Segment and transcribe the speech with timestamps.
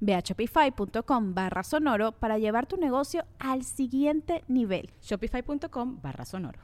[0.00, 4.90] Ve a shopify.com barra sonoro para llevar tu negocio al siguiente nivel.
[5.02, 6.60] Shopify.com barra sonoro.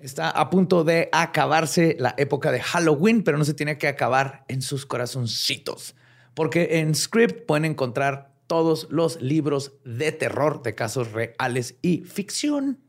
[0.00, 4.44] Está a punto de acabarse la época de Halloween, pero no se tiene que acabar
[4.48, 5.94] en sus corazoncitos.
[6.34, 12.80] Porque en Script pueden encontrar todos los libros de terror de casos reales y ficción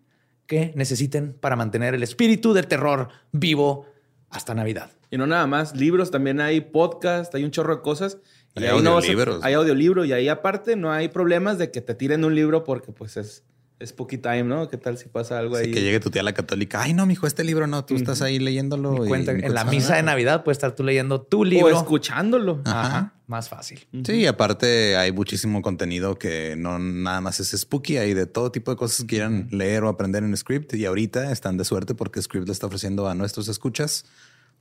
[0.47, 3.85] que necesiten para mantener el espíritu del terror vivo
[4.29, 4.91] hasta Navidad.
[5.09, 8.17] Y no nada más, libros, también hay podcast, hay un chorro de cosas.
[8.55, 9.43] Y Hay ahí no vas a- audiolibros.
[9.43, 12.91] hay audiolibro y ahí aparte no hay problemas de que te tiren un libro porque
[12.93, 13.43] pues es,
[13.79, 14.69] es spooky time, ¿no?
[14.69, 15.71] ¿Qué tal si pasa algo Así ahí?
[15.73, 16.81] que llegue tu tía la católica.
[16.81, 17.83] Ay, no, mijo, este libro no.
[17.83, 19.03] Tú estás ahí leyéndolo.
[19.03, 19.97] Y cuenta, en la misa nada.
[19.97, 21.75] de Navidad puedes estar tú leyendo tu o libro.
[21.77, 22.61] escuchándolo.
[22.63, 23.11] Ajá.
[23.27, 23.85] Más fácil.
[24.05, 27.97] Sí, y aparte hay muchísimo contenido que no nada más es spooky.
[27.97, 30.73] Hay de todo tipo de cosas que quieran leer o aprender en Script.
[30.75, 34.05] Y ahorita están de suerte porque Script le está ofreciendo a nuestros escuchas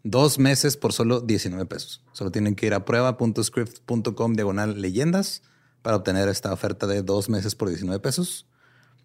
[0.04, 2.00] dos meses por solo 19 pesos.
[2.12, 5.42] Solo tienen que ir a prueba.script.com diagonal leyendas
[5.82, 8.46] para obtener esta oferta de dos meses por 19 pesos.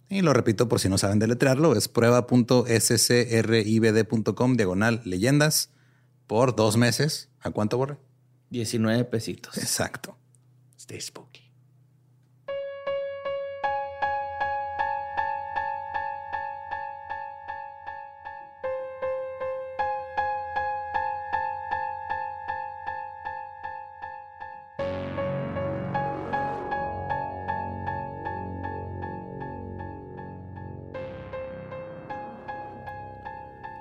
[0.09, 5.69] Y lo repito por si no saben deletrearlo, es prueba.scribd.com diagonal leyendas
[6.27, 7.29] por dos meses.
[7.41, 7.97] ¿A cuánto borre?
[8.49, 9.57] 19 pesitos.
[9.57, 10.17] Exacto.
[10.77, 11.48] Stay spooky.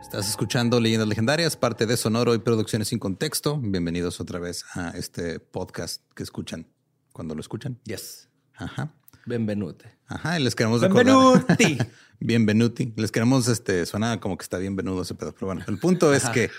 [0.09, 3.59] Estás escuchando Leyendas Legendarias, parte de Sonoro y Producciones sin Contexto.
[3.59, 6.67] Bienvenidos otra vez a este podcast que escuchan
[7.13, 7.79] cuando lo escuchan.
[7.85, 8.31] Yes.
[8.57, 8.95] Ajá.
[9.27, 9.99] Benvenute.
[10.07, 11.05] Ajá, y les queremos recordar.
[11.15, 11.79] Benvenuti.
[12.21, 12.95] Bienvenuti.
[12.97, 16.25] Les queremos, este, suena como que está bienvenido ese pedo, pero bueno, el punto es
[16.31, 16.51] que,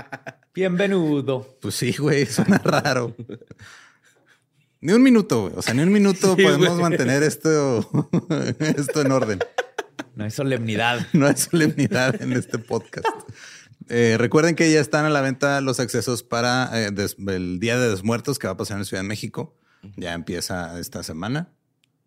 [0.54, 1.58] Bienvenido.
[1.60, 3.14] pues sí, güey, suena raro.
[4.80, 5.52] Ni un minuto, güey.
[5.56, 6.80] O sea, ni un minuto podemos güey.
[6.80, 7.86] mantener esto,
[8.58, 9.38] esto en orden.
[10.14, 11.06] No hay solemnidad.
[11.12, 13.06] No hay solemnidad en este podcast.
[13.88, 17.78] Eh, recuerden que ya están a la venta los accesos para eh, des- el Día
[17.78, 19.56] de los Muertos que va a pasar en Ciudad de México.
[19.96, 21.52] Ya empieza esta semana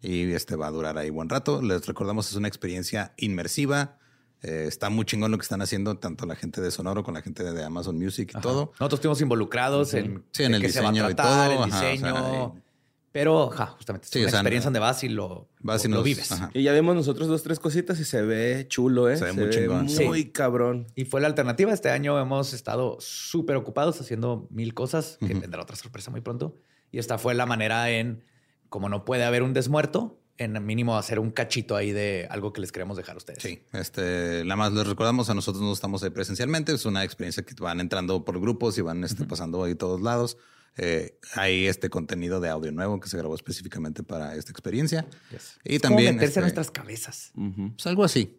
[0.02, 1.62] y este va a durar ahí buen rato.
[1.62, 3.98] Les recordamos, es una experiencia inmersiva.
[4.42, 7.22] Eh, está muy chingón lo que están haciendo tanto la gente de Sonoro con la
[7.22, 8.72] gente de Amazon Music y todo.
[8.80, 11.50] Nosotros estuvimos involucrados en, Sí, en de el qué se va a diseño y tratar,
[11.50, 12.54] todo, el ajá, o sea, diseño.
[12.58, 12.67] y-
[13.12, 15.88] pero, ja, justamente, es Sí, una o sea, experiencia donde vas y lo, Vas y
[15.88, 16.32] lo nos- vives.
[16.32, 16.52] ajá.
[16.54, 19.18] Y ya vemos nosotros dos, tres cositas y se ve chulo, ¿eh?
[19.18, 19.86] Se ve muy chingón.
[19.86, 20.30] Muy Sí.
[20.32, 20.88] cabrón.
[20.96, 21.74] Y fue la alternativa.
[21.74, 26.56] Este año hemos estado súper ocupados haciendo mil cosas, que vendrá otra sorpresa muy pronto.
[26.92, 28.24] Y esta fue la manera en,
[28.70, 32.62] como no puede haber un desmuerto, en mínimo hacer un cachito ahí de algo que
[32.62, 33.42] les queremos dejar a ustedes.
[33.42, 37.42] Sí, este, nada más les recordamos, a nosotros no estamos ahí presencialmente, es una experiencia
[37.44, 40.38] que van entrando por grupos y van este, pasando ahí todos lados.
[40.78, 45.06] Eh, hay este contenido de audio nuevo que se grabó específicamente para esta experiencia.
[45.32, 45.58] Yes.
[45.64, 47.32] Y Es como también meterse este, en nuestras cabezas.
[47.34, 48.38] pues algo así.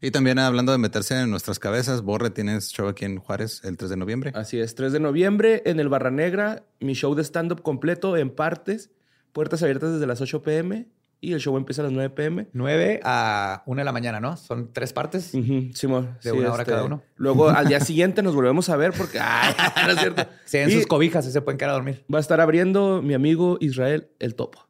[0.00, 3.76] Y también hablando de meterse en nuestras cabezas, Borre, tienes show aquí en Juárez el
[3.76, 4.32] 3 de noviembre.
[4.34, 8.30] Así es, 3 de noviembre en el Barra Negra, mi show de stand-up completo en
[8.30, 8.90] partes,
[9.32, 10.86] puertas abiertas desde las 8 pm
[11.20, 12.48] y el show empieza a las 9 pm.
[12.52, 14.36] 9 a 1 de la mañana, ¿no?
[14.36, 15.34] Son tres partes.
[15.34, 16.16] Ujú, Simón.
[16.22, 17.02] De una hora cada uno.
[17.16, 19.54] Luego al día siguiente nos volvemos a ver porque ay,
[19.86, 20.26] no es cierto.
[20.44, 22.04] Sí, en Y sus cobijas y se pueden quedar a dormir.
[22.12, 24.68] va a estar abriendo mi amigo Israel el Topo.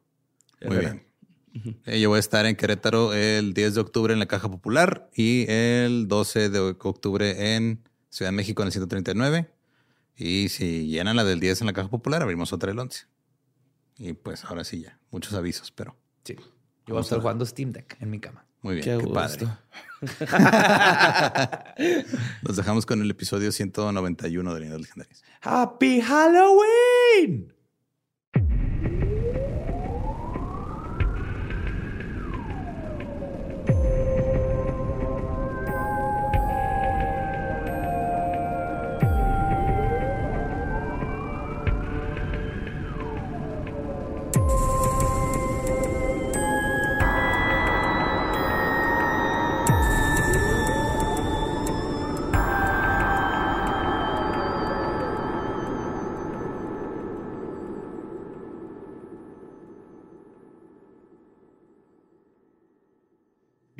[0.65, 1.03] Muy bien.
[1.85, 5.09] Eh, yo voy a estar en Querétaro el 10 de octubre en la Caja Popular
[5.13, 9.49] y el 12 de octubre en Ciudad de México en el 139.
[10.15, 13.05] Y si llenan la del 10 en la Caja Popular, abrimos otra el 11.
[13.97, 16.35] Y pues ahora sí ya, muchos avisos, pero Sí.
[16.87, 18.45] Yo voy a estar jugando Steam Deck en mi cama.
[18.61, 19.47] muy bien, Qué qué, padre.
[22.41, 25.23] Nos dejamos con el episodio 191 de Líneas Legendarias.
[25.41, 27.53] ¡Happy Halloween!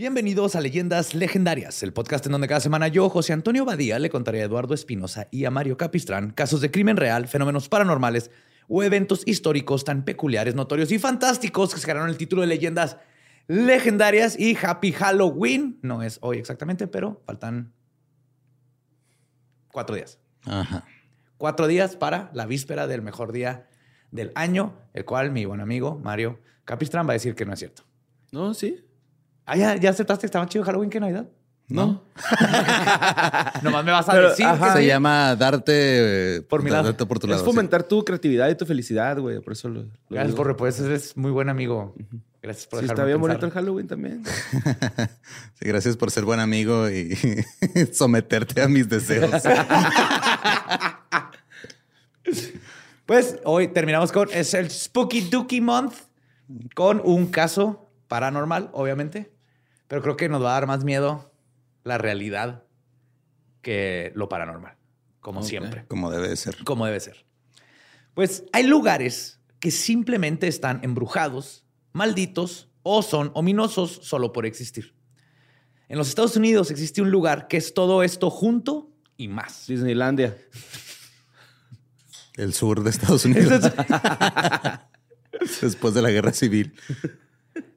[0.09, 4.09] Bienvenidos a Leyendas Legendarias, el podcast en donde cada semana yo, José Antonio Badía, le
[4.09, 8.31] contaré a Eduardo Espinosa y a Mario Capistrán casos de crimen real, fenómenos paranormales
[8.67, 12.97] o eventos históricos tan peculiares, notorios y fantásticos que se ganaron el título de Leyendas
[13.47, 15.77] Legendarias y Happy Halloween.
[15.83, 17.71] No es hoy exactamente, pero faltan
[19.71, 20.17] cuatro días.
[20.45, 20.85] Ajá.
[21.37, 23.69] Cuatro días para la víspera del mejor día
[24.09, 27.59] del año, el cual mi buen amigo Mario Capistrán va a decir que no es
[27.59, 27.83] cierto.
[28.31, 28.88] No, sí.
[29.51, 31.27] Ah, ¿ya, ya aceptaste que está más chido Halloween que Navidad?
[31.67, 32.03] ¿No?
[33.61, 34.67] Nomás me vas a Pero, decir ajá.
[34.67, 34.87] que Se sí.
[34.87, 36.83] llama darte eh, Por mi lado.
[36.85, 37.43] darte por tu Es lado.
[37.43, 37.49] sí.
[37.51, 39.39] fomentar tu creatividad y tu felicidad, güey.
[39.39, 39.81] Por eso lo.
[39.83, 41.93] lo Gracias por pues eres muy buen amigo.
[42.41, 43.29] Gracias por Sí, dejarme está bien pensar.
[43.37, 44.23] bonito el Halloween también.
[45.59, 47.15] Sí, gracias por ser buen amigo y
[47.93, 49.29] someterte a mis deseos.
[53.05, 55.93] Pues hoy terminamos con es el Spooky Dookie Month
[56.75, 59.31] con un caso paranormal, obviamente,
[59.89, 61.33] pero creo que nos va a dar más miedo
[61.83, 62.63] la realidad
[63.61, 64.77] que lo paranormal,
[65.19, 65.85] como siempre.
[65.87, 66.63] Como debe de ser.
[66.63, 67.25] como debe ser.
[68.13, 74.93] Pues hay lugares que simplemente están embrujados, malditos o son ominosos solo por existir.
[75.89, 79.65] En los Estados Unidos existe un lugar que es todo esto junto y más.
[79.67, 80.37] Disneylandia.
[82.35, 83.63] El sur de Estados Unidos.
[85.61, 86.75] Después de la guerra civil.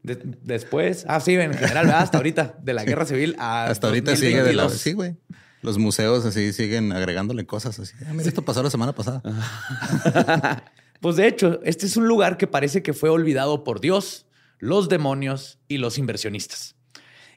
[0.02, 2.02] De- después, ah, sí, en general, ¿verdad?
[2.02, 4.64] hasta ahorita, de la guerra civil a Hasta ahorita sigue de la...
[4.64, 4.72] 2022.
[4.80, 5.16] Sí, güey.
[5.62, 7.94] Los museos así siguen agregándole cosas así.
[8.06, 9.22] Ah, mira, esto pasó la semana pasada.
[11.00, 14.26] Pues de hecho, este es un lugar que parece que fue olvidado por Dios,
[14.60, 16.76] los demonios y los inversionistas.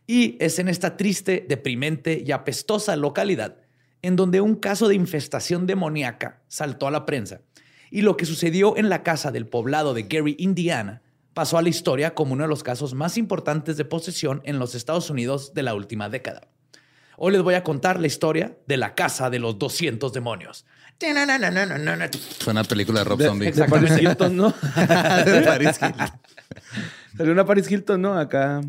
[0.05, 3.57] Y es en esta triste, deprimente y apestosa localidad
[4.03, 7.41] en donde un caso de infestación demoníaca saltó a la prensa
[7.89, 11.01] y lo que sucedió en la casa del poblado de Gary, Indiana,
[11.35, 14.73] pasó a la historia como uno de los casos más importantes de posesión en los
[14.73, 16.47] Estados Unidos de la última década.
[17.17, 20.65] Hoy les voy a contar la historia de la casa de los 200 demonios.
[22.39, 23.51] Fue una película de Rob Zombie.
[23.51, 24.49] De Paris Hilton, ¿no?
[25.25, 26.07] De Paris Hilton.
[27.17, 28.17] Salió una Paris Hilton, ¿no?
[28.17, 28.61] Acá.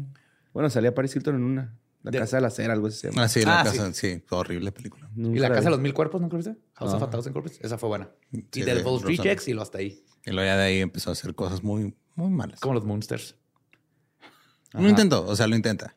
[0.52, 1.74] Bueno, salía Paris Hilton en una.
[2.02, 3.24] La De- Casa de la Cera, algo así se llama.
[3.24, 3.92] Ah, sí, la Ah, casa.
[3.92, 4.22] Sí.
[4.30, 5.08] horrible película.
[5.14, 6.56] Nunca ¿Y la casa de los mil cuerpos, nunca viste?
[6.74, 7.06] House of No.
[7.06, 7.58] a Thousand Corpses.
[7.60, 8.08] Esa fue buena.
[8.32, 10.04] Sí, y de Devil's Rejects y lo hasta ahí.
[10.24, 12.60] Y luego ya de ahí empezó a hacer cosas muy, muy malas.
[12.60, 13.34] Como los Monsters.
[14.72, 15.94] Lo intentó, o sea, lo intenta.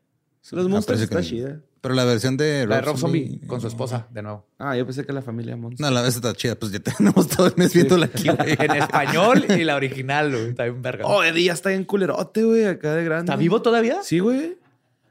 [0.52, 1.62] Los Monsters está que- chida.
[1.82, 4.46] Pero la versión de La de Rob, Rob Zombie con su esposa, de nuevo.
[4.58, 5.80] Ah, yo pensé que la familia Monster.
[5.86, 6.56] No, la vez está chida.
[6.56, 8.58] Pues ya tenemos todo el mes viéndola aquí, güey.
[8.60, 10.50] En español y la original, güey.
[10.50, 11.06] Está bien verga.
[11.08, 13.32] Oh, Eddie ya está bien culerote, güey, acá de grande.
[13.32, 14.04] ¿Está vivo todavía?
[14.04, 14.58] Sí, güey.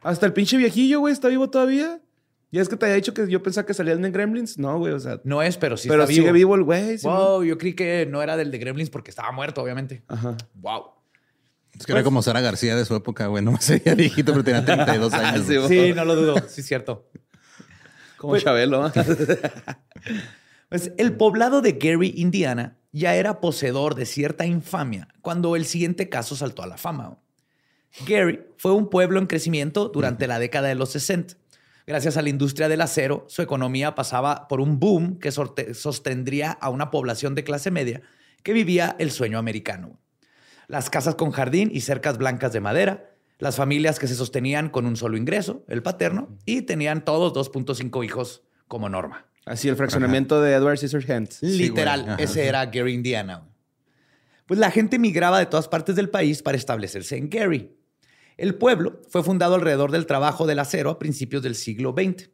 [0.03, 2.01] Hasta el pinche viejillo, güey, está vivo todavía.
[2.51, 4.59] Ya es que te había dicho que yo pensaba que salía en Gremlins.
[4.59, 5.21] No, güey, o sea.
[5.25, 6.53] No es, pero sí pero está sigue vivo.
[6.53, 6.99] vivo el güey.
[6.99, 10.03] sí, wow, yo creí que no era del de Gremlins porque estaba muerto, obviamente.
[10.09, 10.37] Ajá.
[10.55, 10.83] Wow.
[11.79, 13.43] Es que era como Sara García de su época, güey.
[13.45, 15.47] No me sería viejito, pero tenía 32 años.
[15.69, 16.35] Sí, no lo dudo.
[16.49, 17.09] Sí, es cierto.
[18.17, 18.85] Como Pues- Chabelo.
[18.85, 18.93] ¿ah?
[20.69, 26.11] Pues el poblado de Gary, Indiana, ya era poseedor de cierta infamia cuando el siguiente
[26.11, 27.19] caso saltó a la fama.
[28.07, 31.37] Gary fue un pueblo en crecimiento durante la década de los 60.
[31.87, 36.69] Gracias a la industria del acero, su economía pasaba por un boom que sostendría a
[36.69, 38.03] una población de clase media
[38.43, 39.99] que vivía el sueño americano.
[40.69, 44.87] Las casas con jardín y cercas blancas de madera, las familias que se sostenían con
[44.87, 49.27] un solo ingreso, el paterno, y tenían todos 2.5 hijos como norma.
[49.47, 51.37] Así el fraccionamiento de Edward Scissorhands.
[51.37, 52.03] Sí, Literal.
[52.03, 52.23] Ajá.
[52.23, 53.49] ese era Gary, Indiana.
[54.45, 57.75] Pues la gente migraba de todas partes del país para establecerse en Gary.
[58.37, 62.31] El pueblo fue fundado alrededor del trabajo del acero a principios del siglo XX.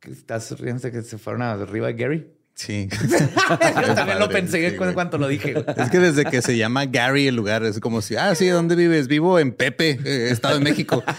[0.00, 2.30] ¿Qué ¿Estás riendo que se fueron arriba de Gary?
[2.54, 2.88] Sí.
[3.86, 5.52] Yo también lo pensé sí, en cuanto lo dije.
[5.54, 5.64] güey.
[5.76, 8.76] Es que desde que se llama Gary el lugar, es como si, ah, sí, ¿dónde
[8.76, 9.08] vives?
[9.08, 11.02] Vivo en Pepe, eh, Estado de México.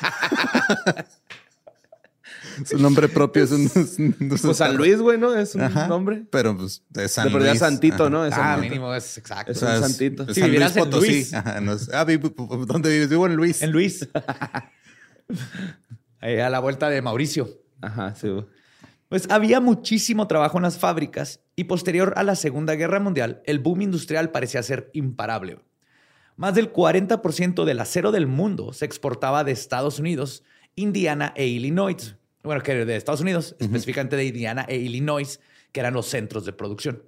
[2.65, 3.65] Su nombre propio es un...
[3.65, 5.35] es un- Pues San Luis, güey, ¿no?
[5.37, 5.87] Es un Ajá.
[5.87, 6.23] nombre.
[6.31, 7.59] Pero pues de San De Luis.
[7.59, 8.09] Santito, Ajá.
[8.09, 8.25] ¿no?
[8.25, 9.51] Es Ah, mínimo es exacto.
[9.51, 10.23] Es O sea, un es- santito.
[10.23, 11.07] es Si San Luis Potosí.
[11.07, 11.33] Luis.
[11.33, 12.33] Ajá, no es- ah, vivo-
[12.65, 13.09] ¿dónde vives?
[13.09, 13.61] Vivo en Luis.
[13.61, 14.07] En Luis.
[16.21, 17.49] Ahí a la vuelta de Mauricio.
[17.81, 18.29] Ajá, sí.
[19.15, 23.59] Pues había muchísimo trabajo en las fábricas y posterior a la Segunda Guerra Mundial, el
[23.59, 25.57] boom industrial parecía ser imparable.
[26.35, 30.43] Más del 40% del acero del mundo se exportaba de Estados Unidos,
[30.75, 32.17] Indiana e Illinois.
[32.43, 35.39] Bueno, que de Estados Unidos, específicamente de Indiana e Illinois,
[35.71, 37.01] que eran los centros de producción.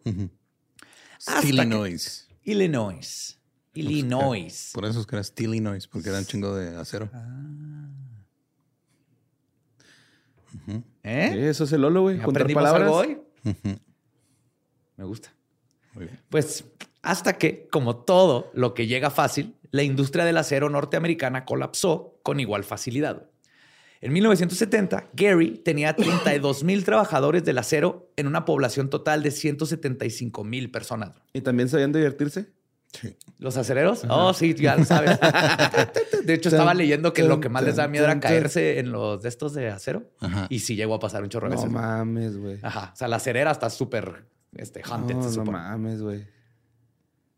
[1.43, 2.29] Illinois.
[2.45, 3.37] Illinois.
[3.73, 4.71] Illinois.
[4.73, 7.09] Por eso es que era Illinois, porque era un chingo de acero.
[11.04, 11.30] ¿Eh?
[11.34, 12.18] Sí, Eso es el Lolo, güey.
[12.18, 12.89] Juntar ¿Aprendimos palabras.
[12.89, 13.18] algo hoy?
[14.98, 15.34] Me gusta.
[15.94, 16.20] Muy bien.
[16.30, 16.66] Pues
[17.01, 22.39] hasta que, como todo lo que llega fácil, la industria del acero norteamericana colapsó con
[22.39, 23.30] igual facilidad.
[24.00, 30.44] En 1970, Gary tenía 32 mil trabajadores del acero en una población total de 175
[30.44, 31.16] mil personas.
[31.34, 32.51] ¿Y también sabían divertirse?
[33.38, 34.03] ¿Los acereros?
[34.10, 35.20] Oh, sí, ya lo sabes.
[36.25, 39.22] De hecho, estaba leyendo que lo que más les da miedo era caerse en los
[39.22, 40.10] de estos de acero.
[40.20, 40.48] Ajá.
[40.50, 41.72] Y sí llegó a pasar un chorro de No veces.
[41.74, 42.60] mames, güey.
[42.63, 42.91] Ajá.
[42.94, 44.25] O sea, la acerera está súper
[44.56, 46.25] este, haunted, No, se no mames, güey.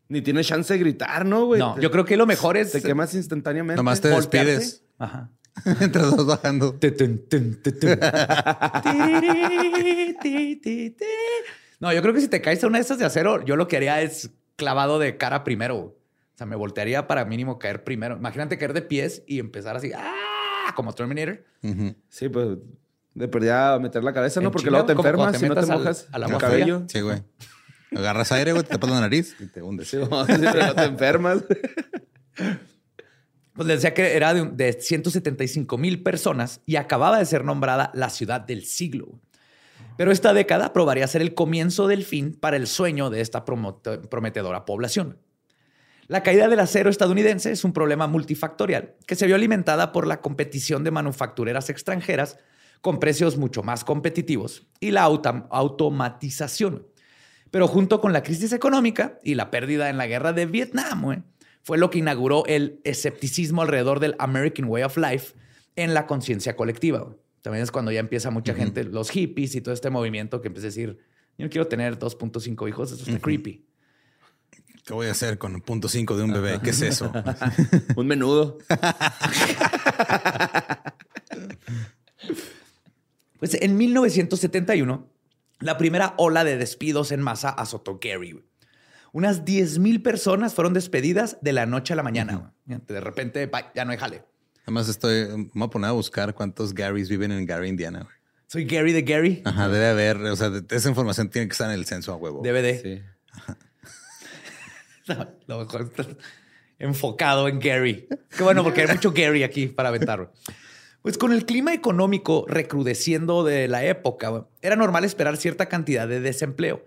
[0.08, 1.60] Ni tienes chance de gritar, ¿no, güey?
[1.60, 2.72] No, Te- yo creo que lo mejor es...
[2.72, 3.76] Te quemas instantáneamente.
[3.76, 4.52] Nomás te voltearte.
[4.56, 5.30] despides Ajá.
[5.78, 6.76] mientras vas bajando.
[11.80, 13.68] No, yo creo que si te caes a una de esas de acero, yo lo
[13.68, 14.30] que haría es
[14.60, 15.76] clavado de cara primero.
[15.78, 15.96] O
[16.36, 18.16] sea, me voltearía para mínimo caer primero.
[18.16, 20.72] Imagínate caer de pies y empezar así, ¡ah!
[20.76, 21.42] como Terminator.
[21.62, 21.94] Ujú.
[22.10, 22.58] Sí, pues
[23.14, 24.50] de perdida meter la cabeza, ¿no?
[24.50, 26.82] Porque Chile, luego te enfermas te si no te al- mojas al el agua cabello.
[26.88, 27.22] Sí, güey.
[27.96, 29.88] Agarras aire, güey, te tapas la nariz y te hundes.
[29.88, 31.42] Sí, no, te enfermas.
[33.52, 37.90] Pues les decía que era de, de 175 mil personas y acababa de ser nombrada
[37.94, 39.18] la ciudad del siglo.
[40.00, 44.64] Pero esta década probaría ser el comienzo del fin para el sueño de esta prometedora
[44.64, 45.18] población.
[46.06, 50.22] La caída del acero estadounidense es un problema multifactorial que se vio alimentada por la
[50.22, 52.38] competición de manufactureras extranjeras
[52.80, 56.86] con precios mucho más competitivos y la autom- automatización.
[57.50, 61.22] Pero junto con la crisis económica y la pérdida en la guerra de Vietnam, güey,
[61.62, 65.34] fue lo que inauguró el escepticismo alrededor del American Way of Life
[65.76, 67.06] en la conciencia colectiva.
[67.42, 70.66] También es cuando ya empieza mucha gente, los hippies y todo este movimiento que empieza
[70.66, 70.98] a decir,
[71.38, 73.64] yo no quiero tener 2.5 hijos, eso está creepy.
[74.84, 76.60] ¿Qué voy a hacer con el punto 5 de un bebé?
[76.62, 77.12] ¿Qué es eso?
[77.96, 78.58] Un menudo.
[83.38, 85.08] Pues en 1971,
[85.60, 88.44] la primera ola de despidos en masa azotó Gary.
[89.12, 92.52] Unas 10 mil personas fueron despedidas de la noche a la mañana.
[92.66, 94.24] De repente, ya no hay jale.
[94.70, 98.02] Además, estoy, me voy a poner a buscar cuántos Garys viven en Gary, Indiana.
[98.04, 98.14] güey.
[98.46, 99.42] Soy Gary de Gary.
[99.44, 102.16] Ajá, debe haber, o sea, de- esa información tiene que estar en el censo a
[102.16, 102.40] huevo.
[102.40, 102.80] DVD.
[102.80, 103.02] Sí.
[105.48, 106.06] Lo mejor está
[106.78, 108.06] enfocado en Gary.
[108.36, 110.30] Qué bueno, porque hay mucho Gary aquí para aventar.
[111.02, 116.20] Pues con el clima económico recrudeciendo de la época, era normal esperar cierta cantidad de
[116.20, 116.86] desempleo.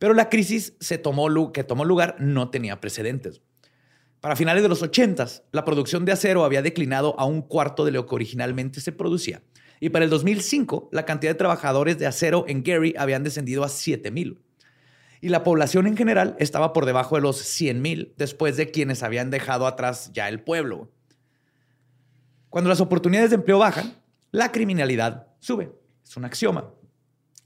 [0.00, 3.40] Pero la crisis se tomó, que tomó lugar no tenía precedentes.
[4.20, 7.92] Para finales de los 80, la producción de acero había declinado a un cuarto de
[7.92, 9.42] lo que originalmente se producía.
[9.80, 13.68] Y para el 2005, la cantidad de trabajadores de acero en Gary habían descendido a
[13.68, 14.40] 7 mil
[15.20, 19.02] y la población en general estaba por debajo de los 100 mil después de quienes
[19.02, 20.90] habían dejado atrás ya el pueblo.
[22.48, 23.94] Cuando las oportunidades de empleo bajan,
[24.30, 25.72] la criminalidad sube.
[26.04, 26.70] Es un axioma.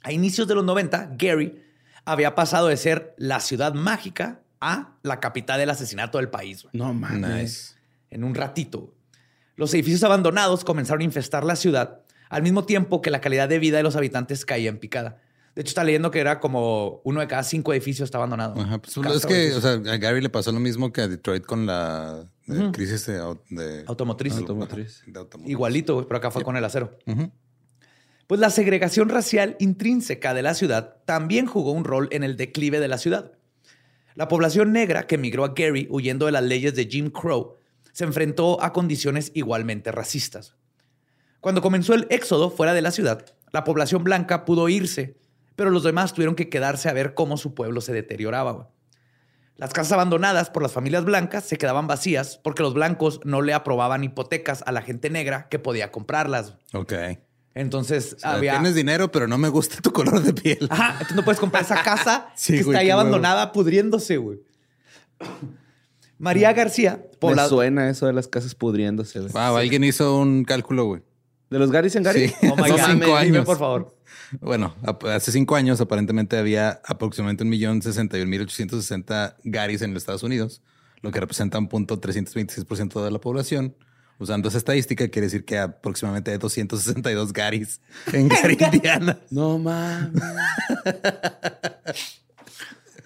[0.03, 1.63] A inicios de los 90, Gary
[2.05, 6.63] había pasado de ser la ciudad mágica a la capital del asesinato del país.
[6.63, 7.77] güey No mames.
[8.11, 8.95] En un ratito.
[9.57, 13.59] Los edificios abandonados comenzaron a infestar la ciudad al mismo tiempo que la calidad de
[13.59, 15.21] vida de los habitantes caía en picada.
[15.55, 18.61] De hecho, está leyendo que era como uno de cada cinco edificios está abandonado.
[18.61, 19.59] Ajá, pues, es que, edificio.
[19.59, 23.07] o sea, a Gary le pasó lo mismo que a Detroit con la eh, crisis
[23.07, 24.35] de, au- de- Automotriz.
[24.37, 25.03] Automotriz.
[25.07, 25.53] de automotriz.
[25.53, 26.99] Igualito, pero acá fue con el acero.
[28.27, 32.81] Pues la segregación racial intrínseca de la ciudad también jugó un rol en el declive
[32.81, 33.33] de la ciudad.
[34.15, 37.57] La población negra que emigró a Gary huyendo de las leyes de Jim Crow
[37.93, 40.55] se enfrentó a condiciones igualmente racistas.
[41.41, 45.17] Cuando comenzó el éxodo fuera de la ciudad, la población blanca pudo irse,
[45.57, 48.71] pero los demás tuvieron que quedarse a ver cómo su pueblo se deterioraba.
[49.57, 53.53] Las casas abandonadas por las familias blancas se quedaban vacías porque los blancos no le
[53.53, 56.57] aprobaban hipotecas a la gente negra que podía comprarlas.
[57.55, 58.53] Entonces O sea, había...
[58.55, 60.67] Tienes dinero, pero no me gusta tu color de piel.
[60.71, 63.01] Ajá, entonces no puedes comprar esa casa Sí, que güey, está ahí huevo.
[63.01, 64.41] abandonada, pudriéndose, güey.
[66.19, 67.49] María García, Me poblado.
[67.51, 69.21] suena eso de las casas pudriéndose.
[69.21, 69.33] güey.
[69.33, 71.03] Wow, alguien hizo un cálculo, güey.
[71.51, 72.29] ¿De los Garys en Gary?
[72.29, 72.35] Sí.
[72.51, 73.45] Oh my God, cinco dime, años.
[73.45, 73.97] por favor.
[74.41, 74.75] Bueno,
[75.13, 79.83] hace cinco años aparentemente había aproximadamente un millón sesenta y un mil ochocientos sesenta Garys
[79.83, 80.63] en los Estados Unidos,
[81.03, 83.77] lo que representa un punto 326% de la población.
[84.19, 87.81] Usando esa estadística, quiere decir que aproximadamente hay 262 Garys
[88.13, 89.19] en Gary, Indiana.
[89.31, 90.23] No mames.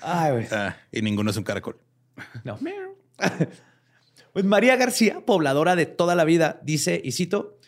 [0.00, 0.46] Ay, güey.
[0.52, 1.78] Ah, y ninguno es un caracol.
[2.44, 2.58] No.
[4.32, 7.58] Pues María García, pobladora de toda la vida, dice, y cito,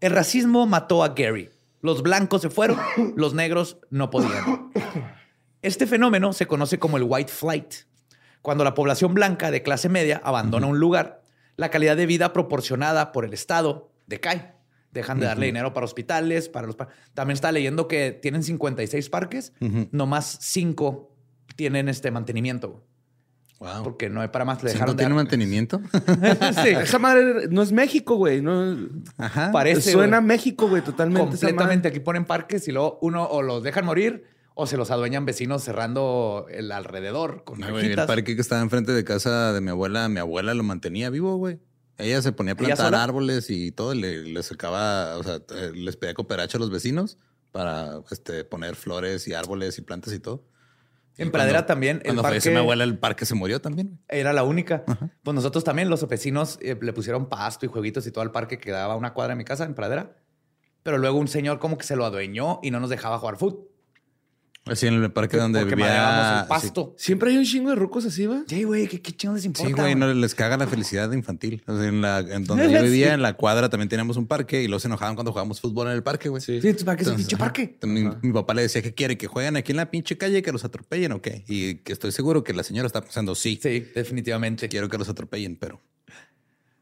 [0.00, 1.50] el racismo mató a Gary.
[1.82, 2.78] Los blancos se fueron,
[3.16, 4.70] los negros no podían.
[5.62, 7.74] Este fenómeno se conoce como el white flight.
[8.42, 11.19] Cuando la población blanca de clase media abandona un lugar,
[11.60, 14.54] la calidad de vida proporcionada por el Estado decae.
[14.92, 16.74] Dejan de darle dinero para hospitales, para los...
[16.74, 19.52] par- También está leyendo que tienen 56 parques,
[19.92, 21.14] nomás 5
[21.54, 22.82] tienen este mantenimiento.
[23.60, 23.84] Wow.
[23.84, 24.62] Porque no hay para más.
[24.62, 25.80] Le ¿Sí dejaron ¿No tiene de- mantenimiento?
[26.64, 28.40] sí, Esa madre no es México, güey.
[28.40, 28.74] No,
[29.18, 29.52] Ajá.
[29.52, 29.92] parece.
[29.92, 30.26] suena güey.
[30.28, 31.28] México, güey, totalmente.
[31.28, 31.88] completamente.
[31.88, 35.62] Aquí ponen parques y luego uno o los dejan morir o se los adueñan vecinos
[35.64, 39.70] cerrando el alrededor con No, güey, el parque que estaba enfrente de casa de mi
[39.70, 41.58] abuela, mi abuela lo mantenía vivo, güey.
[41.98, 45.72] Ella se ponía a ¿Ella plantar árboles y todo, le, le sacaba, o sea, eh,
[45.74, 47.18] les pedía cooperacha a los vecinos
[47.52, 50.44] para este, poner flores y árboles y plantas y todo.
[51.18, 53.60] Y En Pradera cuando- también, el Cuando falleció parque- mi abuela, el parque se murió
[53.60, 53.98] también.
[54.08, 54.84] Era la única.
[55.22, 58.58] Pues nosotros también, los vecinos eh, le pusieron pasto y jueguitos y todo al parque
[58.58, 60.16] que daba una cuadra de mi casa en Pradera.
[60.82, 63.68] Pero luego un señor como que se lo adueñó y no nos dejaba jugar fútbol.
[64.66, 66.42] Así en el parque donde porque vivía.
[66.42, 66.94] el pasto.
[66.98, 68.42] Siempre hay un chingo de rucos así, va.
[68.46, 69.68] Sí, güey, ¿qué, qué chingo les Sí, importa?
[69.68, 71.62] sí, güey, no les caga la felicidad infantil.
[71.66, 73.12] O sea, en, la, en donde yo vivía, Sí.
[73.14, 76.02] en la cuadra, también teníamos un parque y los enojaban cuando jugábamos fútbol en el
[76.02, 76.42] parque, güey.
[76.42, 76.60] Sí.
[76.60, 77.78] Sí, ¿para qué es un pinche parque?
[77.82, 80.52] Mi, mi papá le decía que quiere que jueguen aquí en la pinche calle, que
[80.52, 81.42] los atropellen o qué.
[81.48, 84.68] Y que estoy seguro que la señora está pensando, sí, Sí, definitivamente.
[84.68, 85.80] quiero que los atropellen, pero.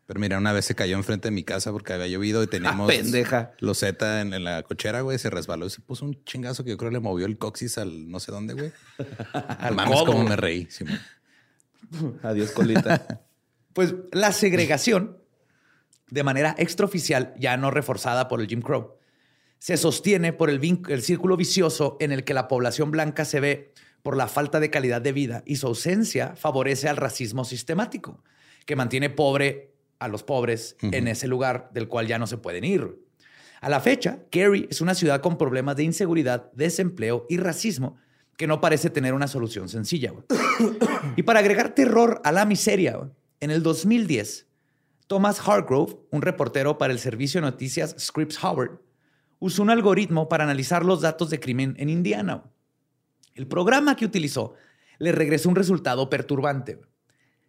[0.09, 2.91] Pero mira, una vez se cayó enfrente de mi casa porque había llovido y teníamos
[2.91, 3.53] Ah, pendeja.
[3.61, 5.19] loseta en, en la cochera, güey.
[5.19, 8.11] Se resbaló y se puso un chingazo que yo creo le movió el coxis al
[8.11, 8.73] no sé dónde, güey.
[9.61, 10.13] Al Mames, codo.
[10.13, 10.67] cómo me reí.
[10.71, 10.99] Simón.
[12.23, 13.07] Adiós, colita.
[13.75, 15.19] Pues la segregación,
[16.11, 18.97] de manera extraoficial, ya no reforzada por el Jim Crow,
[19.61, 23.73] se sostiene por el círculo vicioso en el que la población blanca se ve
[24.03, 28.25] por la falta de calidad de vida y su ausencia favorece al racismo sistemático,
[28.67, 32.65] que mantiene pobre a los pobres en ese lugar del cual ya no se pueden
[32.65, 32.99] ir.
[33.61, 37.97] A la fecha, Gary es una ciudad con problemas de inseguridad, desempleo y racismo
[38.37, 40.13] que no parece tener una solución sencilla.
[41.17, 44.47] y para agregar terror a la miseria, en el 2010,
[45.09, 48.81] Thomas Hargrove, un reportero para el servicio de noticias Scripps Howard,
[49.41, 52.45] usó un algoritmo para analizar los datos de crimen en Indiana.
[53.35, 54.55] El programa que utilizó
[54.99, 56.81] le regresó un resultado perturbante.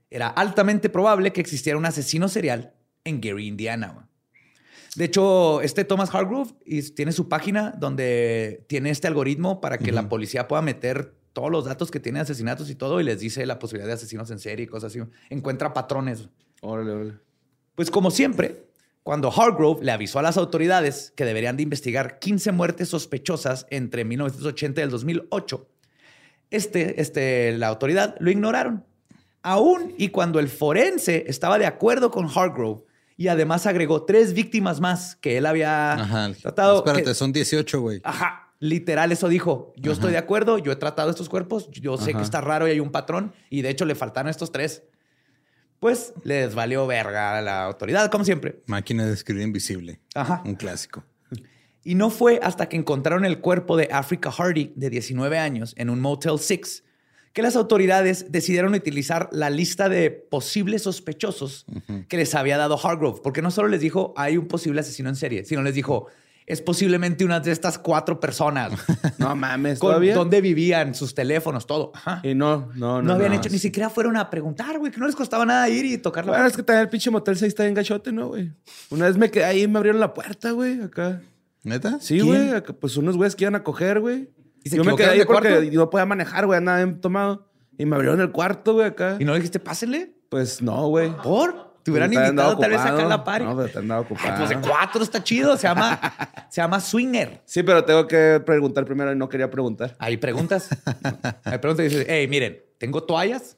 [0.10, 4.08] Era altamente probable que existiera un asesino serial en Gary, Indiana.
[4.96, 6.52] De hecho, este Thomas Hargrove
[6.96, 11.66] tiene su página donde tiene este algoritmo para que la policía pueda meter todos los
[11.66, 14.66] datos que tiene asesinatos y todo y les dice la posibilidad de asesinos en serie
[14.66, 15.02] y cosas así.
[15.30, 16.28] Encuentra patrones.
[16.62, 17.14] Órale, órale.
[17.76, 18.66] Pues como siempre,
[19.04, 24.06] cuando Hargrove le avisó a las autoridades que deberían de investigar 15 muertes sospechosas entre
[24.06, 25.68] 1980 y el 2008,
[26.52, 28.86] este, este, la autoridad lo ignoraron.
[29.42, 32.84] Aún y cuando el forense estaba de acuerdo con Hargrove
[33.18, 36.32] y además agregó tres víctimas más que él había Ajá.
[36.42, 36.78] tratado.
[36.80, 38.02] Espérate, que- son 18, güey.
[38.04, 39.74] Ajá, literal eso dijo.
[39.78, 42.72] Yo estoy de acuerdo, yo he tratado estos cuerpos, yo sé que está raro y
[42.72, 44.84] hay un patrón y de hecho le faltaron estos tres.
[45.80, 48.62] Pues les valió verga a la autoridad, como siempre.
[48.66, 50.02] Máquina de escribir invisible.
[50.14, 50.42] Ajá.
[50.46, 51.06] Un clásico.
[51.86, 55.90] Y no fue hasta que encontraron el cuerpo de Africa Hardy, de 19 años, en
[55.90, 56.84] un Motel 6,
[57.40, 61.66] que las autoridades decidieron utilizar la lista de posibles sospechosos
[62.10, 65.16] que les había dado Hargrove, porque no solo les dijo hay un posible asesino en
[65.16, 66.08] serie, sino les dijo
[66.46, 68.74] es posiblemente una de estas cuatro personas.
[69.20, 70.16] No mames, ¿todavía?
[70.16, 71.94] dónde vivían, sus teléfonos, todo.
[71.96, 72.20] Ajá.
[72.26, 73.14] Y no, no, No, no.
[73.14, 73.38] habían no.
[73.38, 76.26] hecho, ni siquiera fueron a preguntar, güey, que no les costaba nada ir y tocar
[76.26, 78.52] la Bueno, es que también el pinche motel 6 está en gachote, ¿no, güey?
[78.90, 81.22] Una vez me quedé ahí y me abrieron la puerta, güey, acá.
[81.64, 82.00] ¿Neta?
[82.02, 82.50] Sí, güey.
[82.82, 84.28] Pues unos güeyes que iban a coger, güey.
[84.64, 85.72] ¿Y se Yo me quedé ahí de porque cuarto?
[85.72, 86.58] no podía manejar, güey.
[86.58, 87.48] Andaba bien tomado.
[87.78, 89.18] Y me abrieron el cuarto, güey, acá.
[89.20, 90.14] ¿Y no le dijiste, pásenle?
[90.30, 91.16] Pues no, güey.
[91.24, 91.70] ¿Por?
[91.84, 92.98] Te hubieran invitado tal vez a ocupado.
[92.98, 93.46] sacar la party.
[93.46, 94.38] No, pero te han dado Ay, ocupado.
[94.38, 95.56] pues de cuatro está chido.
[95.56, 96.00] Se llama,
[96.52, 97.42] se llama Swinger.
[97.46, 99.96] Sí, pero tengo que preguntar primero y no quería preguntar.
[99.98, 100.68] Ahí preguntas.
[101.46, 103.58] Ahí preguntas y dices, hey, miren, tengo toallas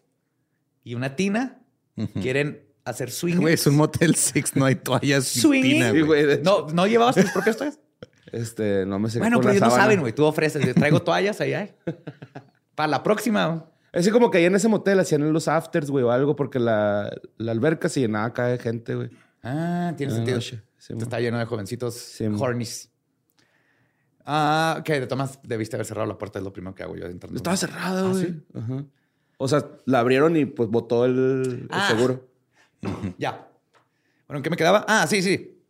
[0.83, 1.57] y una tina.
[2.21, 3.41] ¿Quieren hacer swinger?
[3.41, 5.25] Güey, es un Motel 6, no hay toallas.
[5.25, 5.61] Swing.
[5.61, 6.41] tina, Sí, güey.
[6.41, 7.79] ¿No, ¿No llevabas tus propias toallas?
[8.31, 10.13] Este, no me sé bueno, pero ellos no saben, güey.
[10.13, 10.65] Tú ofreces.
[10.65, 11.53] yo Traigo toallas ahí.
[11.53, 11.73] hay.
[12.75, 13.65] Para la próxima.
[13.91, 16.59] Es que como que ahí en ese motel hacían los afters, güey, o algo, porque
[16.59, 19.09] la, la alberca se llenaba acá de gente, güey.
[19.43, 20.37] Ah, tiene sentido.
[20.37, 20.61] noche.
[20.77, 21.01] Sí, mo.
[21.01, 22.89] Está lleno de jovencitos Sí, hornies.
[24.25, 24.87] Ah, ok.
[24.87, 26.39] De tomas, debiste haber cerrado la puerta.
[26.39, 27.35] Es lo primero que hago yo entrando.
[27.37, 28.23] Estaba cerrada, ¿Ah, güey.
[28.25, 28.43] sí?
[28.53, 28.85] Ajá.
[29.37, 31.13] O sea, la abrieron y pues botó el,
[31.63, 31.87] el Ah.
[31.89, 32.27] seguro.
[33.17, 33.47] Ya.
[34.27, 34.85] Bueno, ¿en qué me quedaba?
[34.87, 35.61] Ah, sí, sí.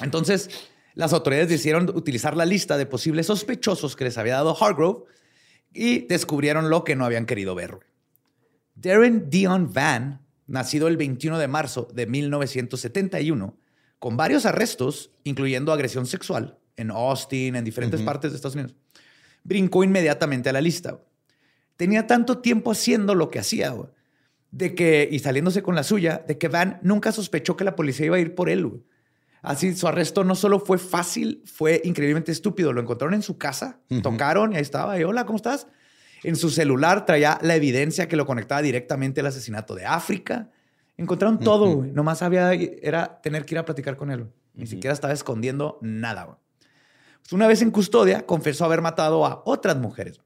[0.00, 0.50] Entonces,
[0.94, 5.04] las autoridades decidieron utilizar la lista de posibles sospechosos que les había dado Hargrove
[5.72, 7.78] y descubrieron lo que no habían querido ver.
[8.74, 13.56] Darren Dion Van, nacido el 21 de marzo de 1971,
[13.98, 18.74] con varios arrestos, incluyendo agresión sexual, en Austin, en diferentes partes de Estados Unidos,
[19.44, 21.00] brincó inmediatamente a la lista.
[21.76, 23.74] Tenía tanto tiempo haciendo lo que hacía,
[24.50, 28.06] de que, y saliéndose con la suya, de que Van nunca sospechó que la policía
[28.06, 28.82] iba a ir por él.
[29.42, 32.72] Así, su arresto no solo fue fácil, fue increíblemente estúpido.
[32.72, 34.98] Lo encontraron en su casa, tocaron y ahí estaba.
[34.98, 35.66] Y hola, ¿cómo estás?
[36.22, 40.50] En su celular traía la evidencia que lo conectaba directamente al asesinato de África.
[40.96, 41.90] Encontraron todo, güey.
[41.90, 44.28] Nomás había, era tener que ir a platicar con él.
[44.54, 46.36] Ni siquiera estaba escondiendo nada, güey.
[47.22, 50.20] Pues una vez en custodia, confesó haber matado a otras mujeres.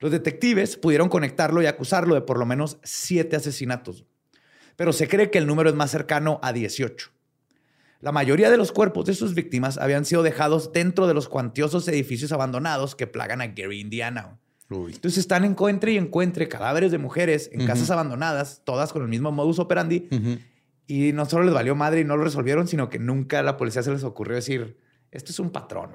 [0.00, 4.06] Los detectives pudieron conectarlo y acusarlo de por lo menos siete asesinatos.
[4.74, 7.10] Pero se cree que el número es más cercano a 18.
[8.00, 11.86] La mayoría de los cuerpos de sus víctimas habían sido dejados dentro de los cuantiosos
[11.88, 14.38] edificios abandonados que plagan a Gary, Indiana.
[14.70, 19.32] Entonces están encuentre y encuentre cadáveres de mujeres en casas abandonadas, todas con el mismo
[19.32, 20.08] modus operandi.
[20.86, 23.56] Y no solo les valió madre y no lo resolvieron, sino que nunca a la
[23.56, 24.78] policía se les ocurrió decir,
[25.10, 25.90] esto es un patrón.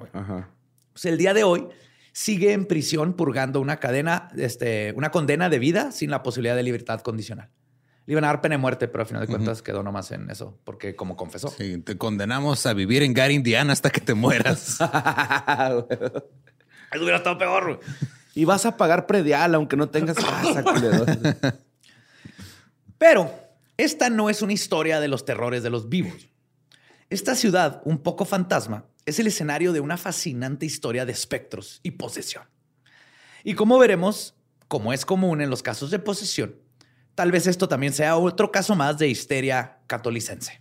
[0.92, 1.66] Pues el día de hoy
[2.12, 6.62] sigue en prisión purgando una cadena, este, una condena de vida sin la posibilidad de
[6.62, 7.50] libertad condicional.
[8.06, 10.30] Le iban a dar pena de muerte, pero al final de cuentas quedó nomás en
[10.30, 11.48] eso, porque como confesó.
[11.48, 14.78] Sí, te condenamos a vivir en Gary, Indiana hasta que te mueras.
[16.92, 17.80] Eso hubiera estado peor.
[18.34, 20.64] Y vas a pagar predial aunque no tengas casa,
[22.96, 23.34] Pero
[23.76, 26.28] esta no es una historia de los terrores de los vivos.
[27.10, 31.92] Esta ciudad, un poco fantasma, es el escenario de una fascinante historia de espectros y
[31.92, 32.44] posesión.
[33.44, 34.34] Y como veremos,
[34.68, 36.56] como es común en los casos de posesión,
[37.16, 40.60] Tal vez esto también sea otro caso más de histeria catolicense.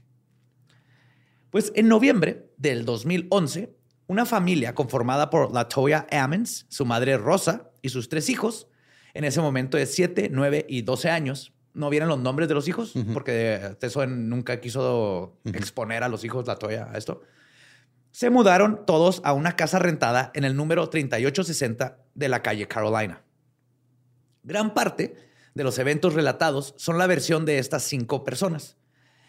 [1.50, 3.76] Pues en noviembre del 2011,
[4.08, 8.68] una familia conformada por Latoya Ammons, su madre Rosa y sus tres hijos,
[9.14, 12.70] en ese momento de 7, 9 y 12 años, no vieron los nombres de los
[12.70, 17.22] hijos, porque Teso nunca quiso exponer a los hijos Latoya a esto.
[18.12, 23.24] Se mudaron todos a una casa rentada en el número 3860 de la calle Carolina.
[24.44, 28.78] Gran parte de los eventos relatados son la versión de estas cinco personas.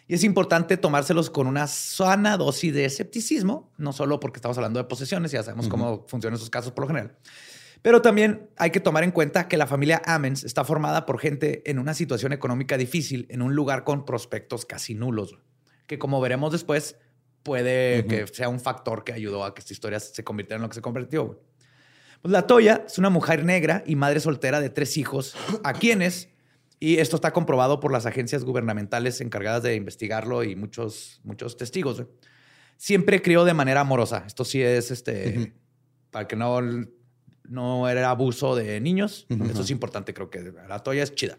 [0.08, 4.78] Y es importante tomárselos con una sana dosis de escepticismo, no solo porque estamos hablando
[4.78, 7.16] de posesiones, ya sabemos cómo funcionan esos casos por lo general,
[7.82, 11.68] pero también hay que tomar en cuenta que la familia Amens está formada por gente
[11.68, 15.38] en una situación económica difícil, en un lugar con prospectos casi nulos,
[15.88, 16.96] que como veremos después,
[17.42, 20.68] puede que sea un factor que ayudó a que esta historia se convirtiera en lo
[20.68, 21.40] que se convirtió.
[22.22, 26.28] Pues la Toya es una mujer negra y madre soltera de tres hijos, a quienes,
[26.80, 32.04] y esto está comprobado por las agencias gubernamentales encargadas de investigarlo y muchos, muchos testigos,
[32.76, 34.24] siempre crió de manera amorosa.
[34.26, 35.54] Esto sí es este,
[36.10, 36.60] para que no,
[37.44, 39.26] no era abuso de niños.
[39.50, 41.38] Eso es importante, creo que la Toya es chida.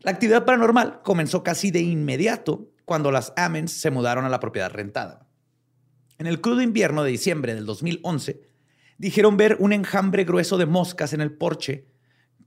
[0.00, 4.70] La actividad paranormal comenzó casi de inmediato cuando las Amens se mudaron a la propiedad
[4.70, 5.26] rentada.
[6.18, 8.42] En el crudo invierno de diciembre del 2011,
[8.98, 11.86] dijeron ver un enjambre grueso de moscas en el porche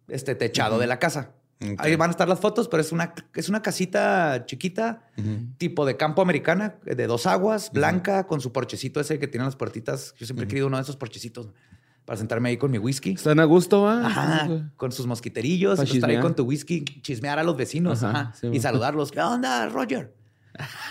[0.07, 1.33] este techado de la casa.
[1.79, 5.07] Ahí van a estar las fotos, pero es una, es una casita chiquita,
[5.57, 9.55] tipo de campo americana, de dos aguas, blanca, con su porchecito ese que tiene las
[9.55, 10.13] puertitas.
[10.17, 11.49] Yo siempre he querido uno de esos porchecitos
[12.05, 13.13] para sentarme ahí con mi whisky.
[13.13, 14.05] Están a gusto, ¿va?
[14.05, 18.05] Ajá, con sus mosquiterillos, y estar ahí con tu whisky, chismear a los vecinos
[18.51, 19.11] y saludarlos.
[19.11, 20.13] ¿Qué onda, Roger?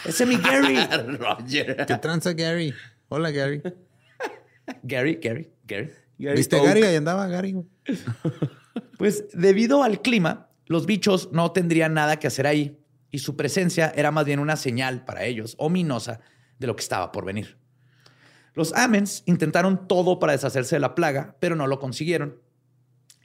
[0.05, 0.77] Ese es mi Gary.
[1.19, 1.87] Roger.
[1.87, 2.75] ¿Qué tranza, Gary?
[3.09, 3.63] Hola, Gary.
[4.83, 5.91] Gary, Gary, Gary.
[6.19, 6.83] ¿Viste Gary?
[6.83, 7.57] Ahí andaba Gary.
[8.99, 12.79] pues debido al clima, los bichos no tendrían nada que hacer ahí
[13.11, 16.21] y su presencia era más bien una señal para ellos, ominosa,
[16.59, 17.59] de lo que estaba por venir.
[18.55, 22.41] Los Amens intentaron todo para deshacerse de la plaga, pero no lo consiguieron.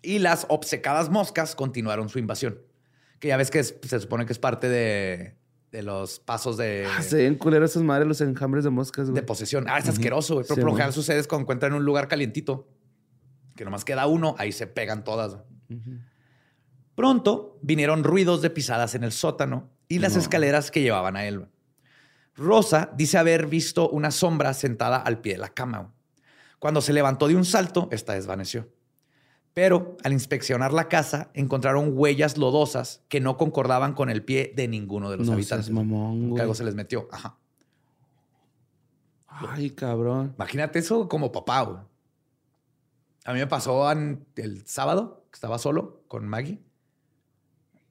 [0.01, 2.61] Y las obcecadas moscas continuaron su invasión,
[3.19, 5.37] que ya ves que se supone que es parte de,
[5.71, 6.87] de los pasos de.
[6.89, 9.15] Ah, se ven culeros esas madres, los enjambres de moscas, güey.
[9.15, 9.65] De posesión.
[9.67, 10.45] Ah, es asqueroso, güey.
[10.47, 12.67] Pero por lo general sucede cuando encuentran un lugar calientito,
[13.55, 15.37] que nomás queda uno, ahí se pegan todas.
[16.95, 21.47] Pronto vinieron ruidos de pisadas en el sótano y las escaleras que llevaban a él.
[22.35, 25.93] Rosa dice haber visto una sombra sentada al pie de la cama.
[26.59, 28.69] Cuando se levantó de un salto, esta desvaneció.
[29.53, 34.67] Pero al inspeccionar la casa, encontraron huellas lodosas que no concordaban con el pie de
[34.67, 35.69] ninguno de los habitantes.
[35.69, 37.09] Mamón, algo se les metió.
[37.11, 37.37] Ajá.
[39.27, 40.33] Ay, cabrón.
[40.35, 41.79] Imagínate eso como papá, güey.
[43.25, 46.59] A mí me pasó el sábado, que estaba solo con Maggie.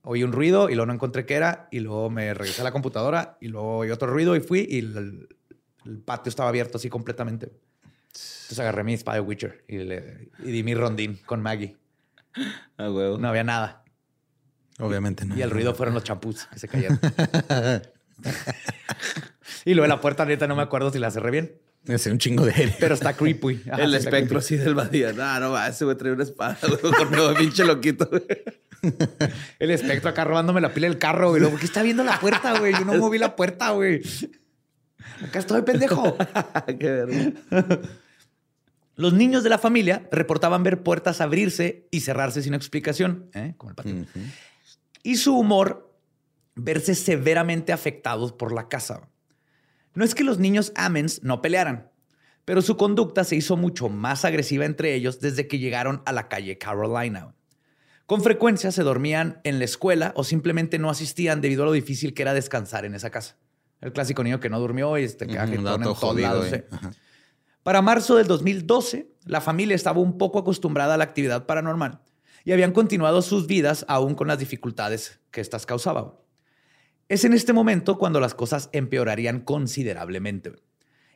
[0.03, 1.69] Oí un ruido y luego no encontré qué era.
[1.71, 4.79] Y luego me regresé a la computadora y luego oí otro ruido y fui y
[4.79, 5.29] el
[6.05, 7.53] patio estaba abierto así completamente.
[8.13, 11.77] Entonces agarré mi espada de Witcher y, le, di mi rondín con Maggie.
[12.77, 13.19] Ah, huevo.
[13.19, 13.85] No había nada.
[14.79, 15.37] Obviamente no.
[15.37, 16.99] Y el ruido fueron los champús que se cayeron.
[19.65, 21.61] y luego la puerta neta no me acuerdo si la cerré bien.
[21.87, 22.77] Es un chingo de aire.
[22.79, 23.63] Pero está creepy.
[23.79, 25.13] el espectro así del badía.
[25.13, 28.09] No, no va, ese güey trae una espada, Con nuevo pinche loquito,
[29.59, 31.43] El espectro acá robándome la pila del carro, güey.
[31.57, 32.73] ¿Qué está viendo la puerta, güey?
[32.73, 34.03] Yo no moví la puerta, güey.
[35.23, 36.17] Acá estoy pendejo.
[36.79, 37.81] Qué verga.
[38.97, 43.55] Los niños de la familia reportaban ver puertas abrirse y cerrarse sin explicación, ¿eh?
[43.57, 44.07] como el patio.
[45.03, 45.97] Y su humor
[46.55, 49.09] verse severamente afectados por la casa.
[49.95, 51.91] No es que los niños Amens no pelearan,
[52.45, 56.29] pero su conducta se hizo mucho más agresiva entre ellos desde que llegaron a la
[56.29, 57.35] calle Carolina.
[58.07, 62.13] Con frecuencia se dormían en la escuela o simplemente no asistían debido a lo difícil
[62.13, 63.37] que era descansar en esa casa.
[63.81, 66.67] El clásico niño que no durmió y este en todos jodido, lados, eh.
[67.63, 72.01] Para marzo del 2012, la familia estaba un poco acostumbrada a la actividad paranormal
[72.45, 76.13] y habían continuado sus vidas aún con las dificultades que éstas causaban.
[77.09, 80.53] Es en este momento cuando las cosas empeorarían considerablemente.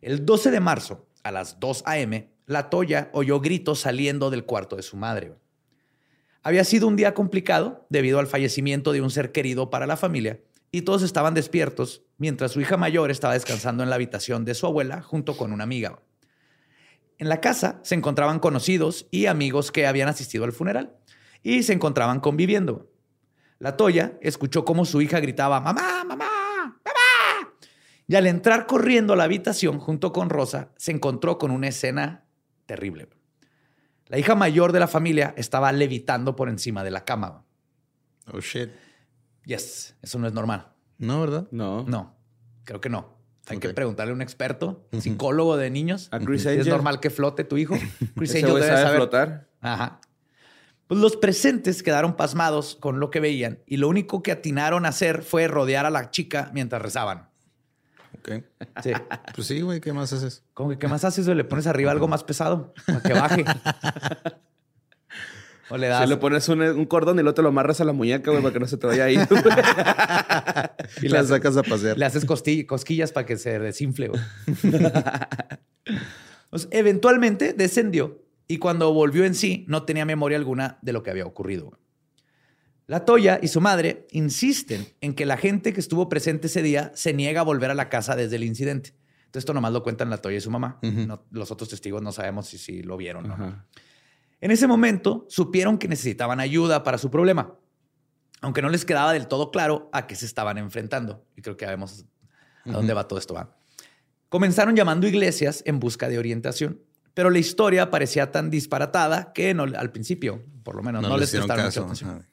[0.01, 4.77] El 12 de marzo, a las 2 a.m., la Toya oyó gritos saliendo del cuarto
[4.77, 5.35] de su madre.
[6.43, 10.41] Había sido un día complicado debido al fallecimiento de un ser querido para la familia
[10.75, 14.67] y todos estaban despiertos mientras su hija mayor estaba descansando en la habitación de su
[14.67, 16.01] abuela junto con una amiga.
[17.17, 20.97] En la casa se encontraban conocidos y amigos que habían asistido al funeral
[21.45, 22.91] y se encontraban conviviendo.
[23.61, 27.57] La Toya escuchó cómo su hija gritaba, mamá, mamá, mamá.
[28.09, 32.27] Y al entrar corriendo a la habitación junto con Rosa, se encontró con una escena
[32.67, 33.11] terrible.
[34.09, 37.45] La hija mayor de la familia estaba levitando por encima de la cama.
[38.33, 38.71] Oh, shit.
[39.47, 40.69] Yes, eso no es normal.
[40.99, 41.47] No, ¿verdad?
[41.51, 41.85] No.
[41.85, 42.15] No,
[42.65, 43.15] creo que no.
[43.47, 46.09] Hay que preguntarle a un experto, un psicólogo de niños.
[46.13, 46.69] A Chris ¿Es Angel.
[46.71, 47.75] normal que flote tu hijo?
[48.17, 48.97] Chris Ese Angel debe sabe saber.
[48.97, 49.49] flotar.
[49.61, 50.01] Ajá.
[50.87, 54.91] Pues los presentes quedaron pasmados con lo que veían y lo único que atinaron a
[54.91, 57.29] hacer fue rodear a la chica mientras rezaban.
[58.19, 58.45] Ok.
[58.83, 58.93] Sí.
[59.35, 60.43] Pues sí, güey, ¿qué más haces?
[60.55, 61.27] Como que, ¿qué más haces?
[61.27, 63.45] Le pones arriba algo más pesado para que baje.
[65.71, 66.03] o le das.
[66.03, 68.43] Si le pones un, un cordón y luego te lo amarras a la muñeca, güey,
[68.43, 69.17] para que no se te vaya ahí.
[71.03, 71.99] Y la sacas a pasear.
[71.99, 74.09] Le haces cosquillas para que se desinfle.
[74.09, 74.21] güey.
[76.51, 81.11] Pues, eventualmente descendió y cuando volvió en sí no tenía memoria alguna de lo que
[81.11, 81.65] había ocurrido.
[81.67, 81.79] güey.
[82.87, 86.93] La Toya y su madre insisten en que la gente que estuvo presente ese día
[86.95, 88.91] se niega a volver a la casa desde el incidente.
[89.25, 90.79] Entonces esto nomás lo cuentan la Toya y su mamá.
[90.83, 93.65] No- los otros testigos no sabemos si, si lo vieron o no.
[94.45, 97.55] En ese momento supieron que necesitaban ayuda para su problema,
[98.43, 101.25] aunque no les quedaba del todo claro a qué se estaban enfrentando.
[101.35, 102.05] Y creo que ya vemos
[102.67, 103.33] a dónde va todo esto.
[103.33, 103.57] ¿va?
[104.29, 106.83] Comenzaron llamando iglesias en busca de orientación,
[107.15, 111.31] pero la historia parecía tan disparatada que no, al principio, por lo menos, no, les
[111.31, 112.27] hicieron prestaron mucha atención.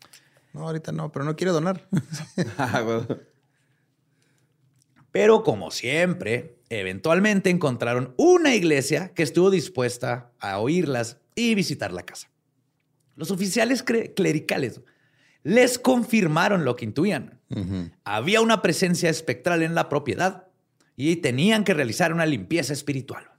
[0.52, 1.88] No, ahorita no, pero no quiere donar.
[2.58, 3.06] Ah.
[5.13, 12.04] Pero como siempre, eventualmente encontraron una iglesia que estuvo dispuesta a oírlas y visitar la
[12.04, 12.30] casa.
[13.15, 14.82] Los oficiales clericales
[15.44, 17.39] les confirmaron lo que intuían.
[17.50, 17.89] Ujú.
[18.04, 20.48] Había una presencia espectral en la propiedad
[20.96, 23.30] y tenían que realizar una limpieza espiritual.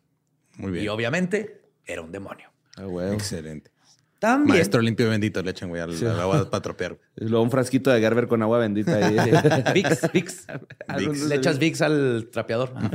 [0.57, 0.85] Muy bien.
[0.85, 2.51] Y obviamente era un demonio.
[2.77, 3.13] Ah, güey.
[3.13, 3.71] Excelente.
[4.19, 6.97] También Maestro limpio bendito le echan, güey, al, al agua para tropear.
[7.17, 9.17] Y luego un frasquito de Gerber con agua bendita ahí.
[9.75, 10.47] Vicks, Vicks.
[10.87, 12.73] Algunos Le echas Vicks al trapeador.
[12.77, 12.91] Ajá.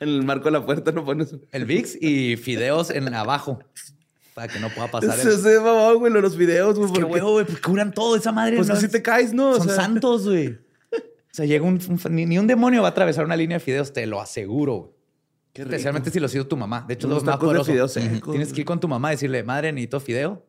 [0.00, 1.34] En el marco de la puerta no pones.
[1.52, 3.58] El Vicks y fideos en abajo
[4.34, 5.32] para que no pueda pasar el...
[5.38, 6.92] Se mamá, güey, los videos, güey.
[6.92, 8.56] Qué porque- huevo, güey, pues curan todo esa madre.
[8.56, 8.74] Pues ¿no?
[8.74, 9.50] así te caes, ¿no?
[9.50, 10.58] O Son sea, santos, güey.
[11.32, 13.64] O sea, llega un, un- ni, ni un demonio va a atravesar una línea de
[13.64, 14.76] fideos, te lo aseguro.
[14.78, 14.90] güey.
[15.54, 16.84] Especialmente si lo ha sido tu mamá.
[16.88, 19.14] De hecho, es más tacos de fideos secos, Tienes que ir con tu mamá y
[19.16, 20.44] decirle, madre, necesito fideo.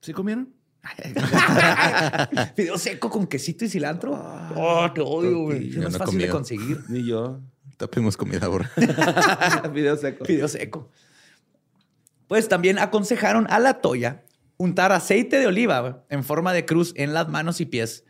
[0.00, 0.52] ¿Sí comieron?
[2.56, 4.12] fideo seco con quesito y cilantro.
[4.56, 5.70] oh, te odio, güey.
[5.70, 6.80] Es no he fácil de conseguir.
[6.88, 7.40] Ni yo.
[7.76, 8.70] Tapemos comida ahora.
[9.72, 10.24] Video seco.
[10.24, 10.90] Fideo seco.
[12.28, 14.24] Pues también aconsejaron a la toya
[14.56, 18.04] untar aceite de oliva en forma de cruz en las manos y pies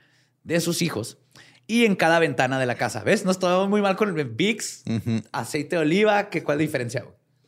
[0.45, 1.19] de sus hijos
[1.67, 3.03] y en cada ventana de la casa.
[3.03, 3.25] ¿Ves?
[3.25, 4.15] No estaba muy mal con el
[4.87, 5.23] Ujú.
[5.33, 6.31] aceite de oliva.
[6.31, 7.05] ¿qué, ¿Cuál diferencia?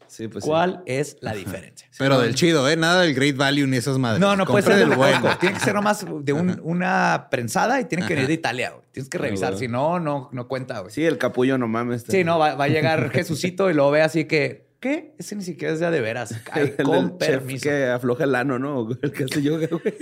[0.08, 0.48] Sí, pues sí.
[0.50, 1.88] ¿Cuál es la diferencia?
[1.98, 2.76] Pero del chido, ¿eh?
[2.76, 4.20] Nada del Great Value ni esas madres.
[4.20, 5.36] No, no puede ser del bueno.
[5.38, 8.70] Tiene que ser nomás de un- una prensada y tiene que venir de Italia.
[8.70, 8.82] güey.
[8.92, 9.50] Tienes que revisar.
[9.52, 9.60] güey.
[9.60, 10.80] Si no, no, no cuenta.
[10.80, 10.92] güey.
[10.92, 12.04] Sí, el capullo no mames.
[12.08, 15.14] Sí, no, va, va a llegar Jesucito y lo ve así que, ¿qué?
[15.18, 16.34] Ese ni siquiera es ya de veras.
[16.52, 17.62] Ay, El del con chef permiso.
[17.68, 18.88] que afloja el ano, ¿no?
[19.02, 19.94] El que hace yoga, güey.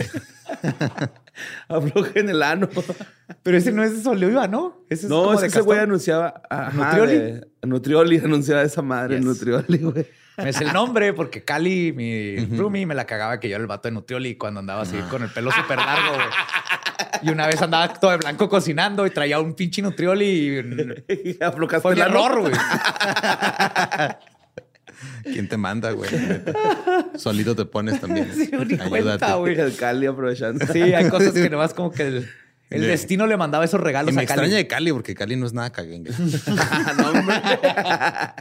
[1.69, 2.69] afloja en el ano.
[3.43, 4.85] Pero ese no es de oliva, ¿no?
[4.89, 6.43] Ese es no, como es de que ese güey anunciaba.
[6.49, 7.15] Ajá, ¿Nutrioli?
[7.19, 9.25] de- Nutrioli anunciaba esa madre, Yes.
[9.25, 10.07] Nutrioli, güey.
[10.39, 13.89] Es el nombre porque Cali, mi roomie, me la cagaba que yo era el vato
[13.89, 16.15] de Nutrioli cuando andaba así con el pelo súper largo.
[16.15, 16.27] güey.
[17.23, 21.43] Y una vez andaba todo de blanco cocinando y traía un pinche Nutrioli y Y
[21.43, 22.27] aflojaste fue ano.
[22.27, 22.53] error, güey.
[25.25, 26.11] ¿Quién te manda, güey?
[27.17, 28.31] Solito te pones también.
[28.35, 28.89] Sí, ni Ayúdate.
[28.89, 29.59] cuenta, güey.
[29.59, 30.67] El Cali aprovechando.
[30.73, 32.17] Sí, hay cosas que nomás como que el,
[32.71, 32.87] el Sí.
[32.87, 34.41] destino le mandaba esos Y regalos me a Cali.
[34.41, 36.11] extraña de Cali porque Cali no es nada caguengue.
[36.99, 37.37] no, hombre.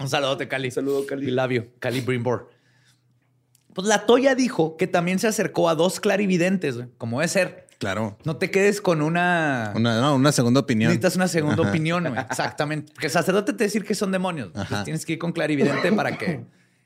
[0.01, 0.71] Un saludote, Cali.
[0.71, 1.27] Saludo, Cali.
[1.27, 2.49] Y labio, Cali Brimbor.
[3.73, 7.64] Pues la Toya dijo que también se acercó a dos clarividentes, güey, como debe ser.
[7.79, 8.17] Claro.
[8.23, 9.73] No te quedes con una...
[9.75, 10.89] Una, no, una segunda opinión.
[10.89, 11.69] Necesitas una segunda Ajá.
[11.69, 12.19] opinión, güey.
[12.29, 12.91] Exactamente.
[12.93, 14.51] Porque el sacerdote te decir que son demonios.
[14.53, 16.45] Pues tienes que ir con clarividente para que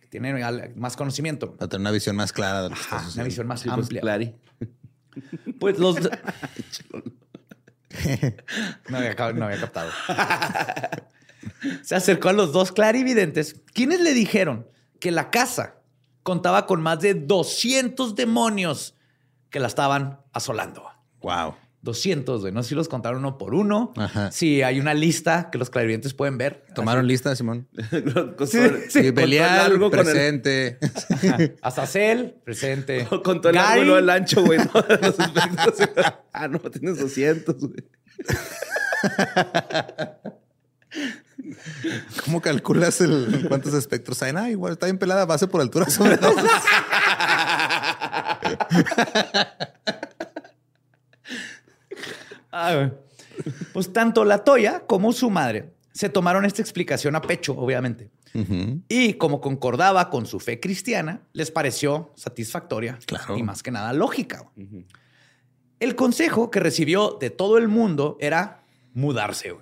[0.09, 1.55] tiene al- más conocimiento.
[1.55, 3.79] Para tener una visión más clara de lo que Ajá, una visión más Sí, pues,
[3.79, 4.01] amplia.
[4.01, 4.35] Clary.
[5.59, 5.97] Pues los.
[8.89, 9.89] no, había, no había captado.
[11.83, 14.67] Se acercó a los dos clarividentes, quienes le dijeron
[14.99, 15.75] que la casa
[16.23, 18.95] contaba con más de 200 demonios
[19.49, 20.83] que la estaban asolando.
[21.21, 21.55] Wow.
[21.81, 22.51] 200, güey.
[22.51, 23.93] No sé si los contaron uno por uno.
[23.95, 24.31] Ajá.
[24.33, 26.65] Si hay una lista que los clarividentes pueden ver.
[26.75, 27.69] ¿Tomaron lista, Simón?
[28.37, 29.01] Con Sí, todo- sí.
[29.03, 30.77] Sí, Belial, con el- presente.
[31.61, 33.05] Azazel, presente.
[33.23, 34.59] Con todo el ángulo del ancho, güey.
[34.59, 34.69] ¿no?
[36.33, 37.83] Ah, no, tienes 200, güey.
[42.25, 44.33] ¿Cómo calculas el cuántos espectros hay?
[44.35, 46.35] Ah, igual está bien pelada, base por altura sobre dos.
[52.67, 52.91] Ah.
[53.73, 58.09] Pues tanto la Toya como su madre se tomaron esta explicación a pecho, obviamente.
[58.89, 63.37] Y como concordaba con su fe cristiana, les pareció satisfactoria Claro.
[63.37, 64.45] y más que nada lógica.
[65.79, 69.51] El consejo que recibió de todo el mundo era mudarse.
[69.53, 69.59] O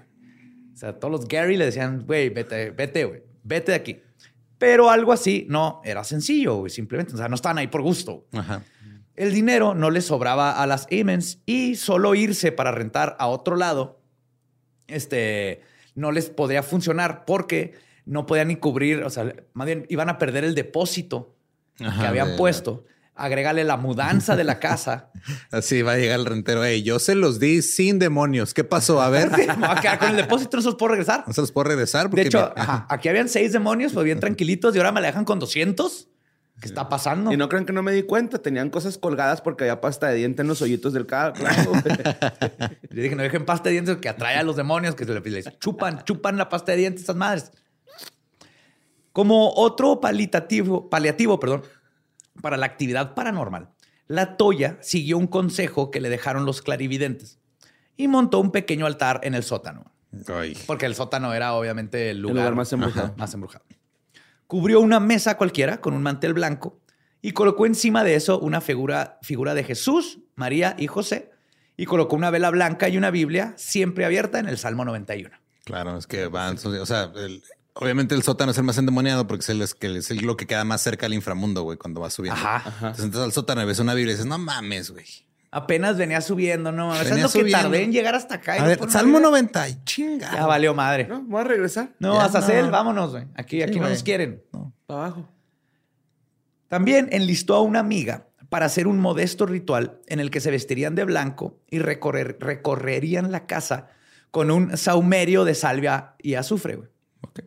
[0.73, 3.99] sea, todos los Gary le decían, güey, vete, vete, güey, vete de aquí.
[4.57, 7.13] Pero algo así no era sencillo, güey, simplemente.
[7.13, 8.25] O sea, no estaban ahí por gusto.
[8.33, 8.63] Ajá.
[9.17, 13.55] El dinero no les sobraba a las Amens y solo irse para rentar a otro
[13.57, 13.99] lado,
[14.87, 15.61] este,
[15.95, 17.73] no les podría funcionar porque
[18.05, 21.35] no podían ni cubrir, o sea, más bien iban a perder el depósito
[21.79, 22.85] Ajá, que habían de- puesto.
[23.19, 25.09] Agrégale la mudanza de la casa.
[25.51, 26.63] Así va a llegar el rentero.
[26.63, 28.53] Ey, yo se los di sin demonios.
[28.53, 29.01] ¿Qué pasó?
[29.01, 31.23] A ver, Me voy a quedar con el depósito, no se los puedo regresar.
[31.25, 32.03] no se los puedo regresar.
[32.03, 35.01] De Porque hecho, mi- ajá, aquí habían seis demonios, pues bien tranquilitos y ahora me
[35.01, 36.07] la dejan con 200.
[36.59, 37.31] ¿Qué está pasando?
[37.31, 38.39] Y no crean que no me di cuenta.
[38.39, 41.83] Tenían cosas colgadas porque había pasta de diente en los hoyitos del ca- clavo, güey.
[42.89, 45.21] Le dije, no dejen pasta de dientes que atrae a los demonios, que se le-
[45.29, 47.51] les chupan, chupan la pasta de dientes estas madres.
[49.13, 51.63] Como otro paliativo, paliativo, perdón,
[52.41, 53.69] para la actividad paranormal,
[54.07, 57.39] la Toya siguió un consejo que le dejaron los clarividentes
[57.97, 59.91] y montó un pequeño altar en el sótano,
[60.27, 60.55] Ay.
[60.67, 63.07] porque el sótano era obviamente el lugar, lugar más embrujado.
[63.07, 63.65] Ajá, más embrujado.
[64.47, 66.79] Cubrió una mesa cualquiera con un mantel blanco
[67.21, 71.31] y colocó encima de eso una figura, figura de Jesús, María y José
[71.75, 75.35] y colocó una vela blanca y una Biblia siempre abierta en el Salmo 91.
[75.65, 79.41] Claro, es que van, o sea, el- obviamente el sótano es el más endemoniado porque
[79.43, 81.99] es, el, es que es el- lo que queda más cerca al inframundo, güey, cuando
[82.01, 82.39] vas subiendo.
[82.41, 82.63] Ajá.
[82.77, 85.05] Entonces entras al sótano y ves una Biblia y dices, no mames, güey.
[85.49, 87.05] Apenas venía subiendo, no mames.
[87.09, 87.61] Venía ¿Sabes lo que subiendo.
[87.69, 88.55] tardé en llegar hasta acá?
[88.55, 89.29] y A no ver, Salmo Biblia?
[89.29, 90.31] 90, y chinga.
[90.33, 91.07] Ya valió madre.
[91.07, 91.21] ¿No?
[91.23, 91.89] Voy a regresar.
[91.99, 92.71] No, Ya Azazel, no.
[92.71, 93.25] vámonos, güey.
[93.35, 94.43] Aquí, aquí no nos quieren.
[94.85, 95.29] Para abajo.
[96.67, 100.95] También enlistó a una amiga para hacer un modesto ritual en el que se vestirían
[100.95, 103.87] de blanco y recorrer- recorrerían la casa
[104.31, 106.75] con un saumerio de salvia y azufre.
[106.75, 106.89] güey.
[107.21, 107.39] Ok.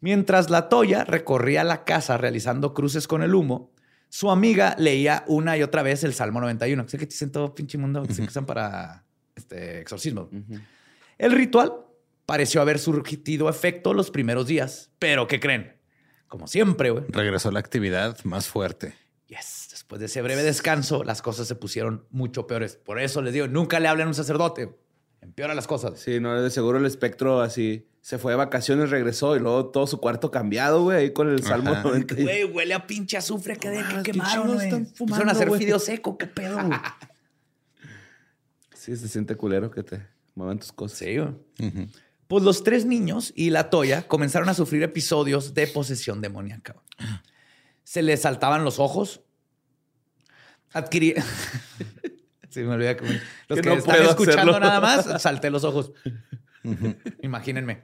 [0.00, 3.70] Mientras la Toya recorría la casa realizando cruces con el humo,
[4.12, 6.86] su amiga leía una y otra vez el Salmo 91.
[6.86, 10.28] Sé que te dicen todo pinche mundo que se usan para este, exorcismo.
[11.16, 11.72] El ritual
[12.26, 15.80] pareció haber surtido efecto los primeros días, pero ¿qué creen?
[16.28, 17.04] Como siempre, güey.
[17.08, 18.94] Regresó la actividad más fuerte.
[19.28, 19.68] Yes.
[19.70, 22.76] Después de ese breve descanso, las cosas se pusieron mucho peores.
[22.76, 24.76] Por eso les digo, nunca le hablen a un sacerdote.
[25.22, 25.98] Empeora las cosas.
[25.98, 29.86] Sí, no, de seguro el espectro así se fue de vacaciones, regresó y luego todo
[29.86, 31.82] su cuarto cambiado, güey, ahí con el Salmo Ajá.
[31.84, 32.20] 90.
[32.20, 34.66] y- Güey, huele a pinche azufre que, de, que quemaron, güey.
[34.66, 36.18] están fumando, a hacer fideo seco.
[36.18, 36.78] ¿Qué pedo, güey?
[38.74, 40.98] Sí, se siente culero que te muevan tus cosas.
[40.98, 41.30] sí, güey.
[42.26, 46.74] Pues los tres niños y la Toya comenzaron a sufrir episodios de posesión demoníaca.
[47.84, 49.20] Se les saltaban los ojos.
[50.72, 51.14] Adquirí...
[52.50, 53.04] Sí, me olvida que
[53.48, 54.60] los Que que, no están escuchando hacerlo.
[54.60, 55.92] nada más, salté los ojos.
[57.22, 57.82] Imagínense.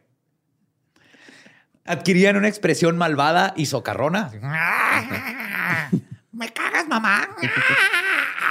[1.89, 4.31] Adquirían una expresión malvada y socarrona.
[6.33, 7.27] ¡Me cagas, mamá!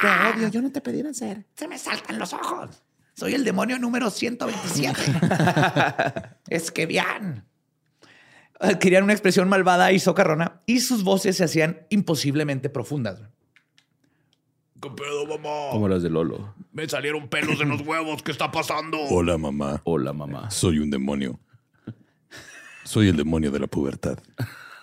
[0.01, 1.45] Te odio, yo no te pedí nacer.
[1.55, 2.83] Se me saltan los ojos.
[3.13, 4.99] Soy el demonio número 127.
[6.49, 7.45] es que bien.
[8.59, 13.21] Adquirían una expresión malvada y socarrona y sus voces se hacían imposiblemente profundas.
[14.81, 15.69] ¿Qué pedo, mamá?
[15.71, 16.55] Como las de Lolo.
[16.71, 18.23] Me salieron pelos en los huevos.
[18.23, 18.99] ¿Qué está pasando?
[19.11, 19.79] Hola, mamá.
[19.83, 20.49] Hola, mamá.
[20.49, 21.39] Soy un demonio.
[22.88, 24.17] Soy el demonio de la pubertad.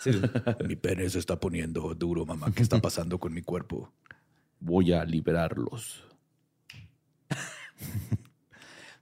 [0.68, 2.52] Mi pene se está poniendo duro, mamá.
[2.54, 3.90] ¿Qué está pasando con mi cuerpo?
[4.60, 6.04] Voy a liberarlos.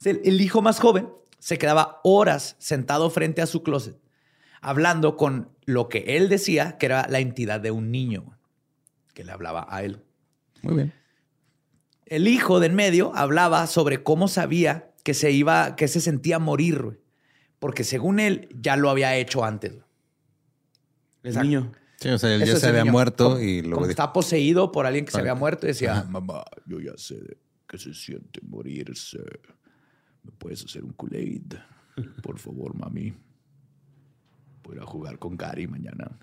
[0.05, 1.09] El, hijo más joven
[1.41, 4.01] se quedaba horas sentado frente a su closet,
[4.61, 8.39] hablando con lo que él decía que era la entidad de un niño.
[9.15, 10.01] que le hablaba a él.
[10.63, 10.93] Muy bien.
[12.07, 16.83] El hijo del medio hablaba sobre cómo sabía que se iba, que se sentía morir,
[16.83, 17.02] güey,
[17.63, 19.73] porque según él ya lo había hecho antes.
[21.23, 21.71] El niño.
[22.01, 22.91] Sí, o sea, él ya se había niño.
[22.91, 26.11] muerto Como- y luego está poseído por alguien que se había muerto y decía, Ajá.
[26.11, 27.39] mamá, yo ya sé
[27.69, 29.21] que se siente morirse.
[30.25, 31.55] ¿Me puedes hacer un Kool-Aid?
[32.21, 33.15] Por favor, mami.
[34.65, 36.19] Voy a jugar con Gary mañana.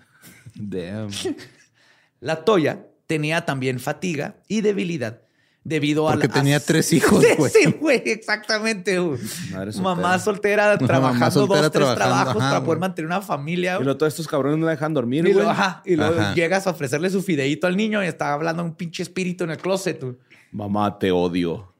[0.54, 1.08] Damn.
[2.20, 5.22] La Toya tenía también fatiga y debilidad
[5.62, 7.50] debido a Porque tenía a- tres hijos, Sí, güey.
[7.52, 8.98] Sí, güey, exactamente.
[8.98, 9.18] güey.
[9.52, 9.94] Madre soltera.
[9.94, 12.66] Mamá soltera Mamá trabajando soltera dos, tres trabajando, trabajos ajá, para güey.
[12.66, 13.76] poder mantener una familia.
[13.80, 15.46] Y luego todos estos cabrones no la dejan dormir, Y güey.
[15.46, 16.34] ajá, y luego Ajá.
[16.34, 19.58] llegas a ofrecerle su fideíto al niño y está hablando un pinche espíritu en el
[19.58, 20.00] closet.
[20.02, 20.16] güey.
[20.52, 21.72] Mamá, te odio.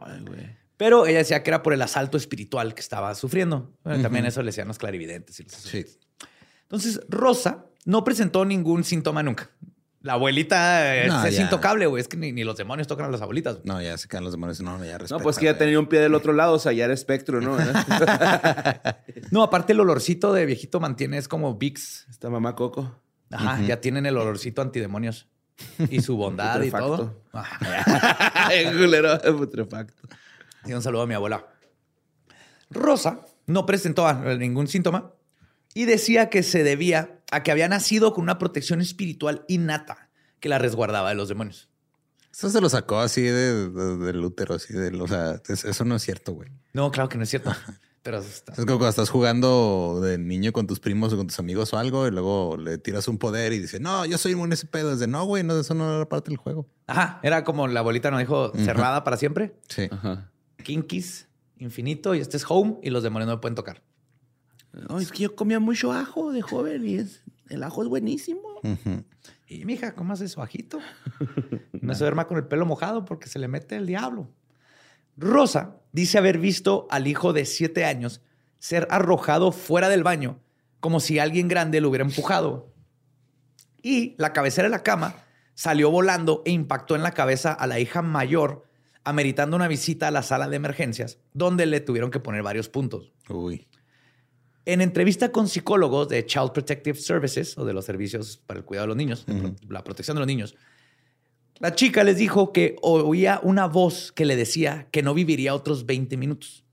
[0.00, 0.56] Ay, güey.
[0.76, 3.72] Pero ella decía que era por el asalto espiritual que estaba sufriendo.
[3.82, 5.40] Bueno, También eso le decían los clarividentes.
[5.40, 5.86] y los Sí.
[6.62, 9.50] Entonces, Rosa no presentó ningún síntoma nunca.
[10.06, 11.42] La abuelita eh, No, es ya.
[11.42, 12.00] intocable, güey.
[12.00, 13.58] Es que ni, ni los demonios tocan a las abuelitas.
[13.64, 14.60] No, ya se quedan los demonios.
[14.60, 16.70] No, ya No, respeta, pues que ya tenía un pie del otro lado, o sea,
[16.70, 17.56] ya era espectro, ¿no?
[19.32, 22.06] No, aparte el olorcito de viejito mantiene es como Vicks.
[22.08, 23.00] Esta mamá Coco.
[23.32, 25.26] Ajá, ya tienen el olorcito antidemonios.
[25.90, 27.24] Y su bondad y todo.
[28.78, 30.06] Culero, putrefacto.
[30.66, 31.46] Y un saludo a mi abuela.
[32.70, 35.14] Rosa no presentó ningún síntoma
[35.74, 40.10] y decía que se debía a que había nacido con una protección espiritual innata
[40.40, 41.68] que la resguardaba de los demonios.
[42.32, 45.84] Eso se lo sacó así de, de- del útero, así de, o sea, es- eso
[45.84, 46.50] no es cierto, güey.
[46.74, 47.50] No, claro que no es cierto.
[48.02, 51.38] Pero está- Es como cuando estás jugando de niño con tus primos o con tus
[51.40, 54.52] amigos o algo y luego le tiras un poder y dice, no, yo soy inmune
[54.52, 54.92] a ese pedo.
[54.92, 56.68] Es de, no, güey, no, eso no era parte del juego.
[56.86, 59.56] Ajá, era como la abuelita nos dijo, cerrada para siempre.
[59.68, 59.88] Sí.
[59.90, 60.30] Ajá.
[60.62, 61.26] Kinkis,
[61.58, 63.82] infinito, y este es home y los demonios no me pueden tocar.
[64.88, 68.42] No, es que yo comía mucho ajo de joven y es, el ajo es buenísimo.
[68.62, 69.04] Ujú.
[69.48, 70.78] Y mija, ¿cómo hace su ajito?
[71.72, 74.28] No se duerma con el pelo mojado porque se le mete el diablo.
[75.16, 78.22] Rosa dice haber visto al hijo de siete años
[78.58, 80.40] ser arrojado fuera del baño
[80.80, 82.72] como si alguien grande lo hubiera empujado.
[83.82, 85.16] Y la cabecera de la cama
[85.54, 88.64] salió volando e impactó en la cabeza a la hija mayor,
[89.04, 93.12] ameritando una visita a la sala de emergencias, donde le tuvieron que poner varios puntos.
[93.28, 93.66] Uy.
[94.66, 98.84] En entrevista con psicólogos de Child Protective Services o de los servicios para el cuidado
[98.84, 100.54] de los niños, de pro- la protección de los niños,
[101.60, 105.86] la chica les dijo que oía una voz que le decía que no viviría otros
[105.86, 106.64] 20 minutos.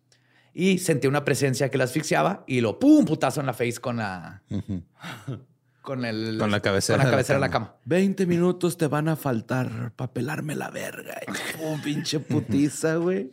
[0.55, 3.97] Y sentía una presencia que la asfixiaba y lo pum, putazo en la face con
[3.97, 4.43] la.
[5.81, 7.65] Con, el, Con la cabecera con la de la cabecera de la cama.
[7.71, 7.77] cama.
[7.83, 11.19] 20 minutos te van a faltar para pelarme la verga.
[11.59, 13.29] Un pinche putiza, güey.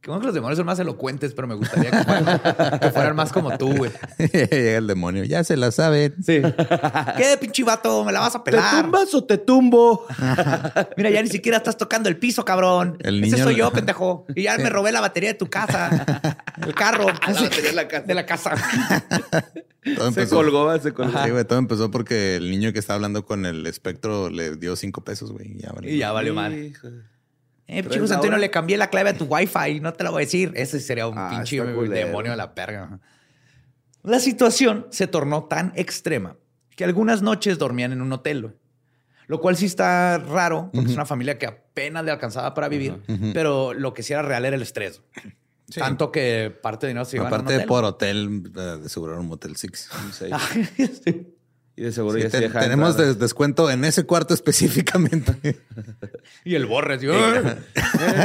[0.00, 3.16] Que bueno que los demonios son más elocuentes, pero me gustaría que fueran, que fueran
[3.16, 3.90] más como tú, güey.
[4.18, 5.24] Llega el demonio.
[5.24, 6.14] Ya se la saben.
[6.24, 6.40] Sí.
[7.16, 8.04] ¿Qué, pinche vato?
[8.04, 8.82] ¿Me la vas a ¿Te pelar?
[8.82, 10.06] tumbas o te tumbo?
[10.96, 12.98] Mira, ya ni siquiera estás tocando el piso, cabrón.
[13.00, 14.26] El Ese niño- soy yo, pendejo.
[14.36, 16.44] Y ya me robé la batería de tu casa.
[16.64, 17.06] El carro.
[17.06, 18.06] La batería de la casa.
[18.06, 18.54] De la casa.
[19.96, 21.24] Todo Se empezó- colgó, se colgó.
[21.24, 24.76] Sí, güey, todo empezó porque el niño que estaba hablando con el espectro le dio
[24.76, 25.52] cinco pesos, güey.
[25.56, 25.90] y Ya, valió.
[25.92, 26.54] Y ya valió mal.
[26.54, 26.88] Hijo.
[27.68, 29.80] Eh, Pero chico es Antonio, le cambié la clave a tu wifi.
[29.80, 30.52] No te la voy a decir.
[30.54, 33.00] Ese sería un Ah, pinche demonio de la perga.
[34.02, 36.36] La situación se tornó tan extrema
[36.76, 38.54] que algunas noches dormían en un hotel.
[39.26, 43.02] Lo cual sí está raro, porque es una familia que apenas le alcanzaba para vivir,
[43.34, 45.02] pero lo que sí era real era el estrés.
[45.68, 45.80] Sí.
[45.80, 47.66] Tanto que parte de dinero se iban a un Aparte hotel.
[47.66, 49.90] por hotel, eh, de asegurar un Motel Six.
[51.04, 51.26] Sí.
[51.76, 51.82] Sí.
[51.82, 55.60] Y de seguro Sí, ya te- se deja tenemos des- descuento en ese cuarto específicamente.
[56.44, 57.56] Y el borre, así, Eh,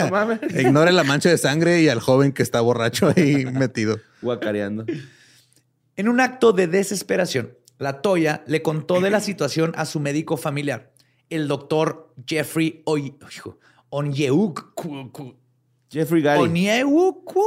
[0.05, 0.39] no mames.
[0.59, 3.99] Ignore la mancha de sangre y al joven que está borracho ahí metido.
[4.21, 4.85] Guacareando.
[5.95, 10.37] En un acto de desesperación, la Toya le contó de la situación a su médico
[10.37, 10.91] familiar,
[11.29, 15.35] el doctor Jeffrey Oy- hijo, Onyeuku-
[15.91, 16.39] Jeffrey Gary.
[16.41, 17.43] Onyeuku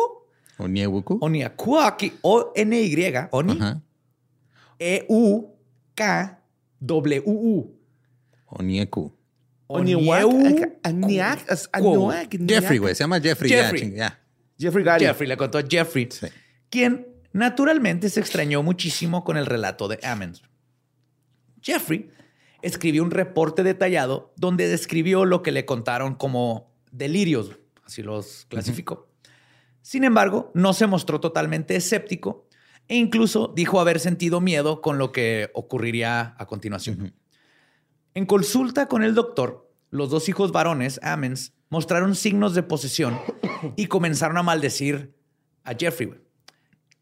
[0.58, 1.18] Oniewuku.
[1.20, 3.82] Onyekuaki, O-N-Y, Oni, Ajá.
[5.96, 7.78] E-U-K-W-U.
[8.46, 9.12] Onieku.
[9.66, 12.94] Onyeuku- Aniak- Jeffrey, güey.
[12.94, 13.50] Se llama Jeffrey.
[13.50, 13.80] ya, Jeffrey.
[13.82, 14.20] ching- ya.
[14.58, 15.04] Jeffrey Gary.
[15.06, 16.26] Jeffrey le contó a Jeffrey, Sí.
[16.70, 20.42] quien naturalmente se extrañó muchísimo con el relato de Ammons.
[21.60, 22.10] Jeffrey
[22.62, 27.50] escribió un reporte detallado donde describió lo que le contaron como delirios,
[27.84, 29.08] así los clasificó.
[29.82, 32.46] Sin embargo, no se mostró totalmente escéptico
[32.88, 37.14] e incluso dijo haber sentido miedo con lo que ocurriría a continuación.
[38.14, 43.18] En consulta con el doctor, los dos hijos varones, Amens, mostraron signos de posesión
[43.76, 45.14] y comenzaron a maldecir
[45.64, 46.23] a Jeffrey.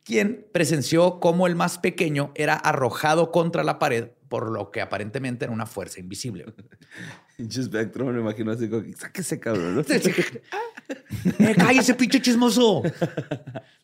[0.04, 5.44] Quien presenció cómo el más pequeño era arrojado contra la pared por lo que aparentemente
[5.44, 6.46] era una fuerza invisible.
[7.36, 9.74] Pinche Spectrum, me imagino así como, sáquese cabrón.
[9.74, 9.80] ¿no?
[11.38, 12.82] ¡Eh, cállese, pinche chismoso!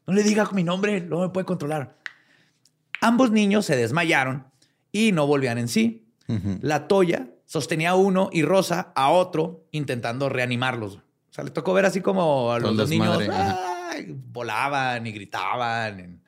[0.06, 1.98] No le diga mi nombre, no me puede controlar.
[3.02, 4.46] Ambos niños se desmayaron
[4.90, 6.08] y no volvían en sí.
[6.62, 10.96] La Toya sostenía a uno y Rosa a otro intentando reanimarlos.
[10.96, 13.77] O sea, le tocó ver así como a los dos niños ajá.
[13.99, 16.20] Ay, volaban y gritaban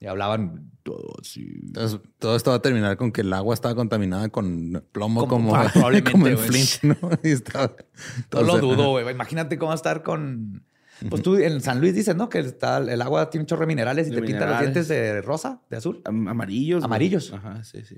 [0.00, 1.60] y, y hablaban todo así.
[1.66, 5.50] Entonces, todo esto va a terminar con que el agua estaba contaminada con plomo Como-
[5.50, 6.38] como, ah, probablemente, como en.
[6.38, 6.96] Flint, ¿no?
[7.22, 9.08] Y estaba- No todo lo se- dudo, güey.
[9.10, 10.64] Imagínate cómo va a estar con...
[11.10, 12.28] Pues tú en San Luis dices, ¿no?
[12.28, 14.86] Que está, el agua tiene un chorro de minerales y De te pinta los dientes
[14.86, 16.00] de rosa, de azul.
[16.04, 16.78] Am- amarillos.
[16.80, 16.84] güey.
[16.86, 17.32] Amarillos.
[17.32, 17.96] Ajá, sí, sí.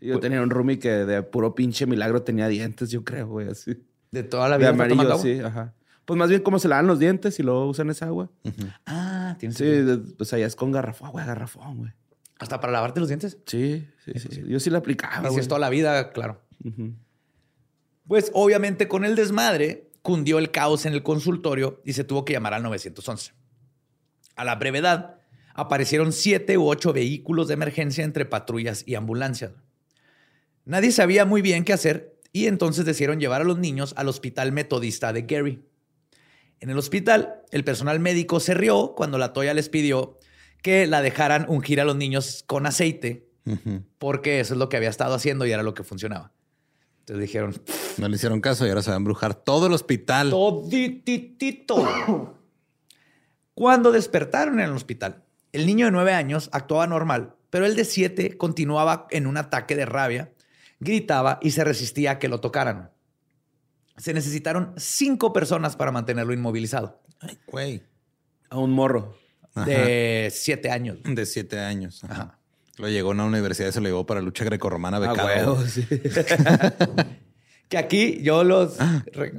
[0.00, 3.76] Yo tenía un roomie que de puro pinche milagro tenía dientes, yo creo, güey, así.
[4.12, 4.70] De toda la De vida.
[4.70, 5.74] tomando amarillo, sí, ajá.
[6.08, 8.30] Pues más bien como se lavan los dientes y luego usan esa agua.
[8.86, 11.92] Ah, tiene Sí, de- pues allá es con garrafón, güey, garrafón, güey.
[12.38, 13.36] Hasta para lavarte los dientes.
[13.44, 14.42] Sí, sí, sí.
[14.48, 15.40] Yo sí la aplicaba, Y si güey.
[15.40, 16.40] es toda la vida, claro.
[18.06, 22.32] Pues obviamente con el desmadre cundió el caos en el consultorio y se tuvo que
[22.32, 23.32] llamar al 911.
[24.34, 25.16] A la brevedad,
[25.52, 29.52] aparecieron siete u ocho vehículos de emergencia entre patrullas y ambulancias.
[30.64, 34.52] Nadie sabía muy bien qué hacer y entonces decidieron llevar a los niños al hospital
[34.52, 35.64] metodista de Gary.
[36.60, 40.18] En el hospital, el personal médico se rió cuando la Toya les pidió
[40.62, 43.28] que la dejaran ungir a los niños con aceite
[43.98, 46.32] porque eso es lo que había estado haciendo y era lo que funcionaba.
[47.00, 47.54] Entonces dijeron,
[47.96, 50.30] No le hicieron caso y ahora se va a embrujar todo el hospital.
[50.30, 52.36] Todititito.
[53.54, 57.84] Cuando despertaron en el hospital, el niño de nueve años actuaba normal, pero el de
[57.84, 60.32] siete continuaba en un ataque de rabia,
[60.80, 62.90] gritaba y se resistía a que lo tocaran.
[63.98, 67.82] Se necesitaron cinco personas para mantenerlo inmovilizado, Ay, güey.
[68.50, 69.16] A un morro.
[69.66, 70.98] de siete años.
[71.04, 72.02] De siete años.
[72.04, 72.12] Ajá.
[72.14, 72.38] Ajá.
[72.78, 75.66] Lo llegó a una universidad y se lo llevó para lucha grecorromana becado.
[75.66, 75.86] sí.
[77.68, 78.78] Que aquí yo los...
[79.12, 79.34] re-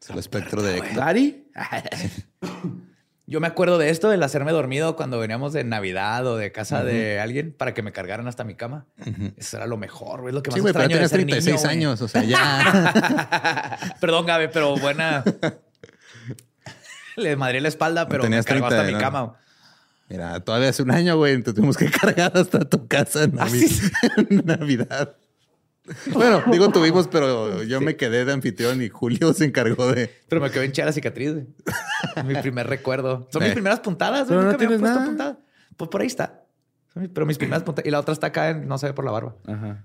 [0.00, 0.94] Es el espectro de Héctor.
[0.96, 1.48] ¿Dari?
[3.32, 6.84] Yo me acuerdo de esto, del hacerme dormido cuando veníamos de Navidad o de casa
[6.84, 8.84] de alguien para que me cargaran hasta mi cama.
[9.38, 10.32] Eso era lo mejor, güey.
[10.32, 11.72] Es lo que más Sí, güey, pero extraño ser 36 niño, güey.
[11.76, 12.02] años.
[12.02, 13.96] O sea, ya.
[14.02, 15.24] Perdón, Gabe, pero buena.
[17.16, 19.36] Le madré la espalda, pero me Tenías cargó 30, hasta mi cama.
[20.10, 21.42] Mira, todavía hace un año, güey.
[21.42, 23.90] Te tuvimos que cargar hasta tu casa en, Ah, Navi- sí.
[24.28, 25.16] en Navidad.
[26.12, 30.10] Bueno, digo tuvimos, pero yo me quedé de anfitrión y Julio se encargó de.
[30.28, 31.46] Pero me quedó hinchada la cicatriz, güey.
[32.24, 33.28] mi primer recuerdo.
[33.32, 33.46] Son Eh.
[33.46, 34.38] mis primeras puntadas, güey.
[34.38, 35.06] Pero no Nunca me había tienes puesto nada.
[35.34, 35.38] puntada.
[35.76, 36.44] Pues por ahí está.
[36.94, 37.86] Son mis- Pero mis primeras puntadas.
[37.86, 39.34] Y la otra está acá, en, no sé, por la barba.
[39.46, 39.84] Ajá.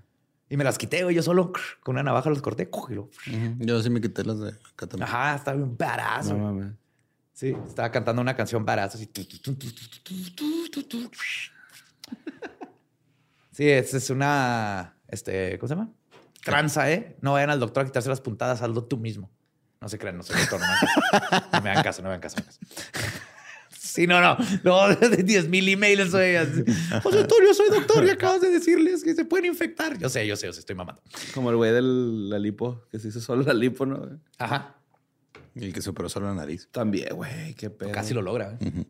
[0.50, 1.16] Y me las quité, güey.
[1.16, 2.70] Yo solo con una navaja los corté.
[2.90, 3.10] y lo-
[3.58, 5.02] Yo sí me quité las de acá también.
[5.08, 5.76] Ajá, está bien.
[6.28, 6.72] No mames.
[7.32, 8.64] Sí, estaba cantando una canción.
[8.68, 9.10] Así.
[13.52, 14.94] Sí, es, es una.
[15.08, 15.90] Este, ¿Cómo se llama?
[16.44, 17.16] Tranza, ¿eh?
[17.20, 19.30] No vayan al doctor a quitarse las puntadas, hazlo tú mismo.
[19.80, 20.60] No se crean, no soy doctor.
[21.52, 22.36] No me hagan caso, no me hagan caso.
[22.40, 23.18] No me hagan caso, no me hagan caso.
[23.78, 24.36] Sí, no, no.
[24.62, 26.10] No, de 10 mil emails.
[26.10, 26.62] Soy así.
[27.02, 29.98] José Antonio, soy doctor y acabas de decirles que se pueden infectar.
[29.98, 31.02] Yo sé, yo sé, yo sé, estoy mamando.
[31.34, 34.20] Como el güey de la lipo, que se hizo solo la lipo, ¿no?
[34.38, 34.76] Ajá.
[35.54, 36.68] Y que superó solo la nariz.
[36.70, 37.90] También, güey, qué pedo.
[37.90, 38.56] Casi lo logra.
[38.60, 38.84] ¿eh?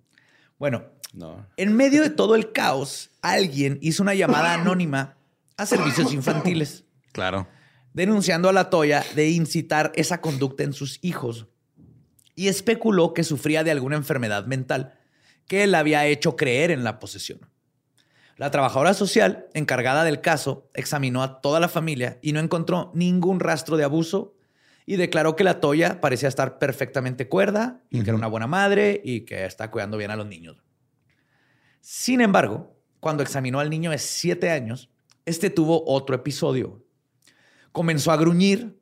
[0.59, 1.47] Bueno, No.
[1.57, 5.17] En medio de todo el caos, alguien hizo una llamada anónima
[5.59, 7.47] a servicios infantiles, Claro.
[7.93, 11.49] denunciando a la Toya de incitar esa conducta en sus hijos
[12.35, 14.95] y especuló que sufría de alguna enfermedad mental
[15.47, 17.41] que la había hecho creer en la posesión.
[18.37, 23.41] La trabajadora social encargada del caso examinó a toda la familia y no encontró ningún
[23.41, 24.37] rastro de abuso
[24.87, 29.01] y declaró que la Toya parecía estar perfectamente cuerda y que era una buena madre
[29.05, 30.63] y que está cuidando bien a los niños.
[31.81, 34.91] Sin embargo, cuando examinó al niño de siete años,
[35.29, 36.83] este tuvo otro episodio.
[37.73, 38.77] Comenzó a gruñir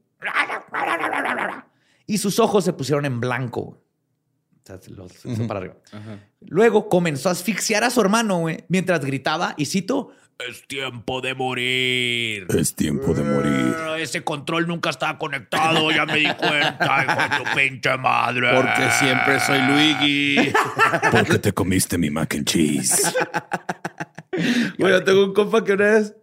[2.07, 3.61] y sus ojos se pusieron en blanco.
[3.61, 3.83] O
[4.67, 5.13] sea, se los-
[5.47, 5.75] para arriba.
[6.41, 11.35] Luego comenzó a asfixiar a su hermano, güey, mientras gritaba, y cito, es tiempo de
[11.35, 12.47] morir.
[12.51, 13.75] Es tiempo de morir.
[13.79, 18.51] "Ah, Ese control nunca estaba conectado, ya me di cuenta, hijo de tu pinche madre.
[18.55, 20.53] Porque siempre soy Luigi.
[21.11, 23.03] Porque te comiste mi mac and cheese.
[24.89, 26.15] Yo tengo un compa que una vez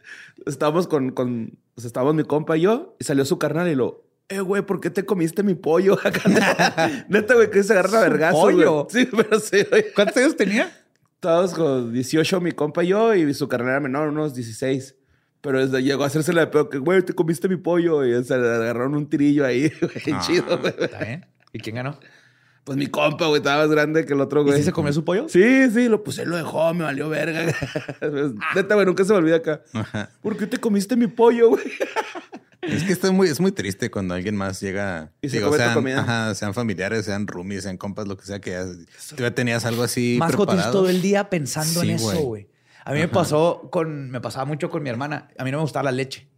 [0.46, 3.76] estábamos con, con o sea, estábamos mi compa y yo, y salió su carnal y
[3.76, 5.98] lo, eh, güey, ¿por qué te comiste mi pollo?
[7.10, 8.42] Neta, güey, que se agarra vergazo.
[8.42, 8.88] pollo?
[8.90, 9.86] Sí, pero sí, güey.
[9.94, 10.72] ¿Cuántos años tenía?
[11.16, 14.96] Estábamos con 18, mi compa y yo, y su carnal era menor, unos 16.
[15.42, 18.06] Pero desde llegó a hacérsela de pedo que, güey, te comiste mi pollo.
[18.06, 20.22] Y se le agarraron un tirillo ahí, güey, Ah.
[20.22, 20.74] chido, güey.
[21.52, 21.98] ¿Y quién ganó?
[22.64, 24.58] Pues mi compa, güey, estaba más grande que el otro, ¿Y güey.
[24.60, 25.28] si se comió su pollo?
[25.28, 27.46] Sí, sí, lo, pues él lo dejó, me valió verga.
[28.56, 29.62] Neta, güey, nunca se me olvida acá.
[29.74, 30.10] Ajá.
[30.22, 31.64] ¿Por qué te comiste mi pollo, güey?
[32.62, 35.12] Es que esto es muy, es muy triste cuando alguien más llega.
[35.22, 36.00] Y se come tu comida.
[36.00, 38.66] ajá, sean familiares, sean roomies, sean compas, lo que sea que ya,
[39.16, 40.16] tú ya tenías algo así.
[40.18, 40.72] Más preparado.
[40.72, 42.24] todo el día pensando Sí, en eso, güey.
[42.24, 42.50] güey.
[42.86, 45.30] A mí me pasó con, me pasaba mucho con mi hermana.
[45.38, 46.30] A mí no me gustaba la leche.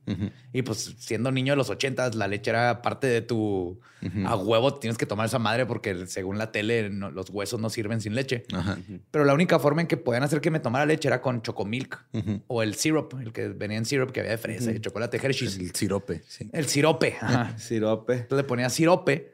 [0.53, 3.79] Y pues siendo niño de los ochentas, la leche era parte de tu
[4.25, 4.75] a huevo.
[4.75, 8.13] Tienes que tomar esa madre porque según la tele no- los huesos no sirven sin
[8.13, 8.43] leche.
[8.53, 8.77] Ajá.
[9.09, 12.05] Pero la única forma en que podían hacer que me tomara leche era con chocomilk
[12.47, 15.57] o el syrup, el que venía en syrup que había de fresa y chocolate Hershey's.
[15.57, 16.49] El sirope, sí.
[16.53, 17.15] El sirope.
[17.19, 17.57] Ajá.
[17.57, 18.13] Sirope.
[18.13, 19.33] Entonces le ponía sirope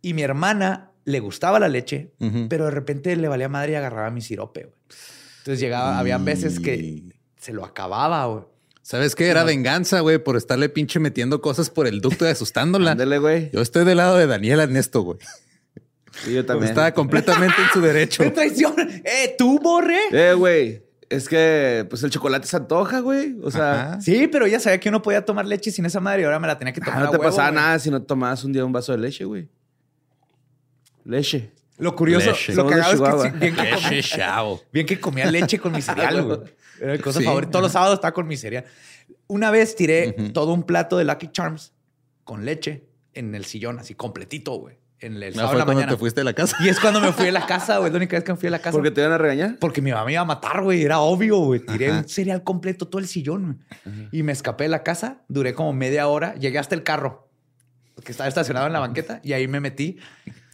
[0.00, 2.12] y mi hermana le gustaba la leche,
[2.48, 4.72] pero de repente le valía madre y agarraba mi sirope.
[5.38, 7.04] Entonces llegaba, habían veces que
[7.38, 8.44] se lo acababa, güey.
[8.86, 9.26] ¿Sabes qué?
[9.26, 12.92] Era venganza, güey, por estarle pinche metiendo cosas por el ducto y asustándola.
[12.92, 13.50] Ándale, güey.
[13.52, 15.18] Yo estoy del lado de Daniela en esto, güey.
[16.24, 16.68] Y yo también.
[16.68, 18.22] Estaba completamente en su derecho.
[18.22, 18.76] ¡Qué traición!
[18.78, 19.98] ¡Eh, tú, borre!
[20.12, 20.84] Eh, güey.
[21.08, 23.36] Es que, pues el chocolate se antoja, güey.
[23.42, 24.00] O sea, Ajá.
[24.00, 26.46] Sí, pero ella sabía que uno podía tomar leche sin esa madre y ahora me
[26.46, 27.60] la tenía que ah, tomar no a te huevo, pasaba güey.
[27.60, 29.48] nada si no tomabas un día un vaso de leche, güey.
[31.04, 31.50] Leche.
[31.78, 32.54] Lo curioso, Leche.
[32.54, 36.22] lo cagado es que sí, bien, que comía, bien que comía leche con mi cereal,
[36.24, 36.38] güey.
[36.80, 37.24] Era mi cosa Sí.
[37.24, 37.52] favorita.
[37.52, 38.64] Todos los sábados estaba con mi cereal.
[39.26, 40.32] Una vez tiré Ujú.
[40.32, 41.72] todo un plato de Lucky Charms
[42.24, 44.78] con leche en el sillón, así completito, güey.
[44.98, 45.92] En el No sábado fue en la cuando mañana.
[45.92, 46.56] te fuiste de la casa.
[46.60, 47.88] Y es cuando me fui a la casa, güey.
[47.88, 48.72] Es la única vez que me fui a la casa.
[48.72, 49.58] ¿Por qué te iban a regañar?
[49.60, 50.82] Porque mi mamá me iba a matar, güey.
[50.82, 51.60] Era obvio, güey.
[51.60, 51.98] Tiré Ajá.
[52.00, 54.08] un cereal completo, todo el sillón, güey.
[54.12, 55.22] Y me escapé de la casa.
[55.28, 56.34] Duré como media hora.
[56.36, 57.28] Llegué hasta el carro,
[58.04, 59.20] que estaba estacionado en la banqueta.
[59.22, 59.98] Y ahí me metí.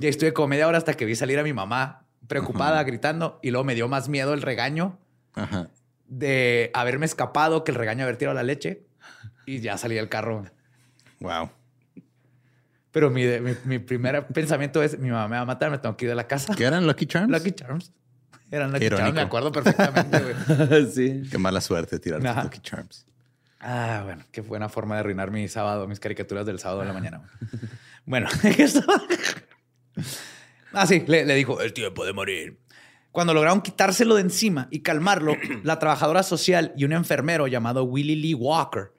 [0.01, 3.39] Y ahí estuve como media hora hasta que vi salir a mi mamá preocupada, gritando.
[3.45, 4.99] Y luego me dio más miedo el regaño
[5.35, 5.68] Ajá.
[6.18, 8.82] De haberme escapado que el regaño haber tirado la leche.
[9.46, 10.44] Y ya salí del carro.
[11.20, 11.50] Wow.
[12.90, 15.96] Pero mi, mi, mi primer pensamiento es, mi mamá me va a matar, me tengo
[15.96, 16.54] que ir de la casa.
[16.54, 17.30] ¿Qué eran Lucky Charms?
[17.32, 17.92] Lucky Charms.
[18.50, 20.86] Eran Lucky Charms, me acuerdo perfectamente, güey.
[20.92, 21.22] sí.
[21.30, 22.44] Qué mala suerte tirar Ajá.
[22.44, 23.06] Lucky Charms.
[23.60, 26.92] Ah, bueno, qué buena forma de arruinar mi sábado, mis caricaturas del sábado de la
[26.92, 27.22] mañana.
[28.04, 28.84] Bueno, esto-
[30.72, 32.58] ah, sí, le, le dijo, el tiempo de morir.
[33.12, 38.16] Cuando lograron quitárselo de encima y calmarlo, la trabajadora social y un enfermero llamado Willie
[38.16, 38.92] Lee Walker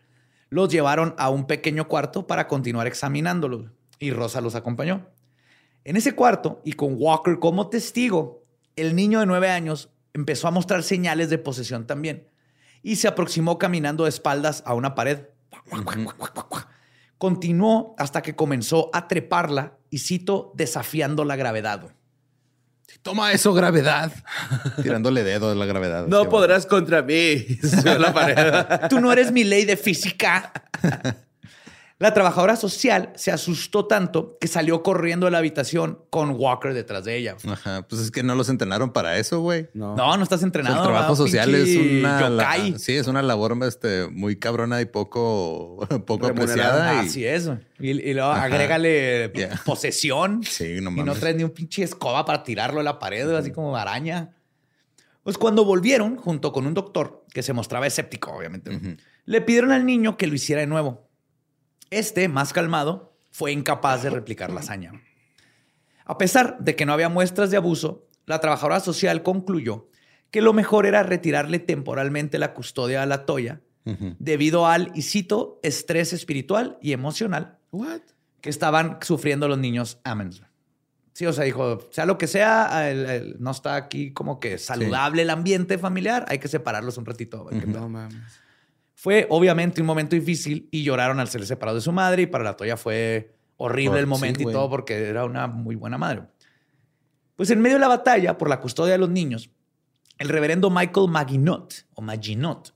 [0.49, 3.71] los llevaron a un pequeño cuarto para continuar examinándolos.
[3.97, 5.07] Y Rosa los acompañó.
[5.83, 8.43] En ese cuarto, y con Walker como testigo,
[8.75, 12.27] el niño de nueve años empezó a mostrar señales de posesión también
[12.83, 15.23] y se aproximó caminando de espaldas a una pared.
[17.17, 21.95] Continuó hasta que comenzó a treparla y cito, desafiando la gravedad.
[23.01, 24.11] Toma eso, gravedad.
[24.81, 26.07] Tirándole dedo de la gravedad.
[26.07, 27.45] No podrás contra mí.
[27.85, 28.87] A.
[28.89, 30.51] Tú no eres mi ley de física.
[32.03, 37.05] La trabajadora social se asustó tanto que salió corriendo de la habitación con Walker detrás
[37.05, 37.37] de ella.
[37.47, 37.87] Ajá.
[37.87, 39.69] Pues es que no los entrenaron para eso, güey.
[39.73, 39.95] No.
[39.95, 40.75] No, no estás entrenado.
[40.75, 41.15] el trabajo ¿verdad?
[41.15, 46.95] social es una, la- sí, es una labor este, muy cabrona y poco, poco apreciada.
[47.03, 47.49] y- Así es.
[47.79, 48.43] Y, y luego Ajá.
[48.43, 49.31] agrégale
[49.65, 50.43] posesión.
[50.43, 53.51] Sí, no Y no traes ni un pinche escoba para tirarlo a la pared, así
[53.51, 54.35] como araña.
[55.23, 58.77] Pues cuando volvieron, junto con un doctor que se mostraba escéptico, obviamente,
[59.23, 61.07] le pidieron al niño que lo hiciera de nuevo.
[61.99, 64.91] Este, más calmado, fue incapaz de replicar la hazaña.
[66.05, 69.87] A pesar de que no había muestras de abuso, la trabajadora social concluyó
[70.31, 73.61] que lo mejor era retirarle temporalmente la custodia a la Toya
[74.17, 77.99] debido al, y cito, estrés espiritual y emocional What?
[78.39, 80.41] que estaban sufriendo los niños Amens.
[81.11, 84.57] Sí, o sea, dijo, sea lo que sea, el- el- no está aquí como que
[84.57, 87.47] saludable el ambiente familiar, hay que separarlos un ratito.
[87.67, 88.17] No mames.
[89.03, 92.45] Fue obviamente un momento difícil y lloraron al ser separados de su madre y para
[92.45, 95.97] la Toya fue horrible Oh, el sí, momento y todo porque era una muy buena
[95.97, 96.21] madre.
[97.35, 99.49] Pues en medio de la batalla por la custodia de los niños,
[100.19, 102.73] el reverendo Michael Maginot o Maginot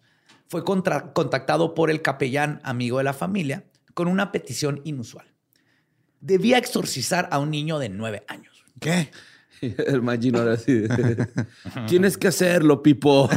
[0.49, 3.63] fue contra- contactado por el capellán amigo de la familia
[3.93, 5.33] con una petición inusual.
[6.19, 8.65] Debía exorcizar a un niño de nueve años.
[8.81, 9.11] ¿Qué?
[9.87, 10.73] El Maginor así.
[10.73, 11.27] de,
[11.87, 13.29] Tienes que hacerlo, Pipo.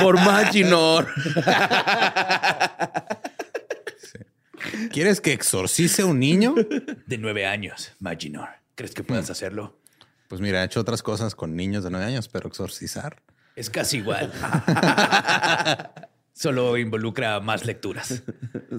[0.00, 1.08] Por Maginor.
[4.90, 6.54] ¿Quieres que exorcice a un niño?
[7.06, 8.48] De nueve años, Maginor.
[8.74, 9.78] ¿Crees que puedas hacerlo?
[10.28, 13.22] Pues mira, he hecho otras cosas con niños de nueve años, pero exorcizar.
[13.56, 14.32] Es casi igual.
[16.32, 18.22] Solo involucra más lecturas.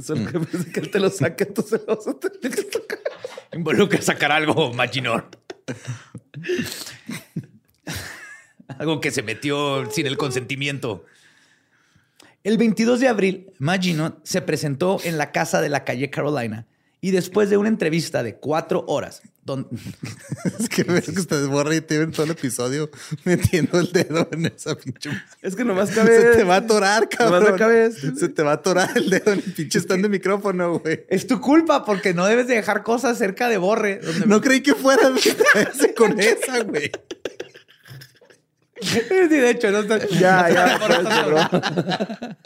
[0.02, 0.30] Solo
[0.74, 3.00] que él te lo saque, tú se lo vas a tener que sacar.
[3.54, 5.30] Involucra sacar algo, Maginor.
[8.68, 11.06] algo que se metió sin el consentimiento.
[12.44, 16.68] El 22 de abril, Maginot se presentó en la casa de la calle Carolina
[17.02, 19.24] Y después de una entrevista de cuatro horas,
[20.60, 22.90] Es que ves que ustedes borra y te ven todo el episodio
[23.26, 25.12] metiendo el dedo en esa pinche.
[25.42, 26.20] Es que nomás cabe.
[26.34, 27.44] Se te va a atorar, cabrón.
[27.44, 28.16] Nomás cabe este.
[28.16, 31.06] Se te va a atorar el dedo en el pinche stand de micrófono, güey.
[31.10, 34.00] es tu culpa porque no debes de dejar cosas cerca de borre.
[34.04, 36.92] donde- No creí que fuera a distraerse con esa, güey.
[38.82, 39.00] Sí,
[39.30, 40.78] de hecho, no está- Ya, ya.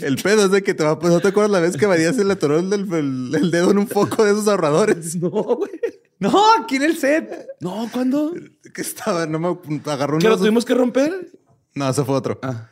[0.00, 2.12] El pedo es de que te va pues, ¿No te acuerdas la vez que María
[2.12, 5.16] se le atoró el, el- el dedo en un foco de esos ahorradores?
[5.20, 5.70] No, güey.
[6.18, 7.46] No, aquí en el set.
[7.60, 8.32] No, ¿cuándo?
[8.74, 9.48] Que estaba, no me
[9.92, 11.30] agarró ¿Que lo tuvimos que romper?
[11.74, 12.38] No, ese fue otro.
[12.42, 12.70] Ah.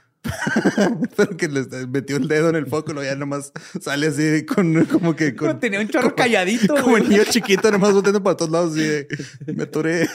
[1.17, 3.53] Pero que le metió el dedo en el foco ya nomás
[3.83, 6.75] sale así con como que con, Tenía un chorro calladito.
[6.77, 7.03] como güey.
[7.07, 9.07] niño chiquito, nomás volteando para todos lados y
[9.53, 10.09] me atoré.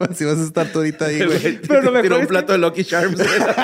[0.10, 1.60] Así vas a estar tú ahorita ahí, güey.
[1.60, 3.18] Pero lo mejor Tiró es un que- plato de Lucky Charms.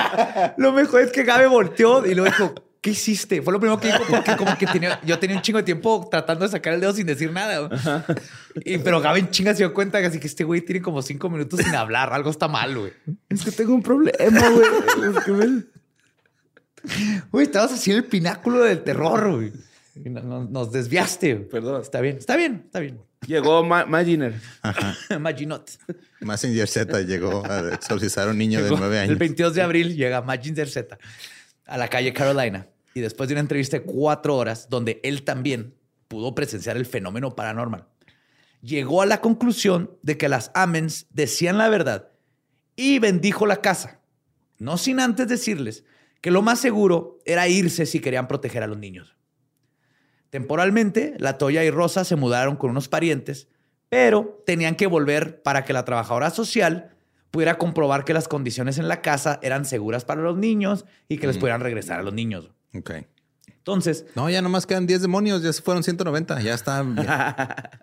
[0.57, 3.41] Lo mejor es que Gabe volteó y luego dijo, ¿qué hiciste?
[3.41, 6.07] Fue lo primero que dijo porque como que tenía, yo tenía un chingo de tiempo
[6.09, 7.69] tratando de sacar el dedo sin decir nada.
[8.63, 11.01] Y, pero Gabe en chinga se dio cuenta que así que este güey tiene como
[11.01, 12.13] cinco minutos sin hablar.
[12.13, 12.93] Algo está mal, güey.
[13.29, 14.67] es que tengo un problema, güey.
[15.17, 15.63] Es que me-
[17.31, 19.51] Güey, estabas así en el pináculo del terror, güey.
[20.49, 21.35] Nos desviaste.
[21.37, 21.81] Perdón.
[21.81, 22.99] Está bien, está bien, está bien.
[23.25, 24.35] Llegó Ma Maginer.
[25.19, 25.69] Maginot.
[26.21, 29.19] Massinger Z llegó a exorcizar a un niño de nueve El años.
[29.19, 30.97] 22 de abril llega Maginder Z
[31.65, 35.75] a la calle Carolina y después de una entrevista de cuatro horas donde él también
[36.07, 37.87] pudo presenciar el fenómeno paranormal,
[38.61, 42.09] llegó a la conclusión de que las Amens decían la verdad
[42.75, 43.99] y bendijo la casa,
[44.57, 45.83] no sin antes decirles
[46.21, 49.15] que lo más seguro era irse si querían proteger a los niños.
[50.29, 53.47] Temporalmente, la Toya y Rosa se mudaron con unos parientes,
[53.89, 56.91] pero tenían que volver para que la trabajadora social
[57.31, 61.27] pudiera comprobar que las condiciones en la casa eran seguras para los niños y que
[61.27, 62.51] les pudieran regresar a los niños.
[62.73, 62.91] Ok.
[63.47, 66.85] Entonces, No, ya nomás quedan 10 demonios, ya se fueron 190, ya está.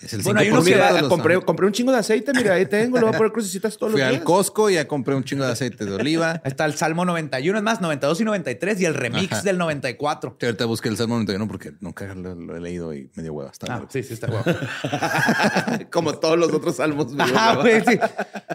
[0.00, 2.32] Es el Bueno, hay 5% unos que los- compré, compré un chingo de aceite.
[2.34, 2.98] Mira, ahí tengo.
[2.98, 4.24] Lo voy a poner crucecitas todos Fui los al días.
[4.24, 6.32] Costco y ya compré un chingo de aceite de oliva.
[6.32, 9.42] ahí está el Salmo 91, es más, 92 y 93 y el remix Ajá.
[9.42, 10.36] del 94.
[10.38, 13.50] Sí, Ahorita busqué el Salmo 91 porque nunca lo, lo he leído y medio hueva.
[13.50, 14.50] Está Ah, sí, sí, está guapo.
[15.90, 17.08] Como todos los otros salmos.
[17.18, 17.98] Ajá, güey, sí.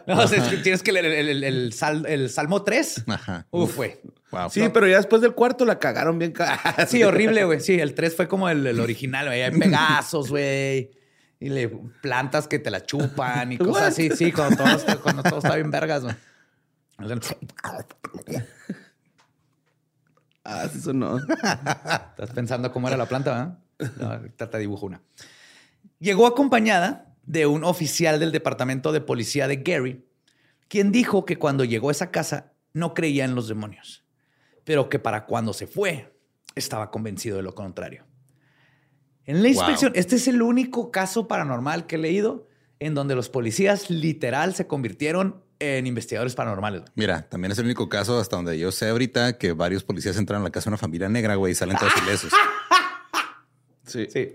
[0.07, 3.03] No, o sea, es que tienes que leer el, el- el sal- el Salmo 3.
[3.07, 3.47] Ajá.
[3.51, 3.97] Uf, güey.
[4.31, 4.49] Wow.
[4.51, 6.33] Sí, pero ya después del cuarto la cagaron bien.
[6.87, 7.59] Sí, horrible, güey.
[7.61, 9.41] Sí, el 3 fue como el, el original, güey.
[9.41, 10.91] Hay pegazos, güey.
[11.39, 14.09] Y le plantas que te la chupan y cosas así.
[14.11, 16.15] Sí, cuando todo, cuando todo está bien vergas, güey.
[20.43, 21.17] Ah, eso no.
[21.19, 24.21] Estás pensando cómo era la planta, ¿verdad?
[24.39, 25.01] No, te dibujo una.
[25.99, 30.07] Llegó acompañada de un oficial del departamento de policía de Gary,
[30.67, 34.03] quien dijo que cuando llegó a esa casa no creía en los demonios,
[34.63, 36.15] pero que para cuando se fue
[36.55, 38.05] estaba convencido de lo contrario.
[39.29, 39.51] En la Wow.
[39.51, 42.47] inspección, este es el único caso paranormal que he leído
[42.79, 46.81] en donde los policías literal se convirtieron en investigadores paranormales.
[46.81, 46.91] güey.
[46.95, 50.41] Mira, también es el único caso hasta donde yo sé ahorita que varios policías entran
[50.41, 52.31] a la casa de una familia negra, güey, y salen todos ilesos.
[53.85, 54.07] Sí.
[54.11, 54.31] Sí.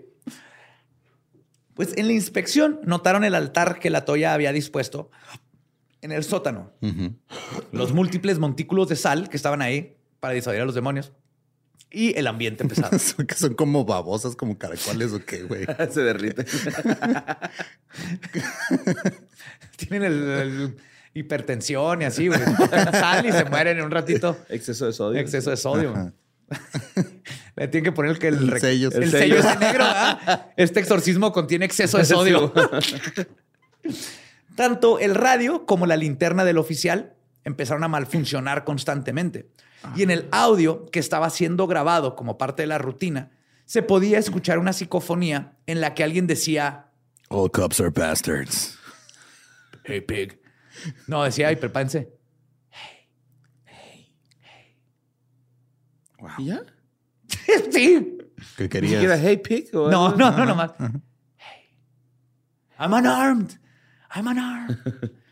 [1.74, 5.10] Pues en la inspección notaron el altar que la Toya había dispuesto
[6.02, 6.70] en el sótano.
[7.72, 11.12] Los múltiples montículos de sal que estaban ahí para disuadir a los demonios
[11.94, 12.98] y el ambiente pesado.
[12.98, 15.64] Son- que son como babosas, como caracoles o qué, güey.
[15.90, 16.44] Se derrite.
[19.76, 20.76] Tienen el, el
[21.14, 22.40] hipertensión y así, güey.
[22.92, 24.36] Sal y se mueren en un ratito.
[24.48, 25.20] Exceso de sodio.
[25.20, 26.12] Exceso de sodio.
[27.56, 28.90] Le tienen que poner el que el, El sello.
[28.92, 29.48] El, El sello sello.
[29.50, 29.84] ese negro.
[30.56, 32.52] Este exorcismo contiene exceso de sodio.
[34.56, 37.14] Tanto el radio como la linterna del oficial
[37.44, 39.46] empezaron a malfuncionar constantemente.
[39.96, 43.30] Y en el audio que estaba siendo grabado como parte de la rutina,
[43.64, 46.86] se podía escuchar una psicofonía en la que alguien decía,
[47.28, 48.78] All cops are bastards.
[49.84, 50.40] hey pig.
[51.06, 52.12] No, decía, ay, prepárense.
[56.38, 56.62] ¿Y ya?
[57.70, 58.18] sí.
[58.56, 58.92] ¿Qué querías?
[58.94, 59.68] siquiera hey pig.
[59.74, 60.18] o No, algo.
[60.18, 60.72] no, no, nomás.
[60.78, 61.68] Hey,
[62.78, 63.50] I'm unarmed.
[64.14, 64.78] I'm unarmed.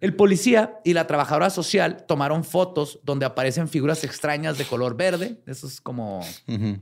[0.00, 5.40] El policía y la trabajadora social tomaron fotos donde aparecen figuras extrañas de color verde,
[5.46, 6.78] esos como Ujú.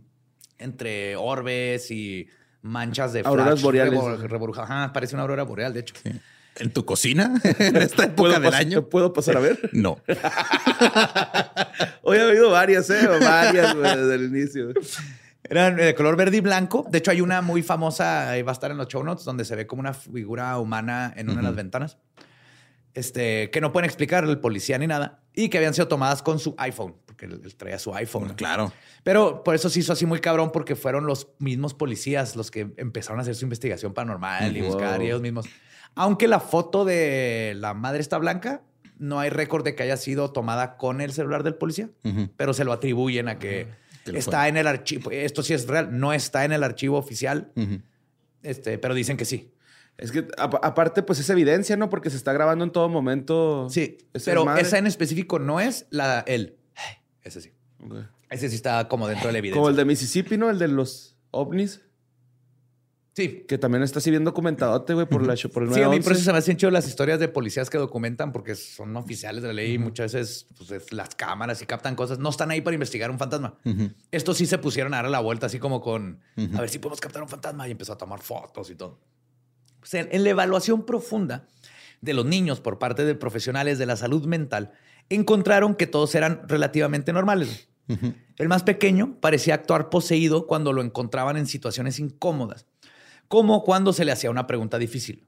[0.59, 2.29] entre orbes y
[2.63, 3.99] manchas de Auroras flash, boreales.
[3.99, 5.95] rebor- reburja- Ajá, parece una aurora boreal, de hecho.
[6.59, 7.41] ¿En tu cocina?
[7.59, 8.89] ¿En esta ¿Puedo época del año?
[8.89, 9.59] ¿Puedo pasar a ver?
[9.73, 9.99] No.
[12.03, 13.07] Hoy ha habido varias, ¿eh?
[13.07, 14.69] Varias desde el inicio.
[15.45, 16.87] Eran de color verde y blanco.
[16.91, 19.45] De hecho, hay una muy famosa, ahí va a estar en los show notes, donde
[19.45, 21.99] se ve como una figura humana en una de las ventanas.
[22.97, 25.21] Este, que no pueden explicar el policía ni nada.
[25.35, 26.97] Y que habían sido tomadas con su iPhone.
[27.05, 28.33] porque él, él traía su iPhone.
[28.37, 28.73] Claro.
[29.03, 32.73] Pero por eso se hizo así muy cabrón, porque fueron los mismos policías los que
[32.79, 35.45] empezaron a hacer su investigación paranormal y buscar y ellos mismos.
[35.95, 38.63] Aunque la foto de la madre está blanca,
[38.99, 41.91] no hay récord de que haya sido tomada con el celular del policía,
[42.39, 43.69] pero se lo atribuyen a que
[44.07, 44.49] está fue.
[44.49, 45.11] en el archivo.
[45.11, 47.53] Esto sí es real, no está en el archivo oficial,
[48.43, 49.53] este, pero dicen que sí.
[49.99, 51.89] Es que apa- aparte, pues es evidencia, ¿no?
[51.89, 53.69] Porque se está grabando en todo momento.
[53.71, 56.57] Sí, ese pero esa en específico no es la él.
[57.23, 57.53] Ese sí.
[57.83, 57.95] Ok.
[58.29, 59.59] Ese sí está como dentro de la evidencia.
[59.61, 60.51] Como el de Mississippi, ¿no?
[60.51, 61.81] El de los ovnis.
[63.15, 65.97] Sí, Que también está así bien documentadote, güey, por, la, por el Sí, a mí
[66.01, 66.03] 911.
[66.05, 69.41] por eso se me hacen chido las historias de policías que documentan porque son oficiales
[69.41, 72.19] de la ley y muchas veces pues, es las cámaras y captan cosas.
[72.19, 73.57] No están ahí para investigar un fantasma.
[74.11, 76.21] Estos sí se pusieron a dar la vuelta así como con
[76.55, 79.01] a ver si podemos captar un fantasma y empezó a tomar fotos y todo.
[79.89, 81.47] Pues, en, en la evaluación profunda
[82.01, 84.73] de los niños por parte de profesionales de la salud mental,
[85.09, 87.69] encontraron que todos eran relativamente normales.
[88.37, 92.67] El más pequeño parecía actuar poseído cuando lo encontraban en situaciones incómodas,
[93.29, 95.25] como cuando se le hacía una pregunta difícil.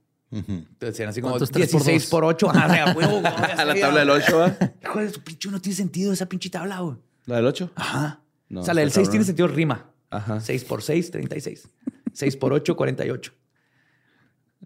[0.79, 2.11] Te decían así como ¿Cuánto es tres por 16 dos?
[2.11, 2.51] por 8.
[2.55, 4.23] Ah, de a huevo, A la tabla del güey.
[4.27, 4.57] 8, ¿va?
[4.83, 6.97] Hijo de su pinche, no tiene sentido esa pinche tabla, güey.
[7.27, 7.71] ¿La del 8?
[7.77, 8.21] Ajá.
[8.49, 9.13] No, o sea, la del está 6 cabrón.
[9.13, 9.91] tiene sentido rima.
[10.11, 10.41] Ajá.
[10.41, 11.69] 6 por 6, 36.
[12.13, 13.33] 6 por 8, 48.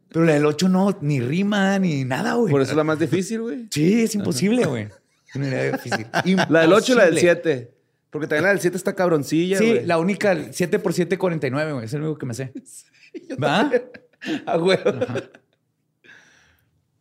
[0.08, 2.50] Pero la del 8 no, ni rima, ni nada, güey.
[2.50, 3.68] Por eso es la más difícil, güey.
[3.70, 4.88] Sí, es imposible, güey.
[5.34, 6.06] Difícil.
[6.50, 7.20] La del 8 y la del Imposible.
[7.20, 7.74] 7.
[8.10, 9.86] Porque también la del 7 está cabroncilla, Sí, güey.
[9.86, 11.84] la única, 7 por 7, 49, güey.
[11.86, 12.52] Es el único que me sé.
[13.42, 13.70] ¿Va?
[14.44, 14.78] Ah, güey.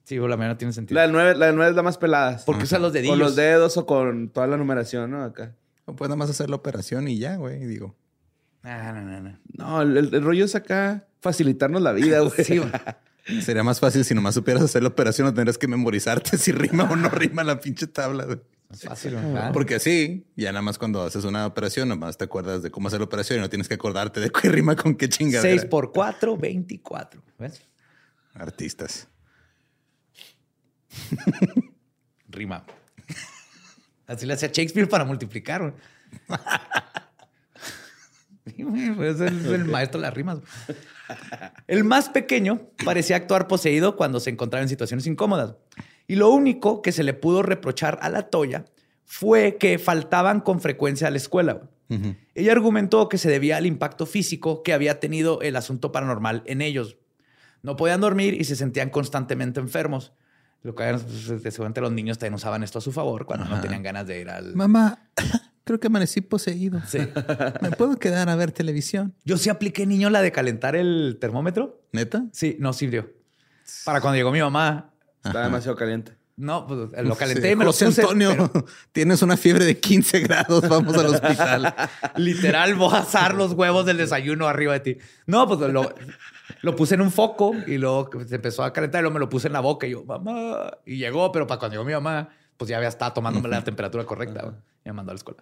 [0.06, 0.96] Sí, güey, la mía no tiene sentido.
[0.96, 2.40] La del 9, la del 9 es la más pelada.
[2.46, 3.12] Porque usan los dedillos.
[3.14, 5.24] Con los dedos o con toda la numeración, ¿no?
[5.24, 5.56] Acá.
[5.86, 7.60] O Puedes nada más hacer la operación y ya, güey.
[7.66, 7.96] Digo.
[8.64, 9.38] Ah, no, no, no.
[9.54, 12.44] No, el, el rollo es acá facilitarnos la vida, güey.
[12.44, 12.72] Sí, güey.
[13.42, 16.84] Sería más fácil si nomás supieras hacer la operación, no tendrías que memorizarte si rima
[16.86, 18.26] o no rima la pinche tabla.
[18.26, 18.40] güey.
[18.72, 19.18] Es fácil.
[19.18, 19.52] Ah.
[19.54, 23.00] Porque así, ya nada más cuando haces una operación, nomás te acuerdas de cómo hacer
[23.02, 25.42] la operación y no tienes que acordarte de qué rima con qué chingada.
[25.42, 27.22] 6 por 4, 24.
[27.38, 27.62] ¿Ves?
[28.34, 29.08] Artistas.
[32.30, 32.64] Rima.
[34.08, 35.74] Así le hacía Shakespeare para multiplicar.
[38.56, 38.64] Sí,
[38.96, 40.40] pues es el, maestro de las rimas.
[41.68, 45.56] El más pequeño parecía actuar poseído cuando se encontraba en situaciones incómodas.
[46.08, 48.66] Y lo único que se le pudo reprochar a la Toya
[49.06, 51.70] fue que faltaban con frecuencia a la escuela.
[52.36, 56.62] Ella argumentó que se debía al impacto físico que había tenido el asunto paranormal en
[56.62, 56.96] ellos.
[57.64, 60.14] No podían dormir y se sentían constantemente enfermos.
[60.64, 63.84] Lo que pues, seguramente los niños también usaban esto a su favor cuando no tenían
[63.84, 64.56] ganas de ir al...
[64.56, 65.10] Mamá,
[65.64, 66.82] creo que amanecí poseído.
[66.88, 67.00] Sí.
[67.62, 69.14] ¿Me puedo quedar a ver televisión?
[69.26, 71.82] Yo sí apliqué, niño, la de calentar el termómetro.
[71.92, 72.24] ¿Neta?
[72.32, 73.10] Sí, no sirvió.
[73.86, 74.94] Para cuando llegó mi mamá,
[75.24, 76.14] Está demasiado caliente.
[76.36, 78.02] no, pues lo calenté Sí, y me lo José puse.
[78.02, 81.74] Antonio, pero tienes una fiebre de 15 grados, vamos al hospital.
[82.18, 84.98] literal, voy a asar los huevos del desayuno arriba de ti.
[85.28, 85.94] No, pues lo,
[86.64, 89.30] lo puse en un foco y luego se empezó a calentar y luego me lo
[89.30, 90.72] puse en la boca y yo, mamá.
[90.86, 92.30] Y llegó, pero para cuando llegó mi mamá,
[92.62, 94.54] pues ya había estado tomándome la temperatura correcta.
[94.86, 95.42] Y me mandó a la escuela.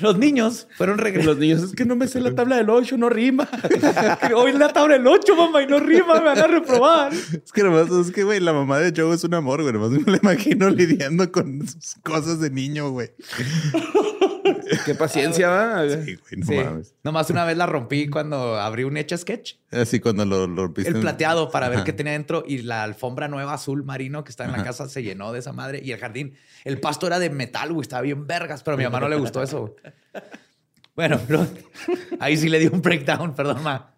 [0.00, 1.36] Los niños fueron regresados.
[1.36, 3.48] los niños, es que no me sé la tabla del 8, no rima.
[4.36, 7.12] Hoy la tabla del 8, mamá, y no rima, me van a reprobar.
[7.12, 9.72] Es que nomás, es que, güey, la mamá de Joe es un amor, güey.
[9.72, 13.12] Nomás me la imagino lidiando con sus cosas de niño, güey.
[14.84, 15.82] Qué paciencia, va.
[15.88, 16.54] Sí, güey, no Sí.
[16.54, 16.94] mames.
[17.02, 19.54] Nomás una vez la rompí cuando abrí un Etch a Sketch.
[19.70, 23.28] Así cuando lo, lo rompiste El plateado para ver qué tenía dentro y la alfombra
[23.28, 24.64] nueva azul marino que está en la Ajá.
[24.66, 26.34] casa se llenó de esa madre y el jardín.
[26.64, 29.16] El pasto era de metal, güey, estaba bien vergas, pero a mi mamá no le
[29.16, 29.60] gustó eso.
[29.60, 29.74] güey.
[30.96, 31.46] Bueno, lo-
[32.20, 33.90] ahí sí le di un breakdown, perdón, ma.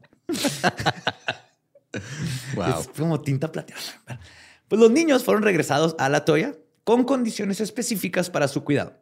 [2.55, 2.81] Wow.
[2.81, 3.83] Es como tinta plateada.
[4.69, 6.55] Pues los niños fueron regresados a la Toya
[6.85, 8.95] con condiciones específicas para su cuidado.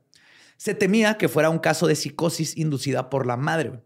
[0.57, 3.82] Se temía que fuera un caso de psicosis inducida por la madre,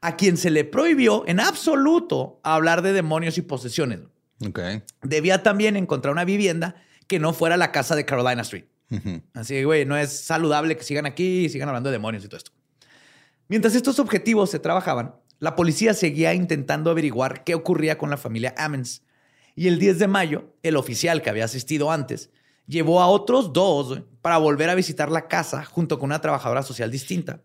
[0.00, 4.00] a quien se le prohibió en absoluto hablar de demonios y posesiones.
[4.46, 4.60] Ok.
[5.02, 8.64] Debía también encontrar una vivienda que no fuera la casa de Carolina Street.
[9.32, 12.28] Así que, güey, no es saludable que sigan aquí y sigan hablando de demonios y
[12.28, 12.52] todo esto.
[13.48, 18.54] Mientras estos objetivos se trabajaban, la policía seguía intentando averiguar qué ocurría con la familia
[18.56, 19.02] Ammons.
[19.56, 22.30] Y el 10 de mayo, el oficial que había asistido antes
[22.66, 26.90] llevó a otros dos para volver a visitar la casa junto con una trabajadora social
[26.90, 27.42] distinta,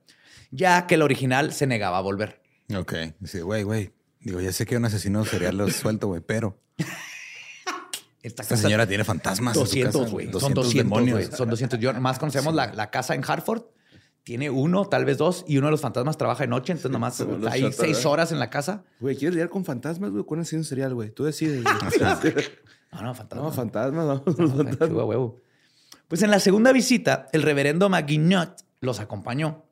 [0.49, 2.41] ya que el original se negaba a volver.
[2.73, 2.93] Ok.
[3.19, 3.91] Dice, güey, güey.
[4.21, 6.57] Digo, ya sé que un asesino serial lo suelto, güey, pero
[8.23, 9.57] Esta, esta señora tiene fantasmas.
[9.57, 10.27] en su 200, casa, güey.
[10.27, 11.17] 200 Son 200 demonios.
[11.27, 11.37] güey.
[11.37, 11.79] Son 200.
[11.81, 13.63] Yo más conocemos la, la casa en Hartford.
[14.23, 17.19] Tiene uno, tal vez dos, y uno de los fantasmas trabaja de noche, entonces nomás
[17.19, 18.05] los hay seis ¿verdad?
[18.05, 18.85] horas en la casa.
[19.01, 20.23] Güey, ¿quieres lidiar con fantasmas, güey?
[20.23, 21.09] ¿Cuál es un serial, güey?
[21.09, 21.65] Tú decides.
[22.91, 23.43] No, no, fantasmas.
[23.43, 24.05] no, fantasmas.
[24.05, 24.77] No, fantasmas.
[24.77, 25.41] qué huevo.
[26.09, 29.65] Pues en la segunda visita, el reverendo McGuinnot los acompañó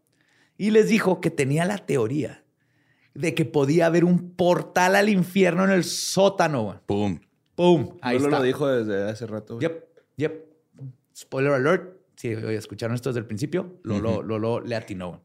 [0.55, 2.43] y les dijo que tenía la teoría
[3.15, 6.79] de que podía haber un portal al infierno en el sótano.
[6.85, 7.19] Pum.
[7.55, 7.97] ¡Pum!
[8.01, 8.37] Ahí Lolo está.
[8.37, 9.59] lo dijo desde hace rato.
[9.59, 9.83] Yep,
[10.17, 10.45] yep.
[11.17, 11.97] Spoiler alert.
[12.15, 15.23] Si escucharon esto desde el principio, Lolo, Lolo le atinó.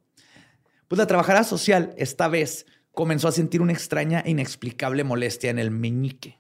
[0.89, 5.59] Pues la trabajadora social, esta vez, comenzó a sentir una extraña e inexplicable molestia en
[5.59, 6.39] el meñique.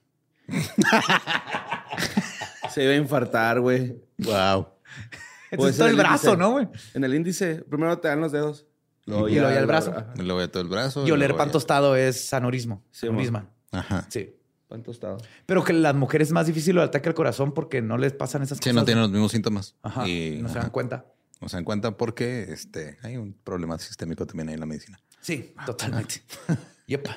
[2.72, 4.02] Se iba a infartar, güey.
[4.18, 4.68] Wow.
[5.50, 6.36] Ser todo el el brazo, índice.
[6.38, 6.68] ¿no, güey?
[6.94, 8.66] En el índice, primero te dan los dedos.
[9.04, 9.92] Y luego ya el brazo.
[10.16, 11.06] Y luego ya todo el brazo.
[11.06, 12.82] Y oler pan ya- tostado es aneurismo.
[12.90, 13.48] Sí, aneurisma.
[13.72, 14.06] Ajá.
[14.08, 14.34] Sí.
[14.68, 15.18] Pan tostado.
[15.44, 18.42] Pero que las mujeres es más difícil el ataque al corazón porque no les pasan
[18.42, 18.74] esas Sí, cosas.
[18.74, 19.74] no tienen los mismos síntomas.
[19.82, 20.08] Ajá.
[20.08, 21.04] Y no se dan cuenta.
[21.40, 24.98] No se dan cuenta porque este, hay un problema sistémico también ahí en la medicina.
[25.20, 26.22] Sí, totalmente.
[26.86, 27.08] Yep.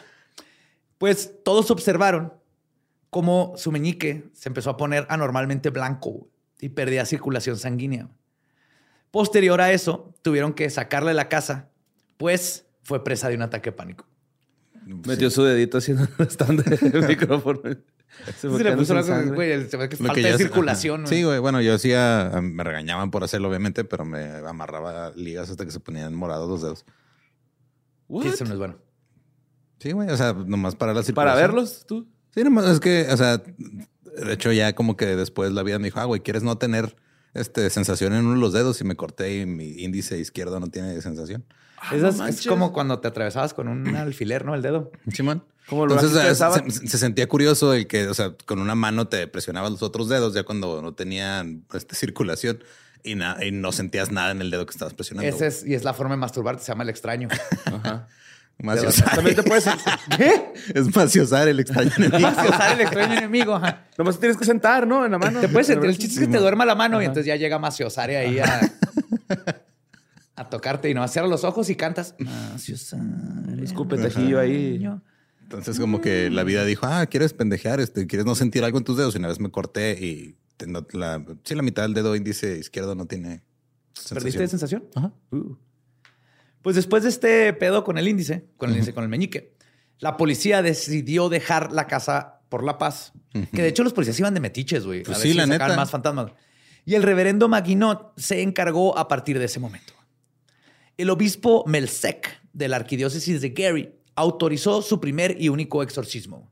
[0.97, 2.33] Pues todos observaron
[3.15, 6.27] cómo su meñique se empezó a poner anormalmente blanco
[6.59, 8.09] y perdía circulación sanguínea.
[9.09, 11.69] Posterior a eso, tuvieron que sacarle de la casa,
[12.17, 14.05] pues fue presa de un ataque de pánico.
[15.07, 17.61] Metió su dedito haciendo un stand de micrófono.
[18.35, 18.93] Se, Se le puso
[19.33, 21.03] güey, el- se ve que es falta de circulación.
[21.03, 21.15] güey.
[21.15, 21.39] Sí, güey.
[21.39, 25.79] Bueno, yo hacía, me regañaban por hacerlo, obviamente, pero me amarraba ligas hasta que se
[25.79, 26.85] ponían morados los dedos.
[28.23, 28.75] Sí, eso no es bueno.
[29.79, 30.09] Sí, güey.
[30.09, 31.41] O sea, nomás para la ¿Para circulación.
[31.41, 32.07] verlos tú?
[32.35, 35.85] Sí, nomás es que, o sea, de hecho, ya como que después la vida me
[35.85, 36.95] dijo, ah, güey, ¿quieres no tener
[37.33, 38.79] este, sensación en uno de los dedos?
[38.81, 41.45] Y me corté y mi índice izquierdo no tiene sensación.
[41.91, 44.53] Eso no es- como cuando te atravesabas con un alfiler, ¿no?
[44.55, 44.91] El dedo.
[45.13, 45.43] Simón.
[45.67, 49.27] Como lo Entonces se, se sentía curioso el que, o sea, con una mano te
[49.27, 52.59] presionabas los otros dedos ya cuando no tenían este, circulación
[53.03, 55.27] y, y no sentías nada en el dedo que estabas presionando.
[55.27, 57.29] Ese es, y es la forma de masturbarte, se llama el extraño.
[57.65, 58.07] Ajá.
[58.57, 59.15] Maciosar.
[59.15, 59.65] También te puedes...
[60.17, 60.53] ¿Qué?
[60.73, 62.19] Es maciosar el extraño enemigo.
[62.19, 63.55] Maciosar el extraño enemigo.
[63.55, 63.85] ajá.
[63.97, 65.05] Nomás te tienes que sentar, ¿no?
[65.05, 65.41] En la mano.
[65.41, 67.35] Te puedes En sentir, el chiste es que te duerma la mano y entonces ya
[67.35, 68.61] llega Maciosare ahí a,
[70.35, 72.15] a tocarte y nomás cierras los ojos y cantas.
[72.19, 73.03] Maciosare.
[73.63, 74.85] Escupetejillo ahí.
[75.43, 77.79] Entonces como que la vida dijo, ah, ¿quieres pendejear?
[77.79, 79.15] Este, ¿Quieres no sentir algo en tus dedos?
[79.15, 80.37] Y una vez me corté y
[80.93, 83.43] la, sí, la mitad del dedo índice izquierdo no tiene
[84.09, 84.81] ¿Perdiste sensación.
[84.89, 84.89] sensación?
[84.95, 85.13] Ajá.
[85.31, 85.55] Uh.
[86.65, 89.53] Pues después de este pedo con el índice, con el índice, con el meñique,
[89.99, 93.13] la policía decidió dejar la casa por la paz.
[93.53, 95.03] Que de hecho los policías iban de metiches, güey.
[95.03, 95.75] Pues a sí, la neta.
[95.75, 96.31] más fantasmas.
[96.83, 99.93] Y el reverendo Maguinot se encargó a partir de ese momento.
[100.97, 106.51] El obispo Melsek de la arquidiócesis de Gary autorizó su primer y único exorcismo.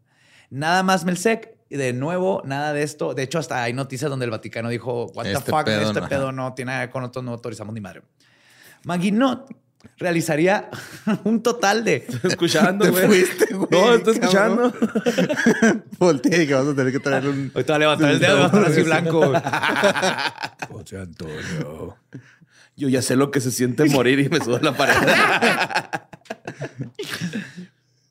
[0.51, 3.15] Nada más Melsek, de nuevo, nada de esto.
[3.15, 6.01] De hecho, hasta hay noticias donde el Vaticano dijo, what the Este fuck, pedo este
[6.01, 8.03] no, pedo no tiene nada con nosotros, no autorizamos ni madre.
[8.83, 9.63] Maguinot
[9.97, 10.69] realizaría
[11.23, 13.05] un total de Escuchando, Te güey.
[13.05, 14.73] fuiste, güey, No, estoy cabrón.
[14.75, 15.83] escuchando.
[15.99, 17.51] Volteé y que vas a tener que traer un...
[17.53, 19.33] Ahorita va a levantar el dedo, va a estar así blanco.
[20.69, 21.97] José Antonio.
[22.75, 24.95] Yo ya sé lo que se siente morir y me subo a la pared.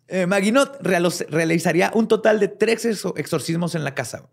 [0.08, 4.26] Eh, Maguinot realizaría un total de tres exo- exorcismos en la casa,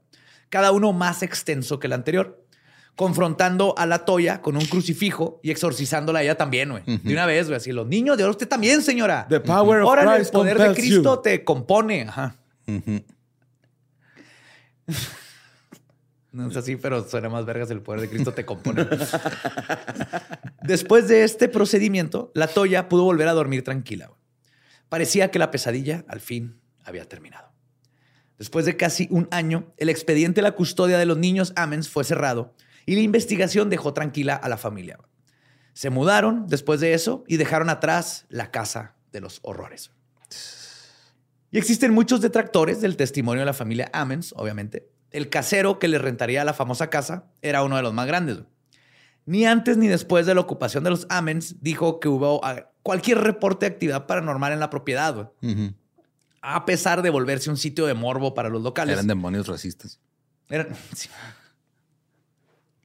[0.50, 2.44] cada uno más extenso que el anterior,
[2.96, 6.84] confrontando a la Toya con un crucifijo y exorcizándola a ella también, güey.
[6.86, 7.58] De una vez, güey.
[7.58, 9.26] Así, los niños de ahora usted también, señora.
[9.30, 11.22] The power of Órale, el poder de Cristo you.
[11.22, 12.02] te compone.
[12.04, 12.36] Ajá.
[16.32, 18.88] No es así, pero suena más vergas el poder de Cristo te compone.
[20.62, 24.08] Después de este procedimiento, la Toya pudo volver a dormir tranquila.
[24.08, 24.20] güey.
[24.90, 27.52] Parecía que la pesadilla al fin había terminado.
[28.38, 32.04] Después de casi un año, el expediente de la custodia de los niños Amens fue
[32.04, 32.54] cerrado
[32.90, 34.98] y la investigación dejó tranquila a la familia.
[35.74, 39.92] Se mudaron después de eso y dejaron atrás la casa de los horrores.
[41.52, 44.90] Y existen muchos detractores del testimonio de la familia Amens, obviamente.
[45.12, 48.40] El casero que le rentaría la famosa casa era uno de los más grandes.
[49.28, 53.20] Ni antes ni después de la ocupación de los Amens dijo que hubo ah, cualquier
[53.20, 55.32] reporte de actividad paranormal en la propiedad,
[56.42, 58.94] a pesar de volverse un sitio de morbo para los locales.
[58.94, 60.00] Eran demonios racistas.
[60.50, 61.08] Eran- sí.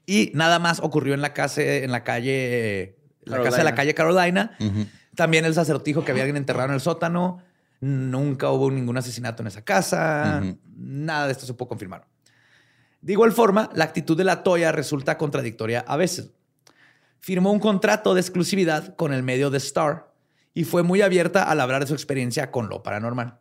[0.07, 3.75] Y nada más ocurrió en la casa, en la calle, la casa de la Carolina.
[3.75, 4.57] calle Carolina.
[5.15, 7.43] También el sacerdote que había alguien enterrado en el sótano.
[7.81, 10.43] Nunca hubo ningún asesinato en esa casa.
[10.77, 12.07] Nada de esto se pudo confirmar.
[13.01, 16.33] De igual forma, la actitud de la Toya resulta contradictoria a veces.
[17.21, 20.11] Firmó un contrato de exclusividad con el medio The Star
[20.55, 23.39] y fue muy abierta al hablar de su experiencia con lo paranormal.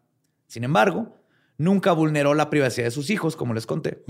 [0.47, 1.17] Sin embargo,
[1.57, 4.03] nunca vulneró la privacidad de sus hijos, como les conté,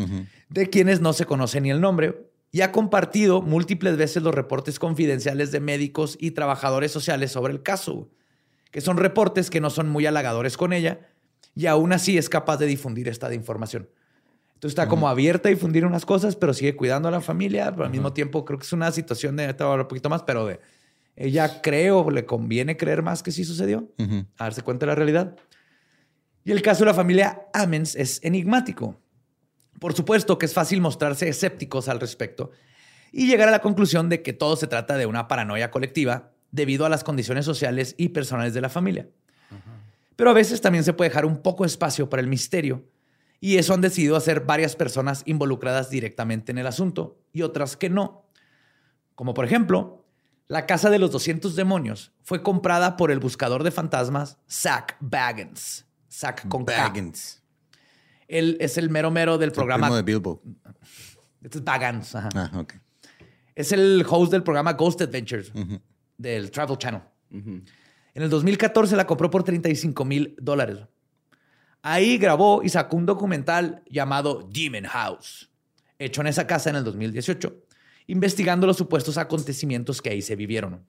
[0.49, 4.77] de quienes no se conoce ni el nombre, y ha compartido múltiples veces los reportes
[4.77, 8.11] confidenciales de médicos y trabajadores sociales sobre el caso,
[8.69, 10.99] que son reportes que no son muy halagadores con ella,
[11.55, 13.89] y aún así es capaz de difundir esta información.
[14.53, 17.71] Entonces está como abierta a difundir unas cosas, pero sigue cuidando a la familia.
[17.71, 19.89] Pero al mismo tiempo creo que es una situación de, te voy a hablar un
[19.89, 20.61] poquito más, pero de,
[21.15, 23.91] ella creo, le conviene creer más que sí sucedió,
[24.37, 25.35] a darse cuenta de la realidad.
[26.45, 29.02] Y el caso de la familia Amens es enigmático.
[29.84, 32.51] Por supuesto que es fácil mostrarse escépticos al respecto
[33.11, 36.86] y llegar a la conclusión de que todo se trata de una paranoia colectiva debido
[36.86, 39.09] a las condiciones sociales y personales de la familia.
[40.15, 42.86] Pero a veces también se puede dejar un poco de espacio para el misterio
[43.41, 47.89] y eso han decidido hacer varias personas involucradas directamente en el asunto y otras que
[47.89, 48.29] no.
[49.15, 50.05] Como por ejemplo,
[50.47, 55.86] la casa de los 200 demonios fue comprada por el buscador de fantasmas Zach Baggins.
[56.09, 56.93] Zach con K.
[58.28, 59.88] Él es el mero mero del El programa.
[59.88, 60.41] primo de Bilbo.
[61.41, 62.15] Este es Baggins.
[62.15, 62.30] ajá.
[62.36, 62.74] Ah, ok.
[63.55, 65.51] Es el host del programa Ghost Adventures
[66.17, 67.01] del Travel Channel.
[67.32, 70.80] En el 2014 la compró por 35 mil dólares.
[71.82, 75.51] Ahí grabó y sacó un documental llamado Demon House,
[75.99, 77.53] hecho en esa casa en el 2018,
[78.07, 80.86] investigando los supuestos acontecimientos que ahí se vivieron.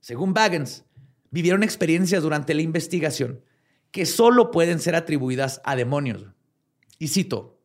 [0.00, 0.84] Según Baggins,
[1.30, 3.42] vivieron experiencias durante la investigación
[3.90, 6.24] que solo pueden ser atribuidas a demonios.
[6.98, 7.58] Y cito,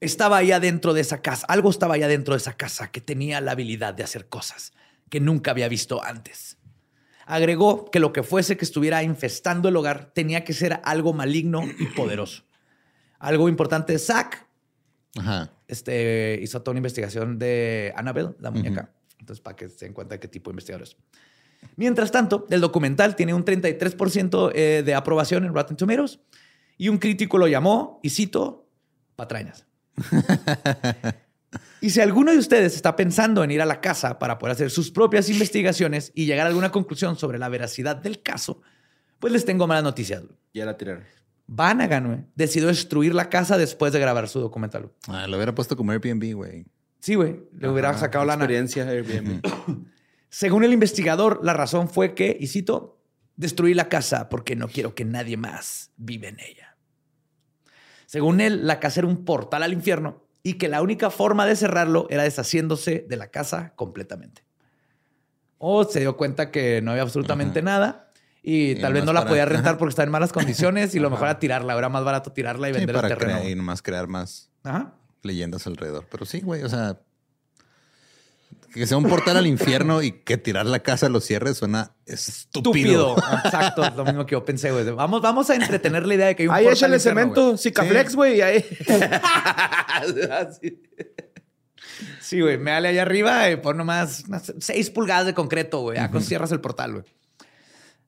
[0.00, 3.40] estaba ahí adentro de esa casa, algo estaba ahí adentro de esa casa que tenía
[3.40, 4.72] la habilidad de hacer cosas
[5.10, 6.56] que nunca había visto antes.
[7.26, 11.62] Agregó que lo que fuese que estuviera infestando el hogar tenía que ser algo maligno
[11.78, 12.44] y poderoso.
[13.18, 14.46] Algo importante de Zack,
[15.16, 15.50] Ajá.
[15.66, 18.92] este, hizo toda una investigación de Annabelle, la muñeca.
[19.18, 20.96] Entonces, para que se den cuenta de qué tipo de investigador es.
[21.76, 26.20] Mientras tanto, el documental tiene un 33% eh, de aprobación en Rotten Tomatoes
[26.78, 28.70] y un crítico lo llamó, y cito,
[29.16, 29.66] patrañas.
[31.80, 34.70] y si alguno de ustedes está pensando en ir a la casa para poder hacer
[34.70, 38.62] sus propias investigaciones y llegar a alguna conclusión sobre la veracidad del caso,
[39.18, 40.22] pues les tengo malas noticias.
[40.54, 41.04] Ya la tiraron.
[41.48, 44.92] Vanagan güey, decidió destruir la casa después de grabar su documental.
[45.08, 46.66] Ah, lo hubiera puesto como Airbnb, güey.
[47.00, 49.40] Sí, güey, le hubiera sacado la experiencia Airbnb.
[50.28, 52.97] Según el investigador, la razón fue que, y cito,
[53.38, 56.76] destruí la casa porque no quiero que nadie más viva en ella.
[58.04, 61.56] Según él, la casa era un portal al infierno y que la única forma de
[61.56, 64.44] cerrarlo era deshaciéndose de la casa completamente.
[65.58, 68.10] O se dio cuenta que no había absolutamente nada
[68.42, 69.78] y Y tal vez no la para- podía rentar ajá.
[69.78, 71.76] porque estaba en malas condiciones y lo mejor era tirarla.
[71.76, 73.38] Era más barato tirarla y Sí, vender para el terreno.
[73.40, 74.94] crear, y nomás crear más Ajá.
[75.22, 76.06] leyendas alrededor.
[76.10, 77.00] Pero sí, güey, o sea,
[78.78, 81.94] que sea un portal al infierno y que tirar la casa a los cierres suena
[82.06, 83.16] estúpido.
[83.16, 83.38] Estúpido.
[83.44, 84.84] Exacto, es lo mismo que yo pensé, güey.
[84.90, 87.20] Vamos, vamos a entretener la idea de que hay un Ahí portal échale al infierno,
[87.20, 87.58] cemento, güey.
[87.58, 88.40] Cicaflex, güey.
[88.40, 88.64] ahí.
[90.30, 90.82] Así.
[92.20, 92.58] Sí, güey.
[92.58, 95.98] Me dale allá arriba y pon nomás unas seis pulgadas de concreto, güey.
[96.10, 97.04] Con cierras el portal, güey.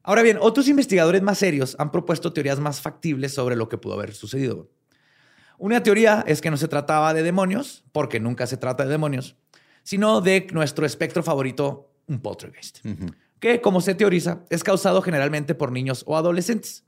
[0.02, 3.94] Ahora bien, otros investigadores más serios han propuesto teorías más factibles sobre lo que pudo
[3.94, 4.56] haber sucedido.
[4.56, 4.68] güey.
[5.58, 9.36] Una teoría es que no se trataba de demonios, porque nunca se trata de demonios,
[9.82, 12.80] sino de nuestro espectro favorito, un poltergeist
[13.40, 16.84] que, como se teoriza, es causado generalmente por niños o adolescentes.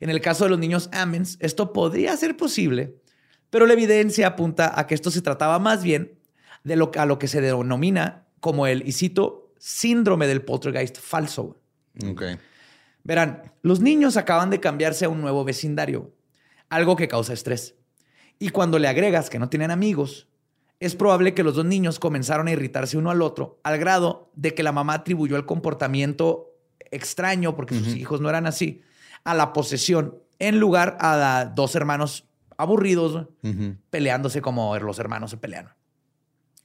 [0.00, 2.94] En el caso de los niños Amens, esto podría ser posible,
[3.50, 6.18] pero la evidencia apunta a que esto se trataba más bien
[6.62, 11.60] de lo, a lo que se denomina como el, y cito, síndrome del poltergeist falso.
[13.02, 16.14] Verán, los niños acaban de cambiarse a un nuevo vecindario,
[16.68, 17.74] algo que causa estrés.
[18.38, 20.27] Y cuando le agregas que no tienen amigos,
[20.80, 24.54] es probable que los dos niños comenzaron a irritarse uno al otro, al grado de
[24.54, 26.54] que la mamá atribuyó el comportamiento
[26.90, 28.82] extraño, porque sus hijos no eran así,
[29.24, 33.26] a la posesión, en lugar a dos hermanos aburridos
[33.90, 35.74] peleándose como los hermanos se pelean.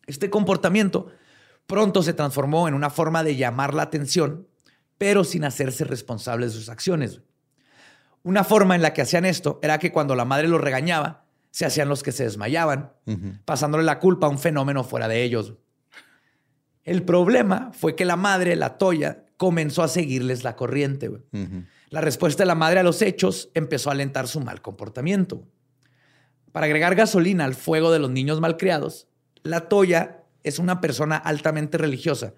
[0.05, 1.07] Este comportamiento
[1.65, 4.47] pronto se transformó en una forma de llamar la atención,
[4.97, 7.21] pero sin hacerse responsables de sus acciones.
[8.21, 11.22] Una forma en la que hacían esto era que cuando la madre los regañaba,
[11.53, 12.93] se hacían los que se desmayaban,
[13.45, 15.53] pasándole la culpa a un fenómeno fuera de ellos.
[16.83, 21.11] El problema fue que la madre, la Toya, comenzó a seguirles la corriente.
[21.89, 25.47] La respuesta de la madre a los hechos empezó a alentar su mal comportamiento.
[26.51, 29.07] Para agregar gasolina al fuego de los niños malcriados,
[29.43, 32.33] la Toya es una persona altamente religiosa,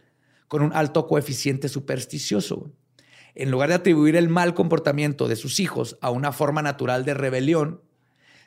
[0.49, 2.69] con un alto coeficiente supersticioso.
[3.33, 7.13] En lugar de atribuir el mal comportamiento de sus hijos a una forma natural de
[7.13, 7.81] rebelión,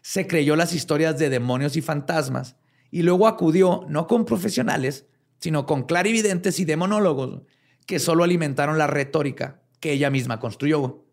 [0.08, 2.56] se creyó las historias de demonios y fantasmas
[2.90, 5.04] y luego acudió no con profesionales,
[5.38, 7.42] sino con clarividentes y demonólogos
[7.84, 11.04] que solo alimentaron la retórica que ella misma construyó.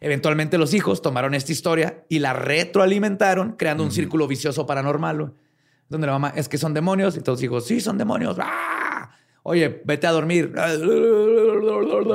[0.00, 5.34] Eventualmente los hijos tomaron esta historia y la retroalimentaron, creando un círculo vicioso paranormal,
[5.90, 8.38] donde la mamá es que son demonios y todos los hijos, sí, son demonios.
[8.40, 9.10] ¡Ah!
[9.42, 10.54] Oye, vete a dormir.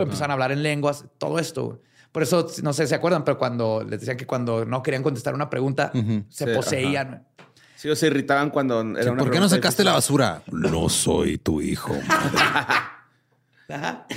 [0.01, 1.83] Empezaron a hablar en lenguas, todo esto.
[2.15, 5.03] Por eso, no sé si se acuerdan, pero cuando les decían que cuando no querían
[5.03, 5.91] contestar una pregunta,
[6.29, 7.27] se Sí, poseían.
[7.75, 9.85] Sí, o se irritaban cuando era Sí, una ¿Por qué no sacaste difícil.
[9.87, 10.41] la basura?
[10.49, 11.93] No soy tu hijo.
[13.67, 14.07] Ajá.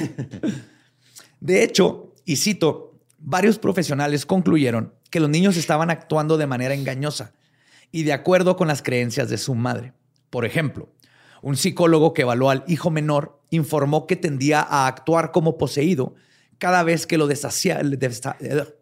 [1.40, 7.32] De hecho, y cito, varios profesionales concluyeron que los niños estaban actuando de manera engañosa
[7.90, 9.92] y de acuerdo con las creencias de su madre.
[10.30, 10.88] Por ejemplo,
[11.42, 16.14] un psicólogo que evaluó al hijo menor informó que tendía a actuar como poseído
[16.58, 17.26] cada vez que lo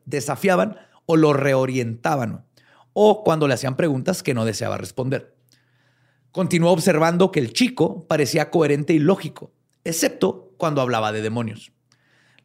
[0.04, 2.44] desafiaban o lo reorientaban,
[2.92, 5.36] o cuando le hacían preguntas que no deseaba responder.
[6.32, 9.52] Continuó observando que el chico parecía coherente y lógico,
[9.84, 11.72] excepto cuando hablaba de demonios.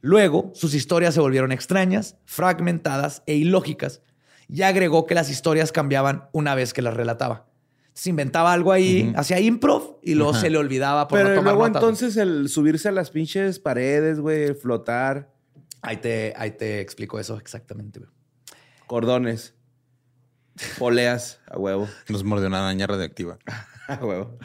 [0.01, 4.01] Luego, sus historias se volvieron extrañas, fragmentadas e ilógicas,
[4.47, 7.50] y agregó que las historias cambiaban una vez que las relataba.
[7.93, 11.53] Se inventaba algo ahí, hacía improv y luego se le olvidaba por Pero no tomar
[11.53, 11.81] luego notas.
[11.81, 15.29] entonces el subirse a las pinches paredes, güey, flotar,
[15.81, 17.99] Ahí te, ahí te explico eso exactamente.
[17.99, 18.11] güey.
[18.85, 19.55] cordones,
[20.77, 23.39] poleas, a huevo, Nos mordió una araña radioactiva.
[23.87, 24.37] a huevo.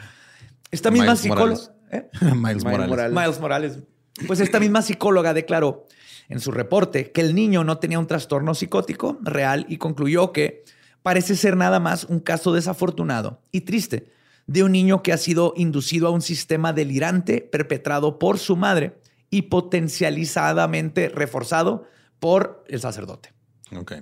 [0.71, 1.61] Esta misma psicóloga...
[1.91, 2.09] ¿eh?
[2.35, 2.89] Miles Morales.
[2.89, 3.13] Morales.
[3.13, 3.79] Miles Morales.
[4.25, 5.85] Pues esta misma psicóloga declaró
[6.27, 10.65] en su reporte que el niño no tenía un trastorno psicótico real y concluyó que
[11.07, 14.11] parece ser nada más un caso desafortunado y triste
[14.45, 18.99] de un niño que ha sido inducido a un sistema delirante perpetrado por su madre
[19.29, 21.85] y potencializadamente reforzado
[22.19, 23.31] por el sacerdote.
[23.73, 23.93] Ok.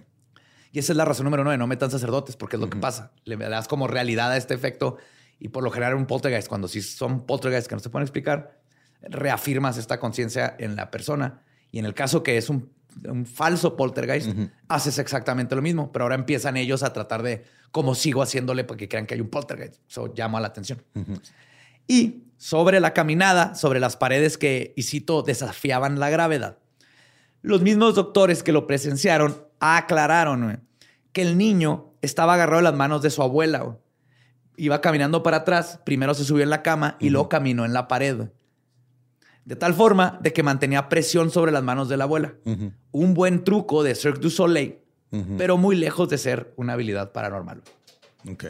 [0.71, 3.11] Y esa es la razón número nueve, no metan sacerdotes, porque es lo que pasa.
[3.23, 4.97] Le das como realidad a este efecto
[5.39, 8.59] y por lo general un poltergeist, cuando sí son poltergeist que no se pueden explicar,
[9.03, 11.43] reafirmas esta conciencia en la persona.
[11.69, 12.71] Y en el caso que es un,
[13.07, 14.29] un falso poltergeist,
[14.67, 18.77] haces exactamente lo mismo, pero ahora empiezan ellos a tratar de cómo sigo haciéndole para
[18.77, 19.75] que crean que hay un poltergeist.
[19.89, 20.81] Eso llama la atención.
[21.87, 26.57] Y sobre la caminada, sobre las paredes que, y cito, desafiaban la gravedad.
[27.41, 30.63] Los mismos doctores que lo presenciaron aclararon
[31.11, 33.77] que el niño estaba agarrado de las manos de su abuela.
[34.57, 37.87] Iba caminando para atrás, primero se subió en la cama y luego caminó en la
[37.87, 38.29] pared.
[39.45, 42.35] De tal forma de que mantenía presión sobre las manos de la abuela.
[42.91, 44.79] Un buen truco de Cirque du Soleil,
[45.37, 47.61] pero muy lejos de ser una habilidad paranormal.
[48.29, 48.43] Ok.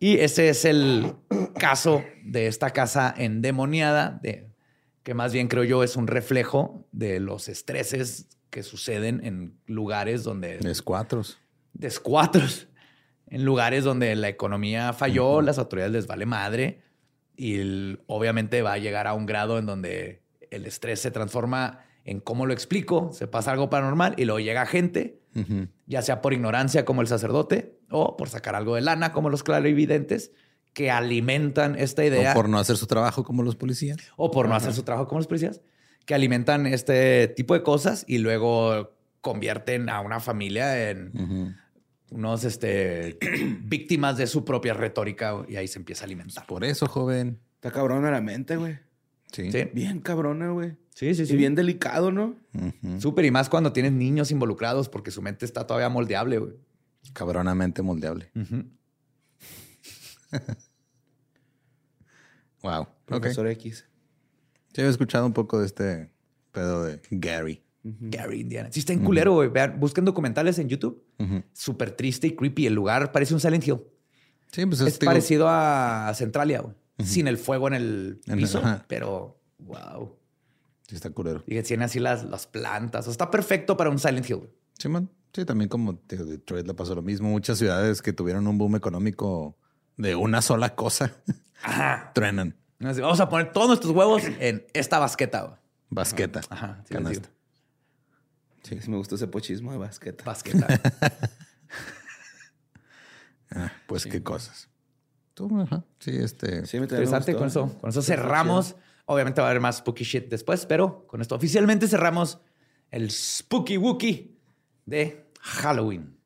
[0.00, 1.12] Y ese es el
[1.58, 4.48] caso de esta casa endemoniada, de,
[5.02, 10.24] que más bien creo yo es un reflejo de los estreses que suceden en lugares
[10.24, 11.38] donde Es cuatros.
[11.74, 12.68] descuatros,
[13.26, 16.82] en lugares donde la economía falló, las autoridades les vale madre
[17.38, 20.20] y el- obviamente va a llegar a un grado en donde
[20.50, 24.66] el estrés se transforma en cómo lo explico, se pasa algo paranormal y luego llega
[24.66, 25.20] gente,
[25.86, 29.42] ya sea por ignorancia como el sacerdote o por sacar algo de lana como los
[29.44, 30.32] clarividentes
[30.72, 32.32] que alimentan esta idea.
[32.32, 33.98] O por no hacer su trabajo como los policías.
[34.16, 35.60] o por no hacer su trabajo como los policías,
[36.06, 41.56] que alimentan este tipo de cosas y luego convierten a una familia en
[42.10, 43.18] unos este,
[43.64, 46.46] víctimas de su propia retórica y ahí se empieza a alimentar.
[46.46, 47.38] Por eso, joven.
[47.56, 48.78] Está cabrona la mente, güey.
[49.32, 49.52] Sí.
[49.52, 50.76] Sí, Bien cabrona, güey.
[50.94, 51.24] sí, sí.
[51.32, 52.36] Y bien delicado, ¿no?
[52.54, 53.00] Ujú.
[53.00, 56.38] Súper y más cuando tienes niños involucrados porque su mente está todavía moldeable.
[56.38, 56.54] güey.
[57.12, 58.30] Cabronamente moldeable.
[62.62, 62.88] Wow.
[63.06, 63.86] Profesor X.
[64.74, 66.10] Sí, he escuchado un poco de este
[66.52, 67.62] pedo de Gary.
[68.00, 68.68] Gary, Indiana.
[68.72, 69.48] Sí, está en culero, güey.
[69.48, 71.02] Vean, busquen documentales en YouTube.
[71.52, 72.66] Súper triste y creepy.
[72.66, 73.80] El lugar parece un Silent Hill.
[74.52, 76.74] Sí, pues Es, digo, parecido a Centralia, güey.
[77.04, 78.84] Sin el fuego en el En el- piso, ajá.
[78.88, 80.16] pero wow.
[80.88, 81.42] Sí, está culero.
[81.46, 83.00] Y que tiene así las, las plantas.
[83.00, 84.48] O sea, está perfecto para un Silent Hill.
[84.78, 85.08] Sí, man.
[85.34, 87.28] Sí, también como tío, Detroit le pasó lo mismo.
[87.28, 89.56] Muchas ciudades que tuvieron un boom económico
[89.98, 91.12] de una sola cosa
[91.62, 92.10] Ajá.
[92.14, 92.56] truenan.
[92.80, 95.60] Vamos a poner todos nuestros huevos en esta basqueta.
[95.90, 96.40] Basqueta.
[96.48, 96.82] Ajá.
[96.86, 97.28] sí les Canasta.
[98.62, 100.24] Sí, sí me gustó ese pochismo de basqueta.
[100.24, 100.66] Basqueta.
[103.50, 104.68] Ah, pues qué cosas.
[105.32, 105.82] Tú, ajá.
[106.00, 106.66] Sí, este.
[106.66, 107.32] Sí, me Interesante.
[107.32, 107.38] gustó.
[107.38, 108.76] Con eso, con eso cerramos.
[109.06, 112.40] Obviamente va a haber más spooky shit después, pero con esto oficialmente cerramos
[112.90, 114.38] el spooky wookie
[114.84, 116.18] de Halloween.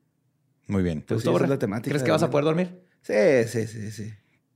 [0.67, 1.01] Muy bien.
[1.03, 2.83] ¿Te Pues gustó, sí, es la temática ¿Crees que vas a poder dormir?
[3.03, 3.15] Sí,
[3.47, 4.13] sí, sí, sí.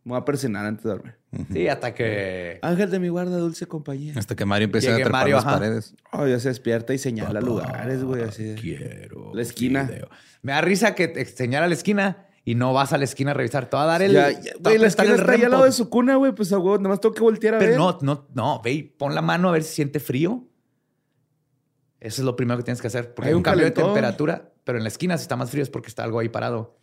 [0.06, 1.16] Me voy a persinar antes de dormir.
[1.52, 4.12] Sí, hasta que Ángel de mi guarda, dulce compañía.
[4.16, 5.54] Hasta que Mario empiece a trepar Mario, las ajá.
[5.58, 5.94] paredes.
[6.12, 8.44] Oh, ya se despierta y señala lugares, güey, así.
[8.44, 9.82] de- quiero La esquina.
[9.82, 10.08] video.
[10.42, 13.34] Me da risa que te señala la esquina y no vas a la esquina a
[13.34, 13.68] revisar.
[13.68, 14.12] Te va a dar el.
[14.12, 16.30] Ya, ya, güey, la esquina está ahí al lado de su cuna, güey.
[16.30, 17.78] Pues a huevo, nada más tengo que voltear a Pero ver.
[17.80, 20.44] no, no, no, ve y pon la mano a ver si siente frío.
[21.98, 23.12] Eso es lo primero que tienes que hacer.
[23.12, 25.64] Porque Hay hay un cambio de temperatura, pero en la esquina si está más frío
[25.64, 26.78] es porque está algo ahí parado.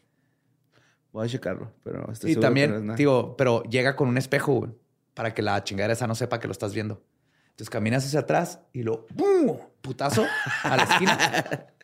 [1.13, 2.97] Voy a checarlo, pero estoy y no también, nada.
[2.97, 4.71] digo, pero llega con un espejo güey,
[5.13, 7.03] para que la chingadera esa no sepa que lo estás viendo.
[7.51, 9.59] Entonces caminas hacia atrás y lo ¡pum!
[9.81, 10.25] putazo
[10.63, 11.67] a la esquina.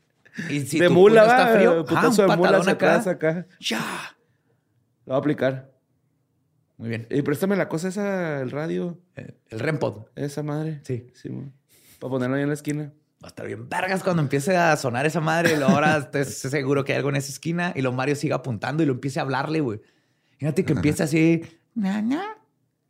[0.50, 2.96] Y si de tu mula, puño está frío, putazo ah, un de mula hacia acá.
[2.96, 3.48] atrás, acá.
[3.60, 4.16] Ya.
[5.06, 5.72] Lo voy a aplicar.
[6.78, 7.08] Muy bien.
[7.10, 8.98] Y préstame la cosa esa, el radio.
[9.18, 10.06] Eh, El REMPOD.
[10.16, 10.80] Esa madre.
[10.84, 11.08] Sí.
[11.14, 11.30] Sí.
[12.00, 12.94] Para ponerlo ahí en la esquina.
[13.22, 15.54] Va a estar bien vergas cuando empiece a sonar esa madre.
[15.54, 17.74] Y luego ahora estés seguro que hay algo en esa esquina.
[17.76, 19.82] Y lo Mario siga apuntando y lo empiece a hablarle, güey.
[20.38, 21.42] Fíjate que empieza así.
[21.76, 22.24] "Na, na",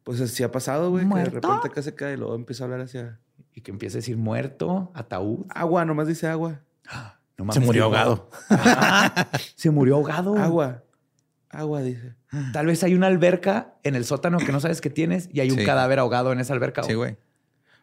[0.03, 1.07] Pues así ha pasado, güey.
[1.07, 3.19] Que de repente acá se cae y luego empieza a hablar hacia...
[3.53, 5.45] Y que empiece a decir muerto, ataúd.
[5.49, 6.61] Agua, nomás dice agua.
[7.37, 8.29] No Se mames, murió digo, ahogado.
[8.49, 10.37] "Ah, se murió ahogado.
[10.37, 10.83] Agua.
[11.49, 12.15] Agua, dice.
[12.51, 15.49] Tal vez hay una alberca en el sótano que no sabes que tienes y hay
[15.49, 15.65] un Sí.
[15.65, 16.83] cadáver ahogado en esa alberca.
[16.83, 17.15] Sí, güey.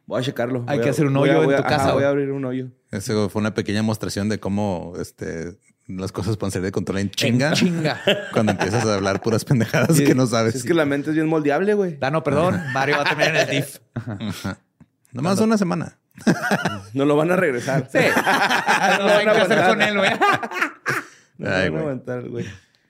[0.07, 0.65] Voy a checarlo.
[0.69, 2.09] Hay Voy que a- hacer un a- hoyo en a- tu casa, ajá, voy a
[2.09, 2.69] abrir un hoyo.
[2.93, 5.59] Eso fue una pequeña demostración de cómo este,
[5.89, 7.53] las cosas pueden ser de control en En chinga.
[7.53, 8.01] chinga.
[8.33, 10.55] Cuando empiezas a hablar puras pendejadas que no sabes.
[10.55, 11.97] Es que la mente es bien moldeable, güey.
[11.97, 12.61] Dano, perdón.
[12.73, 13.79] Mario va a terminar en el DIF.
[15.13, 15.99] Nomás una semana.
[16.95, 17.89] No lo van a regresar.
[17.91, 17.99] Sí.
[18.99, 20.11] no hay que hacer con él, güey.
[21.39, 21.81] No Ay, lo van a güey.
[21.81, 22.47] aguantar, güey.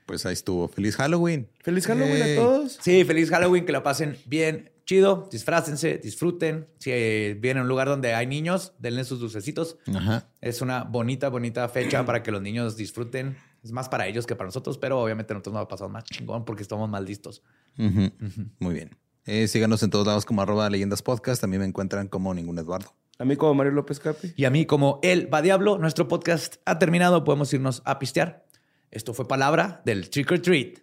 [0.06, 0.68] Pues ahí estuvo.
[0.68, 1.48] Feliz Halloween.
[1.62, 2.78] Feliz Halloween a todos.
[2.80, 6.68] Sí, feliz Halloween, que la pasen bien chido, disfrácense, disfruten.
[6.78, 9.76] Si eh, vienen a un lugar donde hay niños, denle sus dulcecitos.
[9.92, 10.28] Ajá.
[10.40, 13.36] Es una bonita, bonita fecha para que los niños disfruten.
[13.62, 16.04] Es más para ellos que para nosotros, pero obviamente nosotros nos va a pasar más
[16.04, 17.42] chingón porque estamos más listos.
[17.76, 18.96] Muy bien.
[19.24, 21.40] Eh, síganos en todos lados como arroba leyendas podcast.
[21.40, 22.94] También me encuentran como ningún Eduardo.
[23.18, 24.34] A mí como Mario López Capi.
[24.36, 27.24] Y a mí, como él va diablo, nuestro podcast ha terminado.
[27.24, 28.45] Podemos irnos a pistear.
[28.90, 30.80] Esto fue palabra del trick or treat.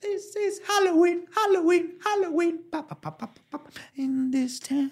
[0.00, 2.64] This is Halloween, Halloween, Halloween.
[2.70, 3.32] Pa, pa, pa.
[3.94, 4.90] In this town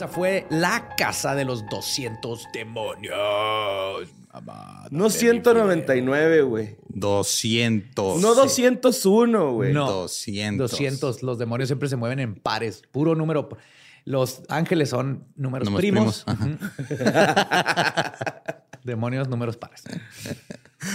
[0.00, 3.14] Esa fue la casa de los 200 demonios.
[4.90, 6.76] No dame 199, güey.
[6.88, 8.22] 200.
[8.22, 9.74] No 201, güey.
[9.74, 9.90] No.
[9.90, 10.70] 200.
[10.70, 11.22] 200.
[11.22, 12.82] Los demonios siempre se mueven en pares.
[12.90, 13.50] Puro número.
[14.06, 16.24] Los ángeles son números, Números primos.
[16.24, 16.58] primos,
[16.88, 16.94] Ujú.
[18.84, 19.82] demonios, números pares.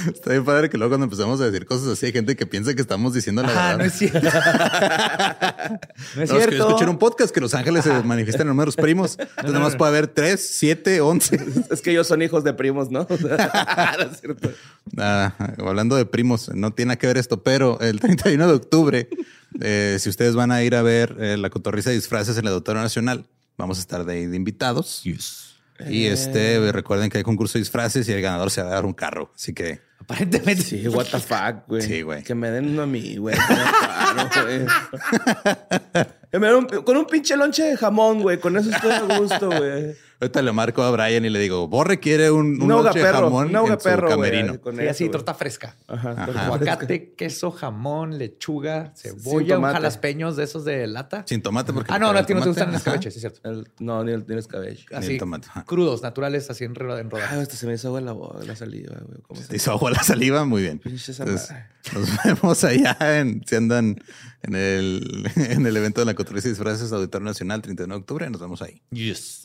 [0.07, 2.73] Está bien padre que luego cuando empezamos a decir cosas así hay gente que piensa
[2.73, 3.77] que estamos diciendo la Ah, verdad.
[3.77, 4.19] no es cierto.
[4.29, 6.67] no es No, es que yo cierto.
[6.67, 9.17] escuché en un podcast que los ángeles se manifiestan en números primos.
[9.19, 11.39] Entonces, nomás puede haber 3, 7, 11.
[11.71, 13.05] Es que ellos son hijos de primos, ¿no?
[13.07, 14.51] O sea, no es cierto.
[14.97, 19.09] Hablando de primos, no tiene nada que ver esto, pero el 31 de octubre,
[19.61, 22.51] eh, si ustedes van a ir a ver eh, la cotorriza de disfraces en la
[22.51, 23.25] Auditorio Nacional,
[23.57, 25.01] vamos a estar de, ahí de invitados.
[25.89, 28.85] Y este, recuerden que hay concurso de disfraces y el ganador se va a dar
[28.85, 29.31] un carro.
[29.35, 30.61] Así que Aparentemente.
[30.61, 31.81] Sí, what the fuck, güey.
[31.81, 32.21] Sí, güey.
[32.23, 33.35] Que me den uno a mí, güey.
[33.35, 34.65] Claro, güey.
[36.31, 38.39] Que me den un- con un pinche lonche de jamón, güey.
[38.39, 39.95] Con eso estoy a gusto, güey.
[40.21, 43.25] Ahorita le marco a Brian y le digo, Borre quiere un, un lonche de perro.
[43.25, 44.59] jamón Un ahoga en su perro, camerino.
[44.61, 45.75] con Sí, eso, así, torta fresca.
[45.87, 46.11] Ajá.
[46.45, 51.23] Aguacate, queso, jamón, lechuga, cebolla, jalaspeños de esos de lata.
[51.27, 51.91] Sin tomate porque...
[51.93, 53.39] Ah, no, no, a ti no te gustan los escabeches, sí, es cierto.
[53.49, 54.85] El- no, ni el, ni el escabeche.
[54.91, 55.63] Ni Así, el tomate, ajá.
[55.65, 57.33] crudos, naturales, así en, roda- en rodajas.
[57.33, 59.21] Ay, hasta se me hizo agua la, la saliva, güey.
[59.21, 60.81] ¿Cómo Te se hizo agua la saliva, muy bien.
[60.83, 61.19] Entonces,
[61.93, 63.97] nos vemos allá en, si andan
[64.43, 68.29] en el, en el evento de la Cotorriza de Disfraces Auditorio Nacional, 31 de octubre.
[68.29, 68.81] Nos vemos ahí.
[68.91, 69.44] Yes.